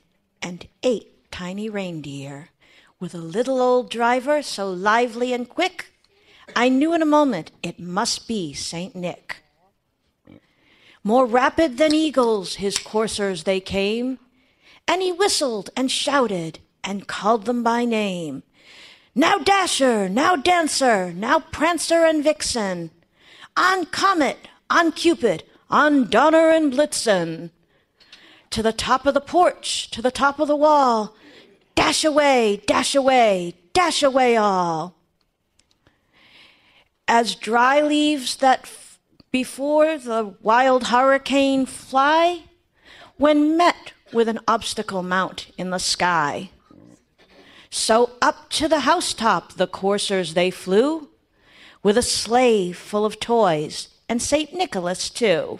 and 0.41 0.67
eight 0.83 1.31
tiny 1.31 1.69
reindeer, 1.69 2.49
with 2.99 3.13
a 3.13 3.19
little 3.19 3.61
old 3.61 3.89
driver 3.89 4.41
so 4.41 4.69
lively 4.69 5.33
and 5.33 5.49
quick, 5.49 5.93
I 6.55 6.69
knew 6.69 6.93
in 6.93 7.01
a 7.01 7.05
moment 7.05 7.51
it 7.63 7.79
must 7.79 8.27
be 8.27 8.53
St. 8.53 8.95
Nick. 8.95 9.37
More 11.03 11.25
rapid 11.25 11.77
than 11.77 11.95
eagles, 11.95 12.55
his 12.55 12.77
coursers 12.77 13.43
they 13.43 13.59
came, 13.59 14.19
and 14.87 15.01
he 15.01 15.11
whistled 15.11 15.69
and 15.75 15.89
shouted 15.89 16.59
and 16.83 17.07
called 17.07 17.45
them 17.45 17.63
by 17.63 17.85
name. 17.85 18.43
Now 19.15 19.37
Dasher, 19.37 20.07
now 20.07 20.35
Dancer, 20.35 21.11
now 21.11 21.39
Prancer 21.39 22.05
and 22.05 22.23
Vixen, 22.23 22.91
on 23.57 23.85
Comet, 23.87 24.47
on 24.69 24.91
Cupid, 24.91 25.43
on 25.69 26.09
Donner 26.09 26.49
and 26.49 26.71
Blitzen, 26.71 27.49
to 28.51 28.61
the 28.61 28.73
top 28.73 29.05
of 29.05 29.13
the 29.13 29.21
porch, 29.21 29.89
to 29.91 30.01
the 30.01 30.11
top 30.11 30.39
of 30.39 30.47
the 30.47 30.55
wall, 30.55 31.15
dash 31.75 32.03
away, 32.03 32.61
dash 32.67 32.93
away, 32.93 33.55
dash 33.73 34.03
away 34.03 34.37
all. 34.37 34.95
As 37.07 37.35
dry 37.35 37.81
leaves 37.81 38.35
that 38.37 38.61
f- 38.63 38.99
before 39.31 39.97
the 39.97 40.35
wild 40.41 40.87
hurricane 40.87 41.65
fly, 41.65 42.43
when 43.17 43.57
met 43.57 43.93
with 44.11 44.27
an 44.27 44.39
obstacle 44.47 45.03
mount 45.03 45.47
in 45.57 45.69
the 45.69 45.79
sky. 45.79 46.49
So 47.69 48.11
up 48.21 48.49
to 48.51 48.67
the 48.67 48.81
housetop 48.81 49.53
the 49.53 49.67
coursers 49.67 50.33
they 50.33 50.51
flew, 50.51 51.09
with 51.83 51.97
a 51.97 52.01
sleigh 52.01 52.73
full 52.73 53.05
of 53.05 53.19
toys, 53.19 53.87
and 54.09 54.21
St. 54.21 54.53
Nicholas 54.53 55.09
too. 55.09 55.59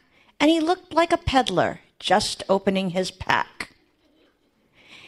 and 0.41 0.49
he 0.49 0.59
looked 0.59 0.91
like 0.91 1.13
a 1.13 1.17
peddler 1.17 1.81
just 1.99 2.43
opening 2.49 2.89
his 2.89 3.11
pack. 3.11 3.75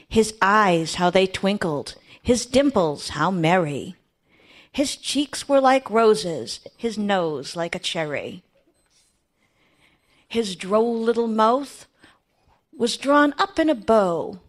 His 0.07 0.35
eyes, 0.43 0.95
how 0.95 1.09
they 1.09 1.25
twinkled, 1.25 1.95
his 2.21 2.45
dimples, 2.45 3.09
how 3.09 3.31
merry. 3.31 3.95
His 4.71 4.95
cheeks 4.95 5.49
were 5.49 5.59
like 5.59 5.89
roses, 5.89 6.59
his 6.77 6.99
nose 6.99 7.55
like 7.55 7.73
a 7.73 7.79
cherry. 7.79 8.43
His 10.27 10.55
droll 10.55 10.99
little 10.99 11.27
mouth 11.27 11.87
was 12.71 12.95
drawn 12.95 13.33
up 13.39 13.57
in 13.57 13.71
a 13.71 13.75
bow, 13.75 14.39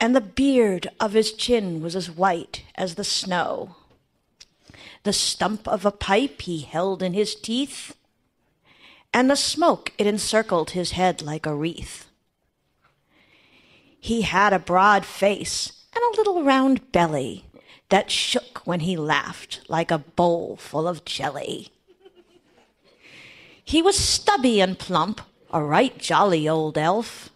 and 0.00 0.16
the 0.16 0.22
beard 0.22 0.88
of 0.98 1.12
his 1.12 1.34
chin 1.34 1.82
was 1.82 1.94
as 1.94 2.10
white 2.10 2.64
as 2.76 2.94
the 2.94 3.04
snow. 3.04 3.76
The 5.02 5.12
stump 5.12 5.68
of 5.68 5.84
a 5.84 5.90
pipe 5.90 6.40
he 6.42 6.60
held 6.62 7.02
in 7.02 7.12
his 7.12 7.34
teeth, 7.34 7.94
and 9.12 9.30
the 9.30 9.36
smoke 9.36 9.92
it 9.98 10.06
encircled 10.06 10.70
his 10.70 10.92
head 10.92 11.22
like 11.22 11.46
a 11.46 11.54
wreath. 11.54 12.06
He 13.98 14.22
had 14.22 14.52
a 14.52 14.58
broad 14.58 15.04
face 15.04 15.84
and 15.94 16.02
a 16.02 16.16
little 16.16 16.44
round 16.44 16.92
belly 16.92 17.44
that 17.88 18.10
shook 18.10 18.66
when 18.66 18.80
he 18.80 18.96
laughed 18.96 19.60
like 19.68 19.90
a 19.90 19.98
bowl 19.98 20.56
full 20.56 20.86
of 20.86 21.04
jelly. 21.04 21.68
He 23.64 23.82
was 23.82 23.96
stubby 23.96 24.60
and 24.60 24.78
plump, 24.78 25.20
a 25.52 25.62
right 25.62 25.98
jolly 25.98 26.48
old 26.48 26.78
elf, 26.78 27.30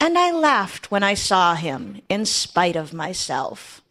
and 0.00 0.18
I 0.18 0.30
laughed 0.30 0.90
when 0.90 1.02
I 1.02 1.14
saw 1.14 1.54
him 1.54 2.00
in 2.08 2.26
spite 2.26 2.76
of 2.76 2.92
myself. 2.92 3.82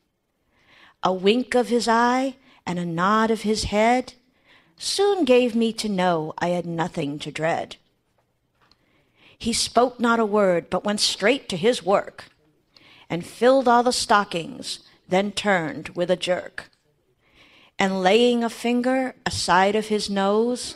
A 1.03 1.13
wink 1.13 1.55
of 1.55 1.69
his 1.69 1.87
eye 1.87 2.35
and 2.65 2.77
a 2.77 2.85
nod 2.85 3.31
of 3.31 3.41
his 3.41 3.65
head 3.65 4.13
soon 4.81 5.25
gave 5.25 5.53
me 5.55 5.71
to 5.71 5.87
know 5.87 6.33
I 6.39 6.47
had 6.47 6.65
nothing 6.65 7.19
to 7.19 7.31
dread. 7.31 7.75
He 9.37 9.53
spoke 9.53 9.99
not 9.99 10.19
a 10.19 10.25
word, 10.25 10.71
but 10.71 10.83
went 10.83 10.99
straight 10.99 11.47
to 11.49 11.57
his 11.57 11.83
work, 11.83 12.25
and 13.07 13.23
filled 13.23 13.67
all 13.67 13.83
the 13.83 13.93
stockings, 13.93 14.79
then 15.07 15.33
turned 15.33 15.89
with 15.89 16.09
a 16.09 16.15
jerk. 16.15 16.71
And 17.77 18.01
laying 18.01 18.43
a 18.43 18.49
finger 18.49 19.13
aside 19.23 19.75
of 19.75 19.87
his 19.87 20.09
nose, 20.09 20.75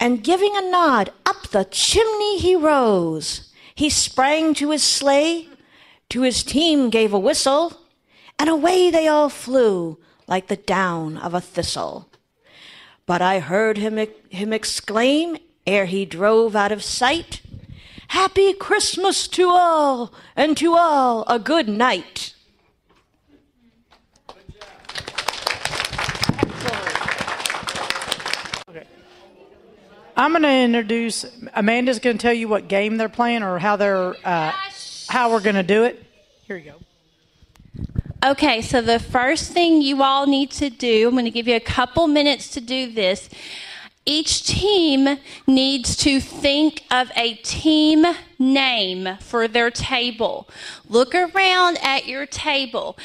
and 0.00 0.24
giving 0.24 0.56
a 0.56 0.70
nod, 0.70 1.12
up 1.26 1.48
the 1.48 1.64
chimney 1.64 2.38
he 2.38 2.56
rose. 2.56 3.52
He 3.72 3.88
sprang 3.88 4.52
to 4.54 4.70
his 4.70 4.82
sleigh, 4.82 5.48
to 6.08 6.22
his 6.22 6.42
team 6.42 6.90
gave 6.90 7.12
a 7.12 7.18
whistle, 7.18 7.80
and 8.36 8.48
away 8.48 8.90
they 8.90 9.06
all 9.06 9.28
flew 9.28 9.98
like 10.26 10.48
the 10.48 10.56
down 10.56 11.16
of 11.16 11.34
a 11.34 11.40
thistle. 11.40 12.07
But 13.08 13.22
I 13.22 13.38
heard 13.40 13.78
him, 13.78 13.96
him 14.28 14.52
exclaim 14.52 15.38
ere 15.66 15.86
he 15.86 16.04
drove 16.04 16.54
out 16.54 16.72
of 16.72 16.82
sight, 16.84 17.40
Happy 18.08 18.52
Christmas 18.52 19.26
to 19.28 19.48
all, 19.48 20.12
and 20.36 20.54
to 20.58 20.74
all 20.74 21.24
a 21.26 21.38
good 21.38 21.70
night. 21.70 22.34
I'm 30.14 30.32
going 30.32 30.42
to 30.42 30.50
introduce. 30.50 31.24
Amanda's 31.54 32.00
going 32.00 32.18
to 32.18 32.22
tell 32.22 32.34
you 32.34 32.46
what 32.46 32.68
game 32.68 32.98
they're 32.98 33.08
playing 33.08 33.42
or 33.42 33.58
how 33.58 33.76
they're 33.76 34.16
uh, 34.22 34.52
how 35.08 35.30
we're 35.30 35.40
going 35.40 35.56
to 35.56 35.62
do 35.62 35.84
it. 35.84 36.04
Here 36.46 36.58
you 36.58 36.72
go. 36.72 36.87
Okay, 38.28 38.60
so 38.60 38.82
the 38.82 38.98
first 38.98 39.52
thing 39.52 39.80
you 39.80 40.02
all 40.02 40.26
need 40.26 40.50
to 40.50 40.68
do, 40.68 41.08
I'm 41.08 41.14
going 41.14 41.24
to 41.24 41.30
give 41.30 41.48
you 41.48 41.56
a 41.56 41.60
couple 41.60 42.06
minutes 42.06 42.50
to 42.50 42.60
do 42.60 42.92
this, 42.92 43.30
each 44.04 44.46
team 44.46 45.18
needs 45.46 45.96
to 45.96 46.20
think 46.20 46.82
of 46.90 47.10
a 47.16 47.36
team 47.36 48.04
name 48.38 49.16
for 49.20 49.48
their 49.48 49.70
table. 49.70 50.46
Look 50.90 51.14
around 51.14 51.78
at 51.82 52.06
your 52.06 52.26
table 52.26 52.98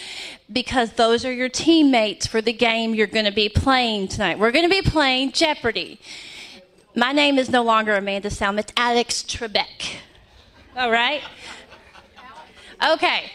because 0.51 0.91
those 0.93 1.23
are 1.23 1.31
your 1.31 1.47
teammates 1.47 2.27
for 2.27 2.41
the 2.41 2.51
game 2.51 2.93
you're 2.93 3.07
going 3.07 3.23
to 3.23 3.31
be 3.31 3.47
playing 3.47 4.09
tonight. 4.09 4.39
We're 4.39 4.51
going 4.51 4.69
to 4.69 4.81
be 4.81 4.81
playing 4.81 5.31
Jeopardy. 5.31 6.01
My 6.97 7.13
name 7.13 7.37
is 7.37 7.49
no 7.49 7.63
longer 7.63 7.95
Amanda 7.95 8.29
Salm, 8.29 8.59
it's 8.59 8.73
Alex 8.75 9.23
Trebek. 9.23 9.99
All 10.75 10.91
right? 10.91 11.21
Okay. 12.91 13.31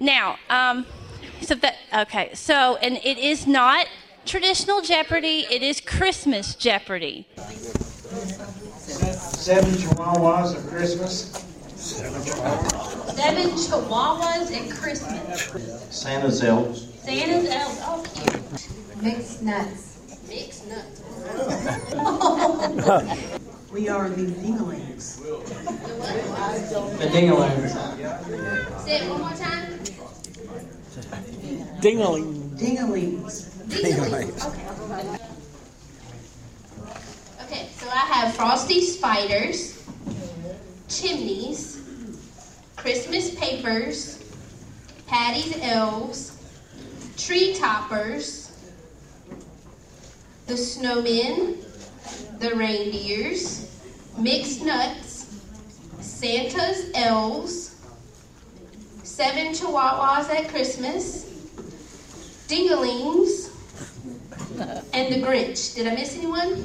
Now, 0.00 0.38
um, 0.48 0.86
so 1.40 1.54
that, 1.56 1.74
okay, 1.94 2.30
so, 2.34 2.76
and 2.76 3.00
it 3.04 3.18
is 3.18 3.46
not 3.46 3.86
traditional 4.24 4.80
Jeopardy, 4.80 5.44
it 5.50 5.62
is 5.62 5.80
Christmas 5.80 6.54
Jeopardy. 6.54 7.26
Seven 7.34 7.50
chihuahuas 9.72 10.56
at 10.56 10.62
Christmas. 10.70 11.44
Seven 11.76 13.50
chihuahuas 13.50 14.52
at 14.52 14.70
Christmas. 14.76 15.42
Santa's 15.90 16.44
elves. 16.44 16.86
Santa's 17.02 17.50
elves, 17.50 17.80
oh, 17.82 18.04
cute. 18.14 19.02
Mixed 19.02 19.42
nuts. 19.42 19.97
Mixed 20.28 20.68
nuts. 20.68 21.00
we 23.72 23.88
are 23.88 24.08
the 24.10 24.26
dinglings. 24.26 25.16
The 26.98 27.06
dinglings. 27.06 27.70
Say 28.84 28.96
it 28.98 29.08
one 29.10 29.20
more 29.20 29.32
time. 29.32 29.78
Dingling. 31.80 32.50
Dinglings. 32.58 33.48
Dinglings. 33.68 34.44
Okay. 34.90 35.18
Okay, 37.44 37.68
so 37.76 37.88
I 37.88 38.04
have 38.12 38.34
frosty 38.34 38.80
spiders, 38.82 39.82
chimneys, 40.88 41.80
Christmas 42.76 43.30
papers, 43.34 44.18
Patty's 45.06 45.56
elves, 45.62 46.32
tree 47.16 47.54
toppers, 47.54 48.47
the 50.48 50.54
snowmen, 50.54 51.58
the 52.38 52.54
reindeers, 52.54 53.70
mixed 54.18 54.64
nuts, 54.64 55.26
Santa's 56.00 56.90
elves, 56.94 57.76
seven 59.02 59.48
chihuahuas 59.48 60.30
at 60.30 60.48
Christmas, 60.48 61.26
dinglings, 62.48 63.50
and 64.94 65.12
the 65.12 65.20
Grinch. 65.20 65.74
Did 65.74 65.86
I 65.86 65.94
miss 65.94 66.16
anyone? 66.16 66.64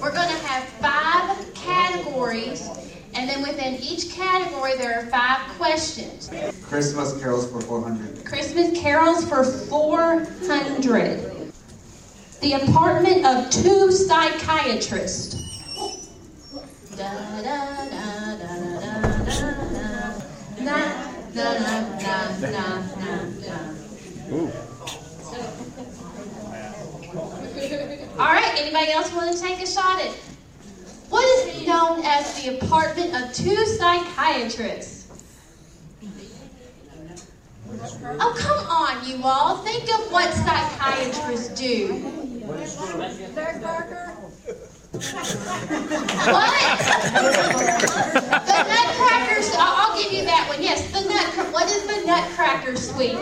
We're 0.00 0.14
going 0.14 0.28
to 0.28 0.46
have 0.46 0.64
five 0.78 1.54
categories, 1.54 2.68
and 3.14 3.28
then 3.28 3.42
within 3.42 3.74
each 3.82 4.12
category, 4.12 4.76
there 4.76 5.00
are 5.00 5.06
five 5.06 5.40
questions. 5.58 6.30
Christmas 6.62 7.20
carols 7.20 7.50
for 7.50 7.60
400. 7.62 8.24
Christmas 8.24 8.80
carols 8.80 9.28
for 9.28 9.42
400. 9.42 11.37
The 12.40 12.52
apartment 12.52 13.26
of 13.26 13.50
two 13.50 13.90
psychiatrists. 13.90 15.34
All 28.18 28.32
right, 28.34 28.54
anybody 28.56 28.92
else 28.92 29.12
want 29.12 29.36
to 29.36 29.40
take 29.42 29.60
a 29.60 29.66
shot 29.66 30.00
at 30.00 30.12
what 31.08 31.24
is 31.24 31.66
known 31.66 32.02
as 32.04 32.40
the 32.42 32.58
apartment 32.58 33.14
of 33.14 33.34
two 33.34 33.64
psychiatrists? 33.66 34.98
Oh, 38.20 38.34
come 38.38 38.66
on, 38.66 39.08
you 39.08 39.22
all. 39.24 39.58
Think 39.58 39.84
of 39.84 40.12
what 40.12 40.32
psychiatrists 40.32 41.58
do. 41.58 42.27
Derek 42.48 43.60
Barker. 43.62 44.06
What? 44.90 45.02
the 48.46 48.64
Nutcrackers. 48.64 49.52
I'll, 49.58 49.74
I'll 49.76 50.02
give 50.02 50.12
you 50.12 50.24
that 50.24 50.46
one. 50.48 50.62
Yes, 50.62 50.90
the 50.90 51.06
nut. 51.06 51.52
What 51.52 51.66
is 51.70 51.82
the 51.82 52.06
Nutcracker 52.06 52.74
suite? 52.76 53.18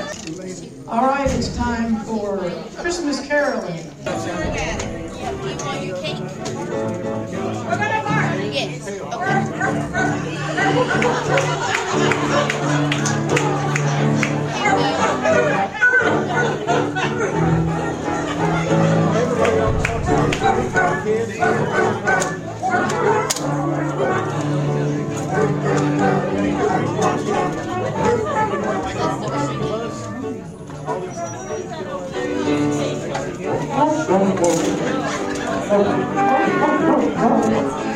All 0.87 1.09
right, 1.09 1.29
it's 1.29 1.57
time 1.57 1.97
for 2.05 2.39
Christmas 2.77 3.27
caroling. 3.27 3.91
Yes. 8.53 8.87
Thank 34.07 34.41
you. 37.91 37.96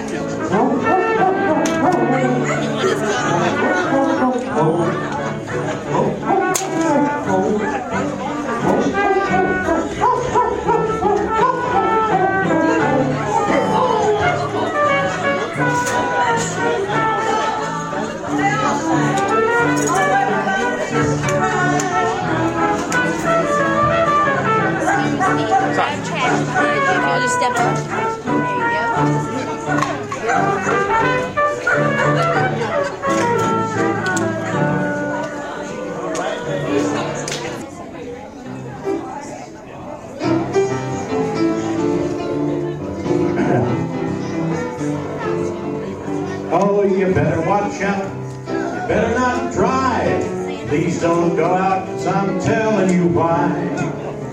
Don't 51.01 51.35
go 51.35 51.47
out, 51.47 51.87
cause 51.87 52.07
I'm 52.07 52.39
telling 52.41 52.95
you 52.95 53.07
why. 53.07 53.49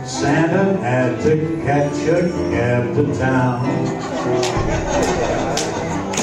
Santa 0.05 0.77
had 0.81 1.21
to 1.23 1.61
catch 1.63 1.95
a 2.07 2.29
cab 2.51 2.93
to 2.95 3.17
town. 3.17 3.65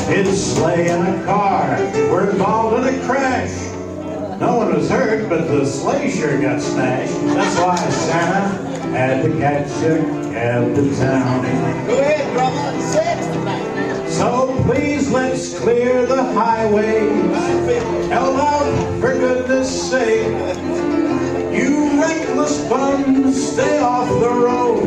His 0.08 0.54
sleigh 0.54 0.90
and 0.90 1.08
a 1.08 1.24
car 1.24 1.78
were 2.10 2.30
involved 2.30 2.86
in 2.86 2.94
a 2.94 3.06
crash. 3.06 3.54
No 4.38 4.56
one 4.58 4.74
was 4.74 4.90
hurt, 4.90 5.30
but 5.30 5.48
the 5.48 5.64
sleigh 5.64 6.10
sure 6.10 6.38
got 6.40 6.60
smashed. 6.60 7.14
That's 7.34 7.58
why 7.58 7.76
Santa 7.76 8.78
had 8.90 9.22
to 9.22 9.38
catch 9.38 9.70
a 9.82 10.02
cab 10.30 10.74
to 10.74 10.96
town. 10.96 11.42
Go 11.86 12.00
ahead, 12.00 12.20
it 12.20 13.32
tonight. 13.32 14.08
So 14.08 14.62
please 14.64 15.10
let's 15.10 15.58
clear 15.58 16.04
the 16.06 16.22
highways. 16.22 18.08
Held 18.08 18.38
out 18.38 19.00
for 19.00 19.14
sake. 19.64 20.56
You 21.52 22.00
reckless 22.00 22.68
bums, 22.68 23.52
stay 23.52 23.78
off 23.78 24.08
the 24.08 24.30
road. 24.30 24.84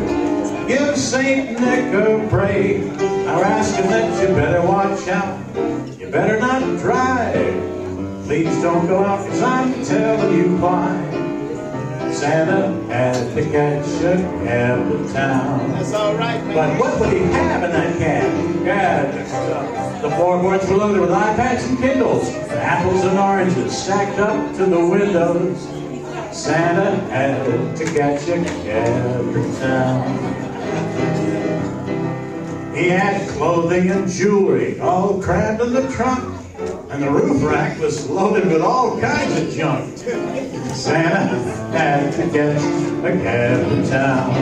Give 0.68 0.96
Saint 0.96 1.58
Nick 1.60 1.94
a 1.94 2.26
break. 2.28 2.84
Now 2.84 3.38
we're 3.38 3.44
asking 3.44 3.90
that 3.90 4.22
you 4.22 4.34
better 4.34 4.62
watch 4.62 5.08
out. 5.08 5.38
You 5.98 6.08
better 6.10 6.38
not 6.38 6.60
drive. 6.78 7.54
Please 8.24 8.54
don't 8.60 8.86
go 8.86 9.02
out, 9.02 9.26
cause 9.26 9.42
I'm 9.42 9.82
telling 9.84 10.36
you 10.36 10.56
why. 10.58 11.18
Santa 12.12 12.82
had 12.92 13.34
to 13.34 13.42
catch 13.50 13.86
a 14.02 14.16
cab 14.44 14.90
to 14.90 15.12
town. 15.12 15.70
That's 15.72 15.92
all 15.94 16.14
right, 16.14 16.44
man. 16.44 16.54
But 16.54 16.80
what 16.80 17.00
would 17.00 17.12
he 17.12 17.20
have 17.20 17.62
in 17.64 17.70
that 17.70 17.98
cab? 17.98 18.64
Gadgets. 18.64 19.77
Floorboards 20.18 20.68
were 20.68 20.78
loaded 20.78 21.00
with 21.00 21.10
iPads 21.10 21.68
and 21.68 21.78
Kindles, 21.78 22.28
apples 22.50 23.04
and 23.04 23.16
oranges 23.16 23.84
stacked 23.84 24.18
up 24.18 24.56
to 24.56 24.66
the 24.66 24.84
windows. 24.84 25.62
Santa 26.36 26.96
had 27.08 27.76
to 27.76 27.84
catch 27.84 28.26
a 28.26 28.44
cab 28.44 29.32
to 29.32 29.60
town. 29.60 30.18
He 32.74 32.88
had 32.88 33.28
clothing 33.28 33.92
and 33.92 34.10
jewelry 34.10 34.80
all 34.80 35.22
crammed 35.22 35.60
in 35.60 35.72
the 35.72 35.88
trunk, 35.92 36.36
and 36.90 37.00
the 37.00 37.08
roof 37.08 37.40
rack 37.40 37.78
was 37.78 38.10
loaded 38.10 38.48
with 38.48 38.60
all 38.60 39.00
kinds 39.00 39.40
of 39.40 39.50
junk. 39.54 39.96
Santa 40.74 41.38
had 41.70 42.12
to 42.14 42.26
get 42.26 42.56
a 42.56 43.12
cab 43.22 43.68
to 43.68 43.88
town. 43.88 44.34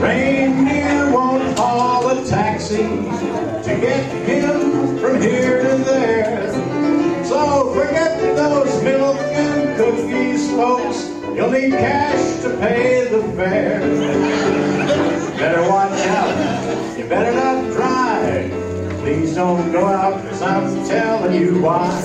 Reindeer 0.00 1.07
to 2.68 3.78
get 3.80 4.12
him 4.26 4.98
from 4.98 5.20
here 5.22 5.62
to 5.62 5.76
there. 5.84 6.52
So 7.24 7.72
forget 7.72 8.20
those 8.36 8.82
milk 8.82 9.16
and 9.16 9.76
cookies, 9.76 10.50
folks. 10.50 11.08
You'll 11.34 11.50
need 11.50 11.70
cash 11.70 12.42
to 12.42 12.50
pay 12.58 13.08
the 13.08 13.22
fare. 13.36 13.80
Better 15.38 15.62
watch 15.62 15.98
out. 16.08 16.98
You 16.98 17.04
better 17.06 17.32
not 17.34 17.72
drive. 17.72 18.50
Please 19.00 19.34
don't 19.34 19.72
go 19.72 19.86
out, 19.86 20.20
cause 20.28 20.42
I'm 20.42 20.86
telling 20.86 21.40
you 21.40 21.62
why. 21.62 22.00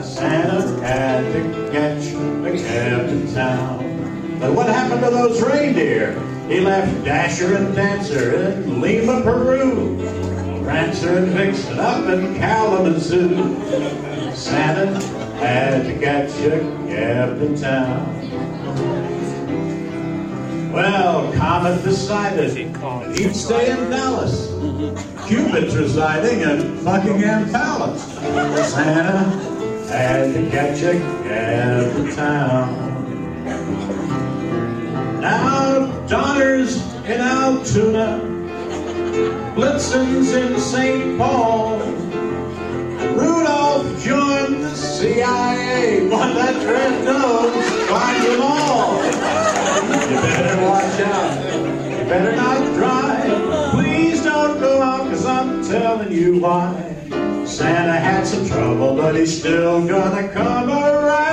Santa 0.00 0.80
had 0.80 1.30
to 1.32 1.70
catch 1.72 2.06
a 2.06 2.56
cab 2.66 3.08
to 3.08 3.34
town. 3.34 4.38
But 4.40 4.52
what 4.54 4.66
happened 4.66 5.02
to 5.02 5.10
those 5.10 5.42
reindeer? 5.42 6.33
He 6.48 6.60
left 6.60 7.04
Dasher 7.04 7.56
and 7.56 7.74
Dancer 7.74 8.34
in 8.34 8.80
Lima, 8.80 9.22
Peru. 9.22 9.96
Prancer 10.62 11.18
and 11.18 11.28
Vixen 11.28 11.78
up 11.78 12.06
in 12.08 12.34
Kalamazoo. 12.36 13.54
Santa 14.34 15.00
had 15.36 15.84
to 15.84 15.98
catch 15.98 16.30
a 16.40 16.60
cab 16.88 17.38
to 17.38 17.56
town. 17.56 18.20
Well, 20.72 21.32
Comet 21.34 21.82
decided 21.84 22.56
he'd 23.16 23.36
stay 23.36 23.70
in 23.70 23.90
Dallas. 23.90 24.48
Cupid's 25.26 25.76
residing 25.76 26.40
in 26.40 26.84
Buckingham 26.84 27.50
Palace. 27.50 28.02
Santa 28.70 29.24
had 29.88 30.34
to 30.34 30.50
catch 30.50 30.82
a 30.82 30.98
cab 31.24 31.92
to 31.94 32.16
town. 32.16 32.80
Now 35.20 35.93
Donner's 36.08 36.76
in 37.06 37.18
Altoona, 37.18 38.20
Blitzen's 39.56 40.32
in 40.34 40.60
St. 40.60 41.16
Paul. 41.18 41.78
Rudolph 43.16 44.04
joined 44.04 44.62
the 44.62 44.74
CIA, 44.74 46.06
but 46.10 46.34
that 46.34 46.66
red 46.66 47.04
nose 47.06 47.88
finds 47.88 48.26
them 48.26 48.42
all. 48.42 49.02
You 50.10 50.16
better 50.20 50.62
watch 50.62 51.00
out. 51.00 51.54
You 51.90 52.04
better 52.04 52.36
not 52.36 52.74
drive. 52.74 53.70
Please 53.72 54.22
don't 54.22 54.60
go 54.60 54.82
out, 54.82 55.08
cause 55.08 55.24
I'm 55.24 55.64
telling 55.64 56.12
you 56.12 56.40
why. 56.40 56.94
Santa 57.46 57.92
had 57.92 58.26
some 58.26 58.46
trouble, 58.46 58.94
but 58.94 59.14
he's 59.14 59.38
still 59.38 59.86
gonna 59.86 60.28
come 60.28 60.68
around. 60.68 61.23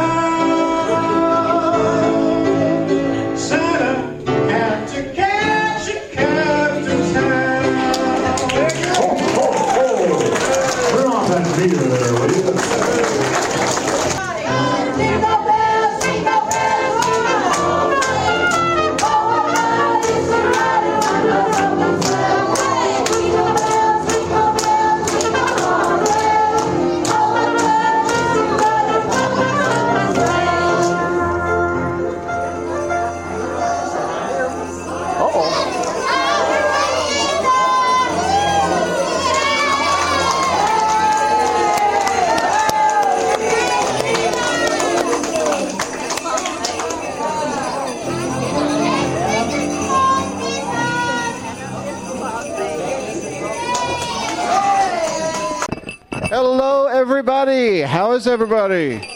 Everybody? 58.71 59.07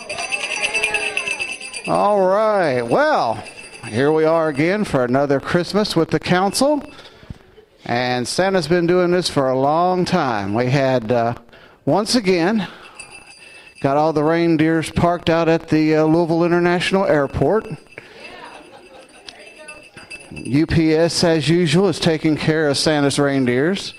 All 1.87 2.19
right. 2.27 2.81
Well, 2.81 3.35
here 3.87 4.11
we 4.11 4.25
are 4.25 4.49
again 4.49 4.83
for 4.83 5.05
another 5.05 5.39
Christmas 5.39 5.95
with 5.95 6.09
the 6.09 6.19
council. 6.19 6.83
And 7.85 8.27
Santa's 8.27 8.67
been 8.67 8.87
doing 8.87 9.11
this 9.11 9.29
for 9.29 9.49
a 9.49 9.57
long 9.57 10.03
time. 10.03 10.53
We 10.53 10.65
had, 10.71 11.11
uh, 11.11 11.35
once 11.85 12.15
again, 12.15 12.67
got 13.79 13.95
all 13.97 14.11
the 14.11 14.23
reindeers 14.23 14.91
parked 14.91 15.29
out 15.29 15.47
at 15.47 15.69
the 15.69 15.95
uh, 15.95 16.03
Louisville 16.03 16.43
International 16.43 17.05
Airport. 17.05 17.67
UPS, 20.31 21.23
as 21.23 21.47
usual, 21.47 21.87
is 21.87 21.99
taking 21.99 22.35
care 22.35 22.67
of 22.67 22.77
Santa's 22.77 23.19
reindeers. 23.19 23.93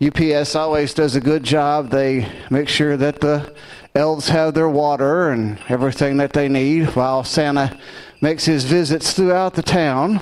UPS 0.00 0.54
always 0.54 0.92
does 0.92 1.16
a 1.16 1.20
good 1.20 1.42
job. 1.42 1.90
They 1.90 2.30
make 2.50 2.68
sure 2.68 2.96
that 2.98 3.20
the 3.20 3.52
elves 3.96 4.28
have 4.28 4.52
their 4.52 4.68
water 4.68 5.30
and 5.30 5.58
everything 5.68 6.18
that 6.18 6.34
they 6.34 6.48
need 6.48 6.84
while 6.94 7.24
Santa 7.24 7.76
makes 8.20 8.44
his 8.44 8.64
visits 8.64 9.14
throughout 9.14 9.54
the 9.54 9.62
town. 9.62 10.20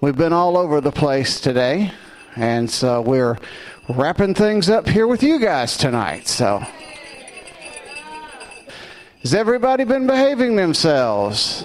We've 0.00 0.16
been 0.16 0.32
all 0.32 0.56
over 0.56 0.80
the 0.80 0.92
place 0.92 1.40
today, 1.40 1.92
and 2.36 2.70
so 2.70 3.00
we're 3.00 3.38
wrapping 3.88 4.34
things 4.34 4.70
up 4.70 4.88
here 4.88 5.08
with 5.08 5.22
you 5.22 5.40
guys 5.40 5.76
tonight. 5.76 6.28
So, 6.28 6.62
has 9.20 9.34
everybody 9.34 9.82
been 9.84 10.06
behaving 10.06 10.54
themselves? 10.54 11.64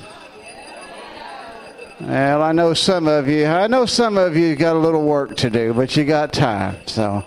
Well, 2.00 2.42
I 2.42 2.52
know 2.52 2.74
some 2.74 3.08
of 3.08 3.28
you. 3.28 3.46
I 3.46 3.68
know 3.68 3.86
some 3.86 4.18
of 4.18 4.36
you 4.36 4.56
got 4.56 4.76
a 4.76 4.80
little 4.80 5.04
work 5.04 5.36
to 5.38 5.50
do, 5.50 5.74
but 5.74 5.96
you 5.96 6.04
got 6.04 6.34
time. 6.34 6.78
So 6.86 7.24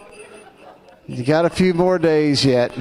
you 1.06 1.24
got 1.24 1.44
a 1.44 1.50
few 1.50 1.74
more 1.74 1.98
days 1.98 2.44
yet. 2.44 2.72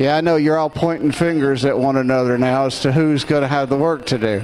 Yeah, 0.00 0.16
I 0.16 0.22
know 0.22 0.36
you're 0.36 0.56
all 0.56 0.70
pointing 0.70 1.12
fingers 1.12 1.66
at 1.66 1.76
one 1.76 1.98
another 1.98 2.38
now 2.38 2.64
as 2.64 2.80
to 2.80 2.90
who's 2.90 3.22
going 3.22 3.42
to 3.42 3.48
have 3.48 3.68
the 3.68 3.76
work 3.76 4.06
to 4.06 4.16
do. 4.16 4.42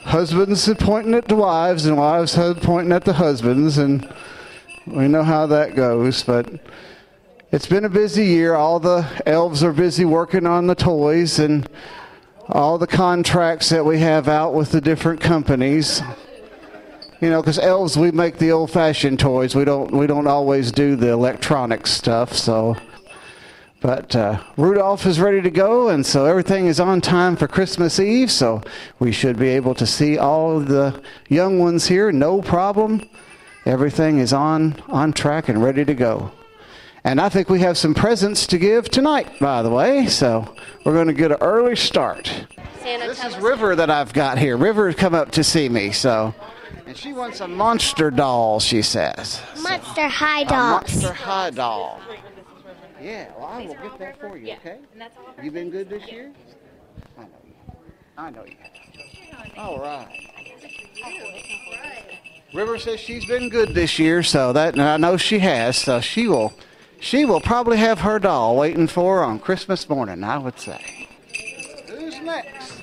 Husbands 0.00 0.66
are 0.66 0.74
pointing 0.74 1.12
at 1.12 1.28
the 1.28 1.34
wives, 1.36 1.84
and 1.84 1.98
wives 1.98 2.38
are 2.38 2.54
pointing 2.54 2.90
at 2.90 3.04
the 3.04 3.12
husbands, 3.12 3.76
and 3.76 4.10
we 4.86 5.08
know 5.08 5.22
how 5.22 5.46
that 5.48 5.76
goes. 5.76 6.22
But 6.22 6.48
it's 7.52 7.66
been 7.66 7.84
a 7.84 7.90
busy 7.90 8.24
year. 8.24 8.54
All 8.54 8.80
the 8.80 9.06
elves 9.26 9.62
are 9.62 9.74
busy 9.74 10.06
working 10.06 10.46
on 10.46 10.66
the 10.66 10.74
toys 10.74 11.38
and 11.38 11.68
all 12.48 12.78
the 12.78 12.86
contracts 12.86 13.68
that 13.68 13.84
we 13.84 13.98
have 13.98 14.26
out 14.26 14.54
with 14.54 14.72
the 14.72 14.80
different 14.80 15.20
companies. 15.20 16.00
You 17.20 17.28
know, 17.28 17.42
because 17.42 17.58
elves, 17.58 17.98
we 17.98 18.10
make 18.10 18.38
the 18.38 18.52
old-fashioned 18.52 19.20
toys. 19.20 19.54
We 19.54 19.66
don't 19.66 19.90
we 19.90 20.06
don't 20.06 20.26
always 20.26 20.72
do 20.72 20.96
the 20.96 21.10
electronic 21.10 21.86
stuff. 21.86 22.32
So, 22.32 22.74
but 23.80 24.14
uh, 24.16 24.42
Rudolph 24.56 25.06
is 25.06 25.20
ready 25.20 25.40
to 25.42 25.50
go, 25.50 25.88
and 25.88 26.04
so 26.04 26.24
everything 26.26 26.66
is 26.66 26.80
on 26.80 27.00
time 27.00 27.36
for 27.36 27.46
Christmas 27.46 28.00
Eve. 28.00 28.30
So 28.30 28.62
we 28.98 29.12
should 29.12 29.38
be 29.38 29.48
able 29.48 29.74
to 29.74 29.86
see 29.86 30.18
all 30.18 30.56
of 30.56 30.68
the 30.68 31.00
young 31.28 31.58
ones 31.58 31.86
here, 31.86 32.10
no 32.10 32.42
problem. 32.42 33.08
Everything 33.64 34.18
is 34.18 34.32
on 34.32 34.82
on 34.88 35.12
track 35.12 35.48
and 35.48 35.62
ready 35.62 35.84
to 35.84 35.94
go. 35.94 36.32
And 37.04 37.20
I 37.20 37.28
think 37.28 37.48
we 37.48 37.60
have 37.60 37.78
some 37.78 37.94
presents 37.94 38.46
to 38.48 38.58
give 38.58 38.88
tonight, 38.88 39.38
by 39.38 39.62
the 39.62 39.70
way. 39.70 40.06
So 40.06 40.54
we're 40.84 40.94
going 40.94 41.06
to 41.06 41.12
get 41.12 41.30
an 41.30 41.38
early 41.40 41.76
start. 41.76 42.46
this 42.82 43.24
is 43.24 43.36
River 43.38 43.76
that 43.76 43.90
I've 43.90 44.12
got 44.12 44.38
here. 44.38 44.56
River 44.56 44.86
has 44.88 44.96
come 44.96 45.14
up 45.14 45.30
to 45.32 45.44
see 45.44 45.68
me, 45.68 45.92
so. 45.92 46.34
And 46.86 46.96
she 46.96 47.12
wants 47.12 47.40
a 47.40 47.48
monster 47.48 48.10
doll, 48.10 48.60
she 48.60 48.82
says. 48.82 49.40
Monster 49.62 50.08
High 50.08 50.40
A 50.40 50.44
Dolls. 50.46 50.80
monster 50.82 51.12
high 51.12 51.50
doll. 51.50 52.00
Yeah, 53.00 53.28
well, 53.36 53.46
I 53.46 53.66
will 53.66 53.74
get 53.74 53.98
that 53.98 54.20
for 54.20 54.36
you, 54.36 54.54
okay? 54.54 54.78
You 55.42 55.50
been 55.50 55.70
good 55.70 55.88
this 55.88 56.10
year? 56.10 56.32
I 57.16 57.22
know 57.22 57.28
you. 57.44 57.54
I 58.16 58.30
know 58.30 58.44
you 58.44 58.56
have. 58.60 59.58
All 59.58 59.78
right. 59.78 60.08
River 62.52 62.78
says 62.78 62.98
she's 62.98 63.24
been 63.26 63.48
good 63.48 63.74
this 63.74 63.98
year, 63.98 64.22
so 64.22 64.52
that 64.52 64.74
and 64.74 64.82
I 64.82 64.96
know 64.96 65.16
she 65.16 65.38
has. 65.38 65.76
So 65.76 66.00
she 66.00 66.26
will, 66.26 66.52
she 66.98 67.24
will 67.24 67.40
probably 67.40 67.76
have 67.76 68.00
her 68.00 68.18
doll 68.18 68.56
waiting 68.56 68.88
for 68.88 69.18
her 69.18 69.24
on 69.24 69.38
Christmas 69.38 69.88
morning. 69.88 70.24
I 70.24 70.38
would 70.38 70.58
say. 70.58 71.08
Who's 71.86 72.18
next? 72.20 72.80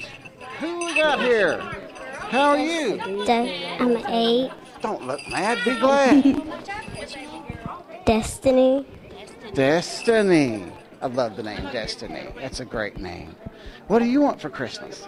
Who 0.59 0.85
we 0.85 0.95
got 0.95 1.19
here? 1.19 1.59
How 1.59 2.51
are 2.51 2.57
you? 2.57 3.01
I'm 3.01 3.97
eight. 4.07 4.51
Don't 4.81 5.05
look 5.05 5.19
mad. 5.29 5.57
Be 5.65 5.79
glad. 5.79 6.41
Destiny. 8.05 8.85
Destiny. 9.55 10.65
I 11.01 11.07
love 11.07 11.37
the 11.37 11.43
name 11.43 11.63
Destiny. 11.71 12.27
That's 12.35 12.59
a 12.59 12.65
great 12.65 12.97
name. 12.97 13.37
What 13.87 13.99
do 13.99 14.05
you 14.05 14.19
want 14.19 14.41
for 14.41 14.49
Christmas? 14.49 15.07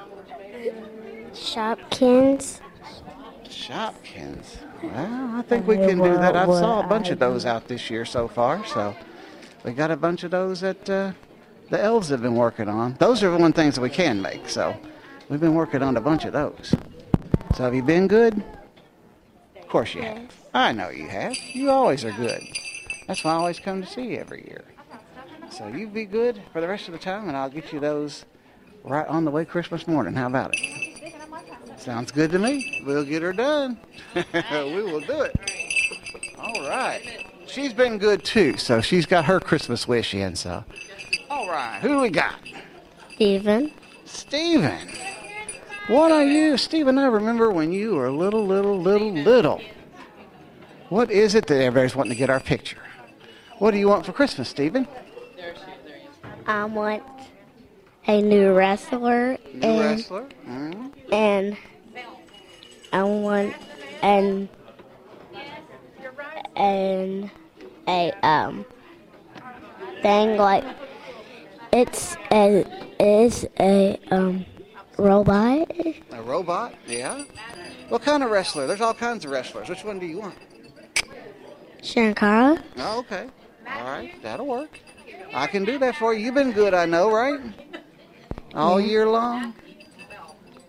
Shopkins. 1.34 2.62
Shopkins. 3.44 4.58
Well, 4.82 5.36
I 5.36 5.42
think 5.42 5.68
we 5.68 5.76
can 5.76 5.98
do 5.98 6.14
that. 6.14 6.38
I 6.38 6.46
saw 6.46 6.80
a 6.80 6.88
bunch 6.88 7.10
of 7.10 7.20
those 7.20 7.46
out 7.46 7.68
this 7.68 7.90
year 7.90 8.06
so 8.06 8.30
far, 8.30 8.66
so 8.66 8.96
we 9.66 9.74
got 9.74 9.92
a 9.92 9.98
bunch 9.98 10.24
of 10.24 10.32
those 10.32 10.62
that 10.62 10.90
uh, 10.90 11.12
the 11.70 11.82
elves 11.82 12.08
have 12.08 12.22
been 12.22 12.36
working 12.36 12.70
on. 12.70 12.96
Those 13.00 13.24
are 13.24 13.32
the 13.32 13.38
one 13.38 13.52
things 13.52 13.76
that 13.76 13.82
we 13.82 13.90
can 13.90 14.22
make, 14.22 14.48
so 14.48 14.78
we've 15.28 15.42
been 15.42 15.56
working 15.56 15.84
on 15.84 15.98
a 15.98 16.02
bunch 16.02 16.24
of 16.24 16.32
those. 16.32 16.74
So 17.56 17.64
have 17.64 17.76
you 17.76 17.84
been 17.84 18.08
good? 18.08 18.42
Of 19.60 19.68
course 19.68 19.94
you 19.94 20.04
have. 20.04 20.34
I 20.54 20.72
know 20.72 20.90
you 20.90 21.08
have. 21.10 21.36
You 21.54 21.70
always 21.70 22.06
are 22.06 22.14
good. 22.14 22.44
That's 23.08 23.24
why 23.24 23.32
I 23.32 23.36
always 23.36 23.60
come 23.60 23.82
to 23.82 23.88
see 23.88 24.12
you 24.12 24.18
every 24.18 24.46
year. 24.48 24.66
So 25.50 25.68
you 25.68 25.88
be 25.88 26.06
good 26.06 26.42
for 26.52 26.60
the 26.60 26.68
rest 26.68 26.88
of 26.88 26.92
the 26.92 27.00
time, 27.00 27.30
and 27.30 27.38
I'll 27.38 27.50
get 27.50 27.72
you 27.72 27.80
those 27.80 28.26
right 28.84 29.08
on 29.08 29.24
the 29.24 29.32
way 29.32 29.46
Christmas 29.46 29.88
morning. 29.88 30.14
How 30.14 30.28
about 30.28 30.54
it? 30.54 31.08
Sounds 31.78 32.12
good 32.12 32.32
to 32.32 32.40
me. 32.40 32.84
We'll 32.86 33.06
get 33.06 33.22
her 33.22 33.32
done. 33.32 33.80
we 34.14 34.84
will 34.84 35.00
do 35.00 35.22
it. 35.22 35.36
All 36.38 36.68
right. 36.68 37.26
She's 37.46 37.72
been 37.72 37.98
good 37.98 38.26
too, 38.26 38.58
so 38.58 38.82
she's 38.82 39.06
got 39.06 39.24
her 39.26 39.40
Christmas 39.40 39.88
wish 39.88 40.14
in. 40.14 40.36
So, 40.36 40.66
all 41.30 41.50
right. 41.50 41.80
Who 41.82 41.88
do 41.88 42.00
we 42.02 42.10
got? 42.10 42.36
Steven. 43.14 43.72
Steven. 44.04 44.90
What 45.88 46.12
are 46.12 46.26
you, 46.26 46.58
Steven? 46.58 46.98
I 46.98 47.06
remember 47.06 47.52
when 47.52 47.72
you 47.72 47.96
were 47.96 48.12
little, 48.12 48.46
little, 48.46 48.78
little, 48.78 49.14
little. 49.14 49.62
What 50.90 51.10
is 51.10 51.36
it 51.36 51.48
that 51.48 51.62
everybody's 51.62 51.96
wanting 51.96 52.12
to 52.12 52.18
get 52.18 52.30
our 52.30 52.42
picture? 52.42 52.78
What 53.60 53.72
do 53.72 53.78
you 53.78 53.88
want 53.88 54.06
for 54.06 54.12
Christmas, 54.12 54.50
Steven? 54.50 54.88
I 56.46 56.66
want 56.66 57.04
a 58.08 58.22
new 58.22 58.54
wrestler. 58.54 59.38
New 59.54 59.68
and, 59.68 59.80
wrestler? 59.80 60.28
Mhm. 60.48 60.92
And 61.12 61.58
I 62.94 63.04
want 63.04 63.56
an 64.02 64.50
and 66.56 67.30
a 67.88 68.12
um 68.24 68.66
thing 70.02 70.38
like 70.38 70.64
it's 71.74 72.16
a 72.32 72.66
is 73.00 73.46
a 73.60 74.00
um 74.12 74.46
robot. 74.98 75.72
A 76.12 76.22
robot? 76.22 76.76
Yeah. 76.88 77.24
What 77.90 78.04
kind 78.04 78.24
of 78.24 78.30
wrestler? 78.30 78.68
There's 78.68 78.82
all 78.82 78.94
kinds 78.94 79.26
of 79.26 79.32
wrestlers. 79.32 79.68
Which 79.70 79.84
one 79.84 79.98
do 79.98 80.06
you 80.06 80.20
want? 80.20 80.36
Shankara. 81.82 82.62
Oh, 82.78 83.00
okay. 83.00 83.28
All 83.76 83.84
right. 83.84 84.14
That'll 84.22 84.46
work. 84.48 84.80
I 85.34 85.48
can 85.48 85.66
do 85.66 85.78
that 85.80 85.96
for 85.96 86.14
you. 86.14 86.26
You've 86.26 86.36
been 86.36 86.52
good, 86.52 86.74
I 86.74 86.86
know, 86.86 87.12
right? 87.12 87.40
All 88.54 88.80
year 88.80 89.08
long? 89.08 89.54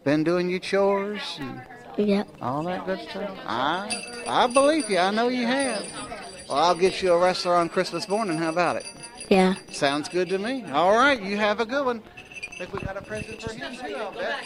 Been 0.04 0.24
doing 0.24 0.48
your 0.50 0.58
chores 0.60 1.38
and 1.40 1.62
Yep. 1.96 2.28
all 2.40 2.62
that 2.64 2.86
good 2.86 3.00
stuff? 3.08 3.30
I, 3.46 4.22
I 4.26 4.46
believe 4.46 4.88
you. 4.88 4.98
I 4.98 5.10
know 5.10 5.28
you 5.28 5.46
have. 5.46 5.84
Well, 6.48 6.58
I'll 6.58 6.74
get 6.74 7.02
you 7.02 7.12
a 7.12 7.18
wrestler 7.18 7.54
on 7.56 7.68
Christmas 7.68 8.08
morning. 8.08 8.38
How 8.38 8.48
about 8.50 8.76
it? 8.76 8.86
Yeah. 9.28 9.54
Sounds 9.70 10.08
good 10.08 10.28
to 10.30 10.38
me. 10.38 10.64
All 10.72 10.92
right. 10.94 11.20
You 11.20 11.36
have 11.36 11.60
a 11.60 11.66
good 11.66 11.84
one. 11.84 12.02
I 12.06 12.58
Think 12.58 12.72
we 12.72 12.80
got 12.80 12.96
a 12.96 13.02
present 13.02 13.40
for 13.42 13.52
him 13.52 13.76
too, 13.76 13.94
I'll 13.96 14.12
bet. 14.12 14.44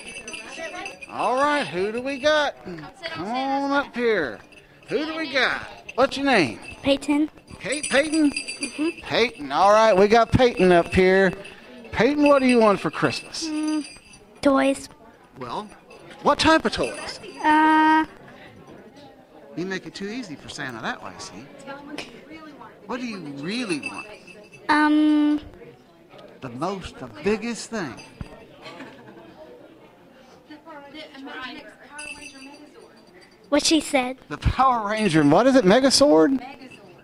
All 1.10 1.36
right. 1.36 1.66
Who 1.66 1.92
do 1.92 2.02
we 2.02 2.18
got? 2.18 2.56
Come 2.64 3.26
on 3.28 3.70
up 3.70 3.94
here. 3.94 4.38
Who 4.88 5.04
do 5.06 5.16
we 5.16 5.32
got? 5.32 5.62
What's 5.94 6.16
your 6.16 6.26
name? 6.26 6.58
Peyton. 6.82 7.30
Kate 7.62 7.88
Peyton? 7.88 8.32
Peyton. 9.02 9.52
All 9.52 9.70
right, 9.70 9.96
we 9.96 10.08
got 10.08 10.32
Peyton 10.32 10.72
up 10.72 10.92
here. 10.92 11.32
Peyton, 11.92 12.26
what 12.26 12.40
do 12.40 12.48
you 12.48 12.58
want 12.58 12.80
for 12.80 12.90
Christmas? 12.90 13.46
Mm, 13.46 13.86
toys. 14.40 14.88
Well, 15.38 15.68
what 16.22 16.40
type 16.40 16.64
of 16.64 16.72
toys? 16.72 17.20
Uh, 17.44 18.04
You 19.56 19.64
make 19.64 19.86
it 19.86 19.94
too 19.94 20.08
easy 20.08 20.34
for 20.34 20.48
Santa 20.48 20.82
that 20.82 21.00
way, 21.04 21.12
see? 21.18 21.44
What 22.86 23.00
do 23.00 23.06
you 23.06 23.18
really 23.18 23.80
want? 23.88 24.06
um, 24.68 25.40
The 26.40 26.48
most, 26.48 26.98
the 26.98 27.06
biggest 27.22 27.70
thing. 27.70 27.94
what 33.50 33.64
she 33.64 33.80
said. 33.80 34.16
The 34.28 34.38
Power 34.38 34.88
Ranger. 34.88 35.22
What 35.22 35.46
is 35.46 35.54
it? 35.56 35.64
Megazord? 35.64 36.42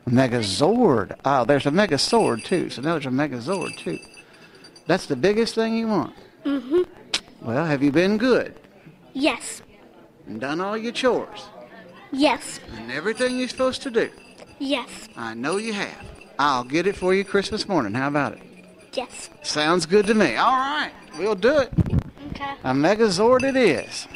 Megazord. 0.09 1.17
Oh, 1.25 1.45
there's 1.45 1.67
a 1.67 1.71
Megazord 1.71 2.45
too. 2.45 2.71
So 2.71 2.83
now 2.83 2.93
there's 2.93 3.07
a 3.07 3.11
Megazord 3.11 3.77
too. 3.77 3.99
That's 4.87 5.07
the 5.07 5.17
biggest 5.17 5.55
thing 5.55 5.77
you 5.77 5.89
want. 5.89 6.15
Mhm. 6.45 6.87
Well, 7.43 7.65
have 7.65 7.83
you 7.83 7.93
been 7.93 8.17
good 8.19 8.55
Yes. 9.13 9.63
and 10.27 10.41
done 10.41 10.61
all 10.61 10.77
your 10.77 10.93
chores 10.93 11.45
Yes. 12.11 12.61
and 12.77 12.91
everything 12.91 13.39
you're 13.39 13.49
supposed 13.49 13.83
to 13.83 13.91
do? 13.91 14.11
Yes. 14.59 14.89
I 15.17 15.35
know 15.35 15.57
you 15.57 15.73
have. 15.73 16.05
I'll 16.39 16.65
get 16.65 16.87
it 16.87 16.97
for 16.97 17.15
you 17.15 17.25
Christmas 17.25 17.69
morning. 17.69 17.95
How 17.95 18.09
about 18.09 18.33
it? 18.33 18.43
Yes. 18.95 19.31
Sounds 19.43 19.87
good 19.87 20.07
to 20.07 20.15
me. 20.15 20.37
All 20.37 20.51
right, 20.57 20.91
we'll 21.19 21.35
do 21.35 21.59
it. 21.59 21.73
Okay. 22.31 22.53
A 22.65 22.73
Megazord 22.73 23.43
it 23.43 23.57
is. 23.57 24.07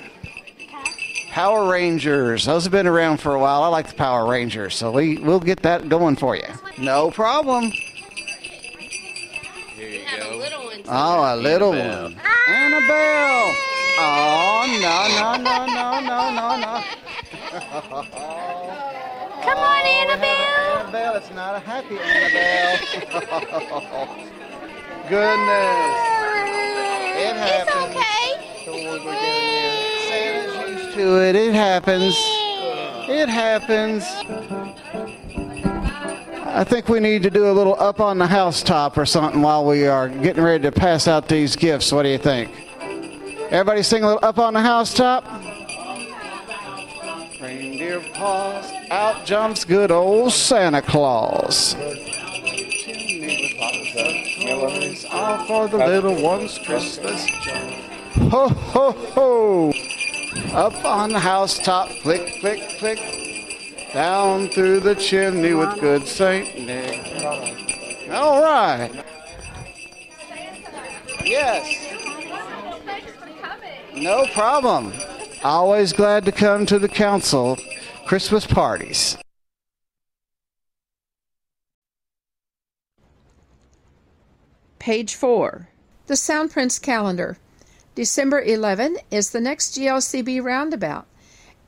Power 1.33 1.68
Rangers. 1.70 2.45
Those 2.45 2.64
have 2.64 2.72
been 2.72 2.87
around 2.87 3.16
for 3.16 3.35
a 3.35 3.39
while. 3.39 3.62
I 3.62 3.68
like 3.68 3.89
the 3.89 3.95
Power 3.95 4.28
Rangers, 4.28 4.76
so 4.76 4.91
we 4.91 5.16
we'll 5.16 5.41
get 5.41 5.62
that 5.62 5.89
going 5.89 6.14
for 6.14 6.37
you. 6.37 6.45
No 6.76 7.11
problem. 7.11 7.70
Here 7.70 7.80
you 9.89 10.03
go. 10.14 10.43
Oh, 10.89 11.35
a 11.35 11.37
little 11.37 11.70
one. 11.70 11.78
Annabelle. 11.80 12.20
Annabelle. 12.49 13.55
Oh, 13.99 14.78
no, 14.83 15.09
no, 15.16 15.37
no, 15.43 15.64
no, 15.64 16.01
no, 16.01 16.30
no, 16.37 16.57
no. 16.61 16.83
Come 19.43 19.59
on, 19.59 19.87
Annabelle. 19.87 20.80
Annabelle, 20.80 21.14
it's 21.16 21.30
not 21.30 21.57
a 21.57 21.61
happy 21.61 21.99
Annabelle. 21.99 22.78
Goodness. 25.09 26.09
It 27.14 27.37
happens. 27.37 27.95
Santa's 28.64 29.05
used 29.05 29.32
to 31.03 31.20
it. 31.20 31.34
It 31.34 31.53
happens. 31.53 32.14
It 33.09 33.28
happens. 33.28 34.05
I 36.55 36.64
think 36.64 36.88
we 36.88 37.00
need 37.00 37.24
to 37.24 37.30
do 37.30 37.50
a 37.50 37.53
little 37.53 37.74
up 37.80 38.00
on 38.00 38.18
the 38.18 38.26
housetop 38.26 38.96
or 38.96 39.05
something 39.05 39.42
while 39.42 39.66
we 39.66 39.86
are 39.86 40.09
getting 40.09 40.44
ready 40.44 40.62
to 40.62 40.72
pass 40.72 41.09
out 41.09 41.28
these 41.28 41.57
gifts. 41.57 41.90
What 41.90 42.05
do 42.05 42.11
you 42.11 42.18
think? 42.18 42.50
Everybody 43.50 43.82
sing 43.82 44.05
a 44.05 44.07
little 44.07 44.24
up 44.24 44.38
on 44.38 44.55
the 44.55 44.61
housetop. 44.61 45.24
Reindeer 47.40 48.00
paws, 48.14 48.70
out 48.90 49.24
jumps 49.24 49.64
good 49.64 49.90
old 49.90 50.32
Santa 50.32 50.82
Claus. 50.82 51.74
All 55.11 55.44
for 55.46 55.68
the 55.68 55.78
little 55.78 56.22
ones' 56.22 56.59
Christmas. 56.64 57.26
Ho, 58.30 58.48
ho, 58.48 58.92
ho. 58.92 59.72
Up 60.53 60.85
on 60.85 61.11
the 61.11 61.18
housetop, 61.18 61.89
click, 62.03 62.41
click, 62.41 62.78
click. 62.78 62.99
Down 63.93 64.49
through 64.49 64.80
the 64.80 64.95
chimney 64.95 65.53
with 65.53 65.78
good 65.80 66.07
Saint 66.09 66.59
Nick. 66.59 67.22
All 68.11 68.43
right. 68.43 69.05
Yes. 71.24 71.93
No 73.95 74.26
problem. 74.33 74.93
Always 75.45 75.93
glad 75.93 76.24
to 76.24 76.33
come 76.33 76.64
to 76.66 76.78
the 76.78 76.89
council 76.89 77.59
Christmas 78.07 78.47
parties. 78.47 79.18
Page 84.78 85.14
4. 85.14 85.68
The 86.07 86.14
Soundprints 86.14 86.80
calendar. 86.80 87.39
December 87.95 88.40
11 88.40 88.97
is 89.11 89.30
the 89.30 89.40
next 89.40 89.74
GLCB 89.76 90.43
roundabout. 90.43 91.07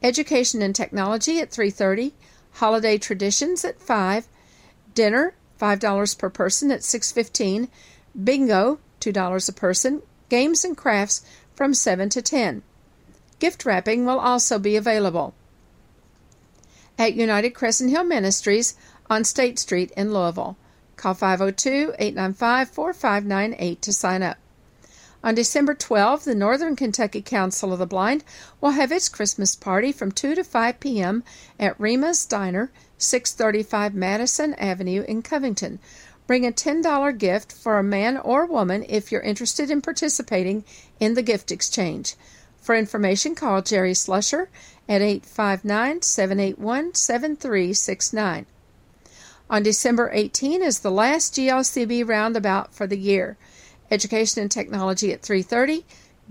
Education 0.02 0.62
and 0.62 0.74
Technology 0.74 1.38
at 1.40 1.50
3:30, 1.50 2.12
Holiday 2.52 2.96
Traditions 2.96 3.64
at 3.64 3.80
5, 3.80 4.26
dinner 4.94 5.34
$5 5.60 6.14
per 6.14 6.30
person 6.30 6.70
at 6.70 6.82
6:15, 6.82 7.68
bingo 8.22 8.78
$2 9.00 9.48
a 9.48 9.52
person, 9.52 10.02
games 10.30 10.64
and 10.64 10.76
crafts 10.76 11.22
from 11.54 11.74
7 11.74 12.08
to 12.08 12.22
10. 12.22 12.62
Gift 13.38 13.66
wrapping 13.66 14.06
will 14.06 14.18
also 14.18 14.58
be 14.58 14.76
available 14.76 15.34
at 16.98 17.14
United 17.14 17.50
Crescent 17.50 17.90
Hill 17.90 18.04
Ministries 18.04 18.74
on 19.10 19.24
State 19.24 19.58
Street 19.58 19.90
in 19.96 20.14
Louisville. 20.14 20.56
Call 20.96 21.14
502 21.14 21.94
895 21.98 22.70
4598 22.70 23.82
to 23.82 23.92
sign 23.92 24.22
up. 24.22 24.38
On 25.24 25.34
December 25.34 25.72
12, 25.72 26.24
the 26.24 26.34
Northern 26.34 26.76
Kentucky 26.76 27.22
Council 27.22 27.72
of 27.72 27.78
the 27.78 27.86
Blind 27.86 28.22
will 28.60 28.72
have 28.72 28.92
its 28.92 29.08
Christmas 29.08 29.54
party 29.54 29.90
from 29.90 30.12
2 30.12 30.34
to 30.34 30.44
5 30.44 30.80
p.m. 30.80 31.24
at 31.58 31.80
Rima's 31.80 32.26
Diner, 32.26 32.70
635 32.98 33.94
Madison 33.94 34.52
Avenue 34.56 35.02
in 35.08 35.22
Covington. 35.22 35.78
Bring 36.26 36.46
a 36.46 36.52
$10 36.52 37.16
gift 37.16 37.52
for 37.52 37.78
a 37.78 37.82
man 37.82 38.18
or 38.18 38.44
woman 38.44 38.84
if 38.86 39.10
you're 39.10 39.22
interested 39.22 39.70
in 39.70 39.80
participating 39.80 40.62
in 41.00 41.14
the 41.14 41.22
gift 41.22 41.50
exchange. 41.50 42.16
For 42.60 42.74
information, 42.74 43.34
call 43.34 43.62
Jerry 43.62 43.94
Slusher 43.94 44.48
at 44.86 45.00
859 45.00 46.02
781 46.02 46.92
7369. 46.92 48.44
On 49.48 49.62
December 49.62 50.10
18 50.12 50.62
is 50.62 50.80
the 50.80 50.90
last 50.90 51.34
GLCB 51.34 52.06
roundabout 52.06 52.74
for 52.74 52.86
the 52.86 52.98
year. 52.98 53.38
Education 53.90 54.42
and 54.42 54.50
Technology 54.50 55.12
at 55.12 55.22
3:30, 55.22 55.84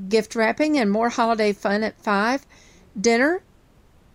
gift 0.09 0.35
wrapping 0.35 0.77
and 0.77 0.91
more 0.91 1.09
holiday 1.09 1.53
fun 1.53 1.83
at 1.83 2.01
5, 2.01 2.45
dinner 2.99 3.41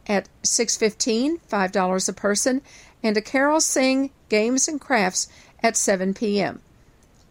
at 0.07 0.28
6:15, 0.43 1.39
$5 1.49 2.09
a 2.09 2.12
person, 2.12 2.61
and 3.03 3.16
a 3.16 3.22
carol 3.22 3.61
sing, 3.61 4.11
games 4.28 4.68
and 4.68 4.80
crafts 4.80 5.28
at 5.62 5.76
7 5.76 6.14
p.m. 6.14 6.61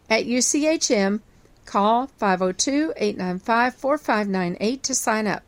At 0.10 0.26
UCHM, 0.26 1.20
call 1.66 2.10
502-895-4598 2.22 4.82
to 4.82 4.96
sign 4.96 5.28
up. 5.28 5.44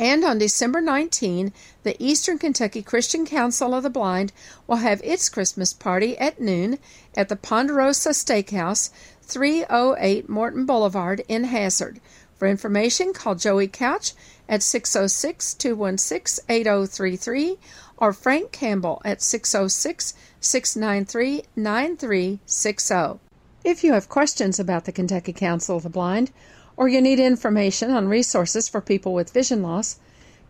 And 0.00 0.24
on 0.24 0.38
December 0.38 0.80
19, 0.80 1.52
the 1.84 1.94
Eastern 2.02 2.38
Kentucky 2.38 2.82
Christian 2.82 3.24
Council 3.24 3.72
of 3.72 3.84
the 3.84 3.90
Blind 3.90 4.32
will 4.66 4.78
have 4.78 5.00
its 5.04 5.28
Christmas 5.28 5.72
party 5.72 6.18
at 6.18 6.40
noon 6.40 6.80
at 7.16 7.28
the 7.28 7.36
Ponderosa 7.36 8.10
Steakhouse, 8.10 8.90
308 9.32 10.28
Morton 10.28 10.66
Boulevard 10.66 11.22
in 11.26 11.44
Hazard. 11.44 12.00
For 12.36 12.46
information, 12.46 13.14
call 13.14 13.34
Joey 13.34 13.66
Couch 13.66 14.12
at 14.46 14.62
606 14.62 15.54
216 15.54 16.44
8033 16.50 17.56
or 17.96 18.12
Frank 18.12 18.52
Campbell 18.52 19.00
at 19.06 19.22
606 19.22 20.12
693 20.38 21.44
9360. 21.56 23.20
If 23.64 23.82
you 23.82 23.94
have 23.94 24.10
questions 24.10 24.60
about 24.60 24.84
the 24.84 24.92
Kentucky 24.92 25.32
Council 25.32 25.78
of 25.78 25.84
the 25.84 25.88
Blind 25.88 26.30
or 26.76 26.88
you 26.88 27.00
need 27.00 27.18
information 27.18 27.90
on 27.90 28.08
resources 28.08 28.68
for 28.68 28.82
people 28.82 29.14
with 29.14 29.32
vision 29.32 29.62
loss, 29.62 29.98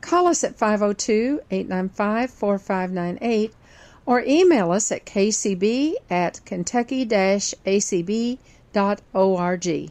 call 0.01 0.27
us 0.27 0.43
at 0.43 0.59
502 0.59 1.41
895 1.53 2.31
4598 2.33 3.55
or 4.07 4.25
email 4.27 4.73
us 4.73 4.91
at 4.91 5.07
kcb 5.07 5.95
at 6.11 6.45
kentucky 6.45 7.07
acb.org 7.07 8.39
dot 8.73 9.01
org. 9.15 9.91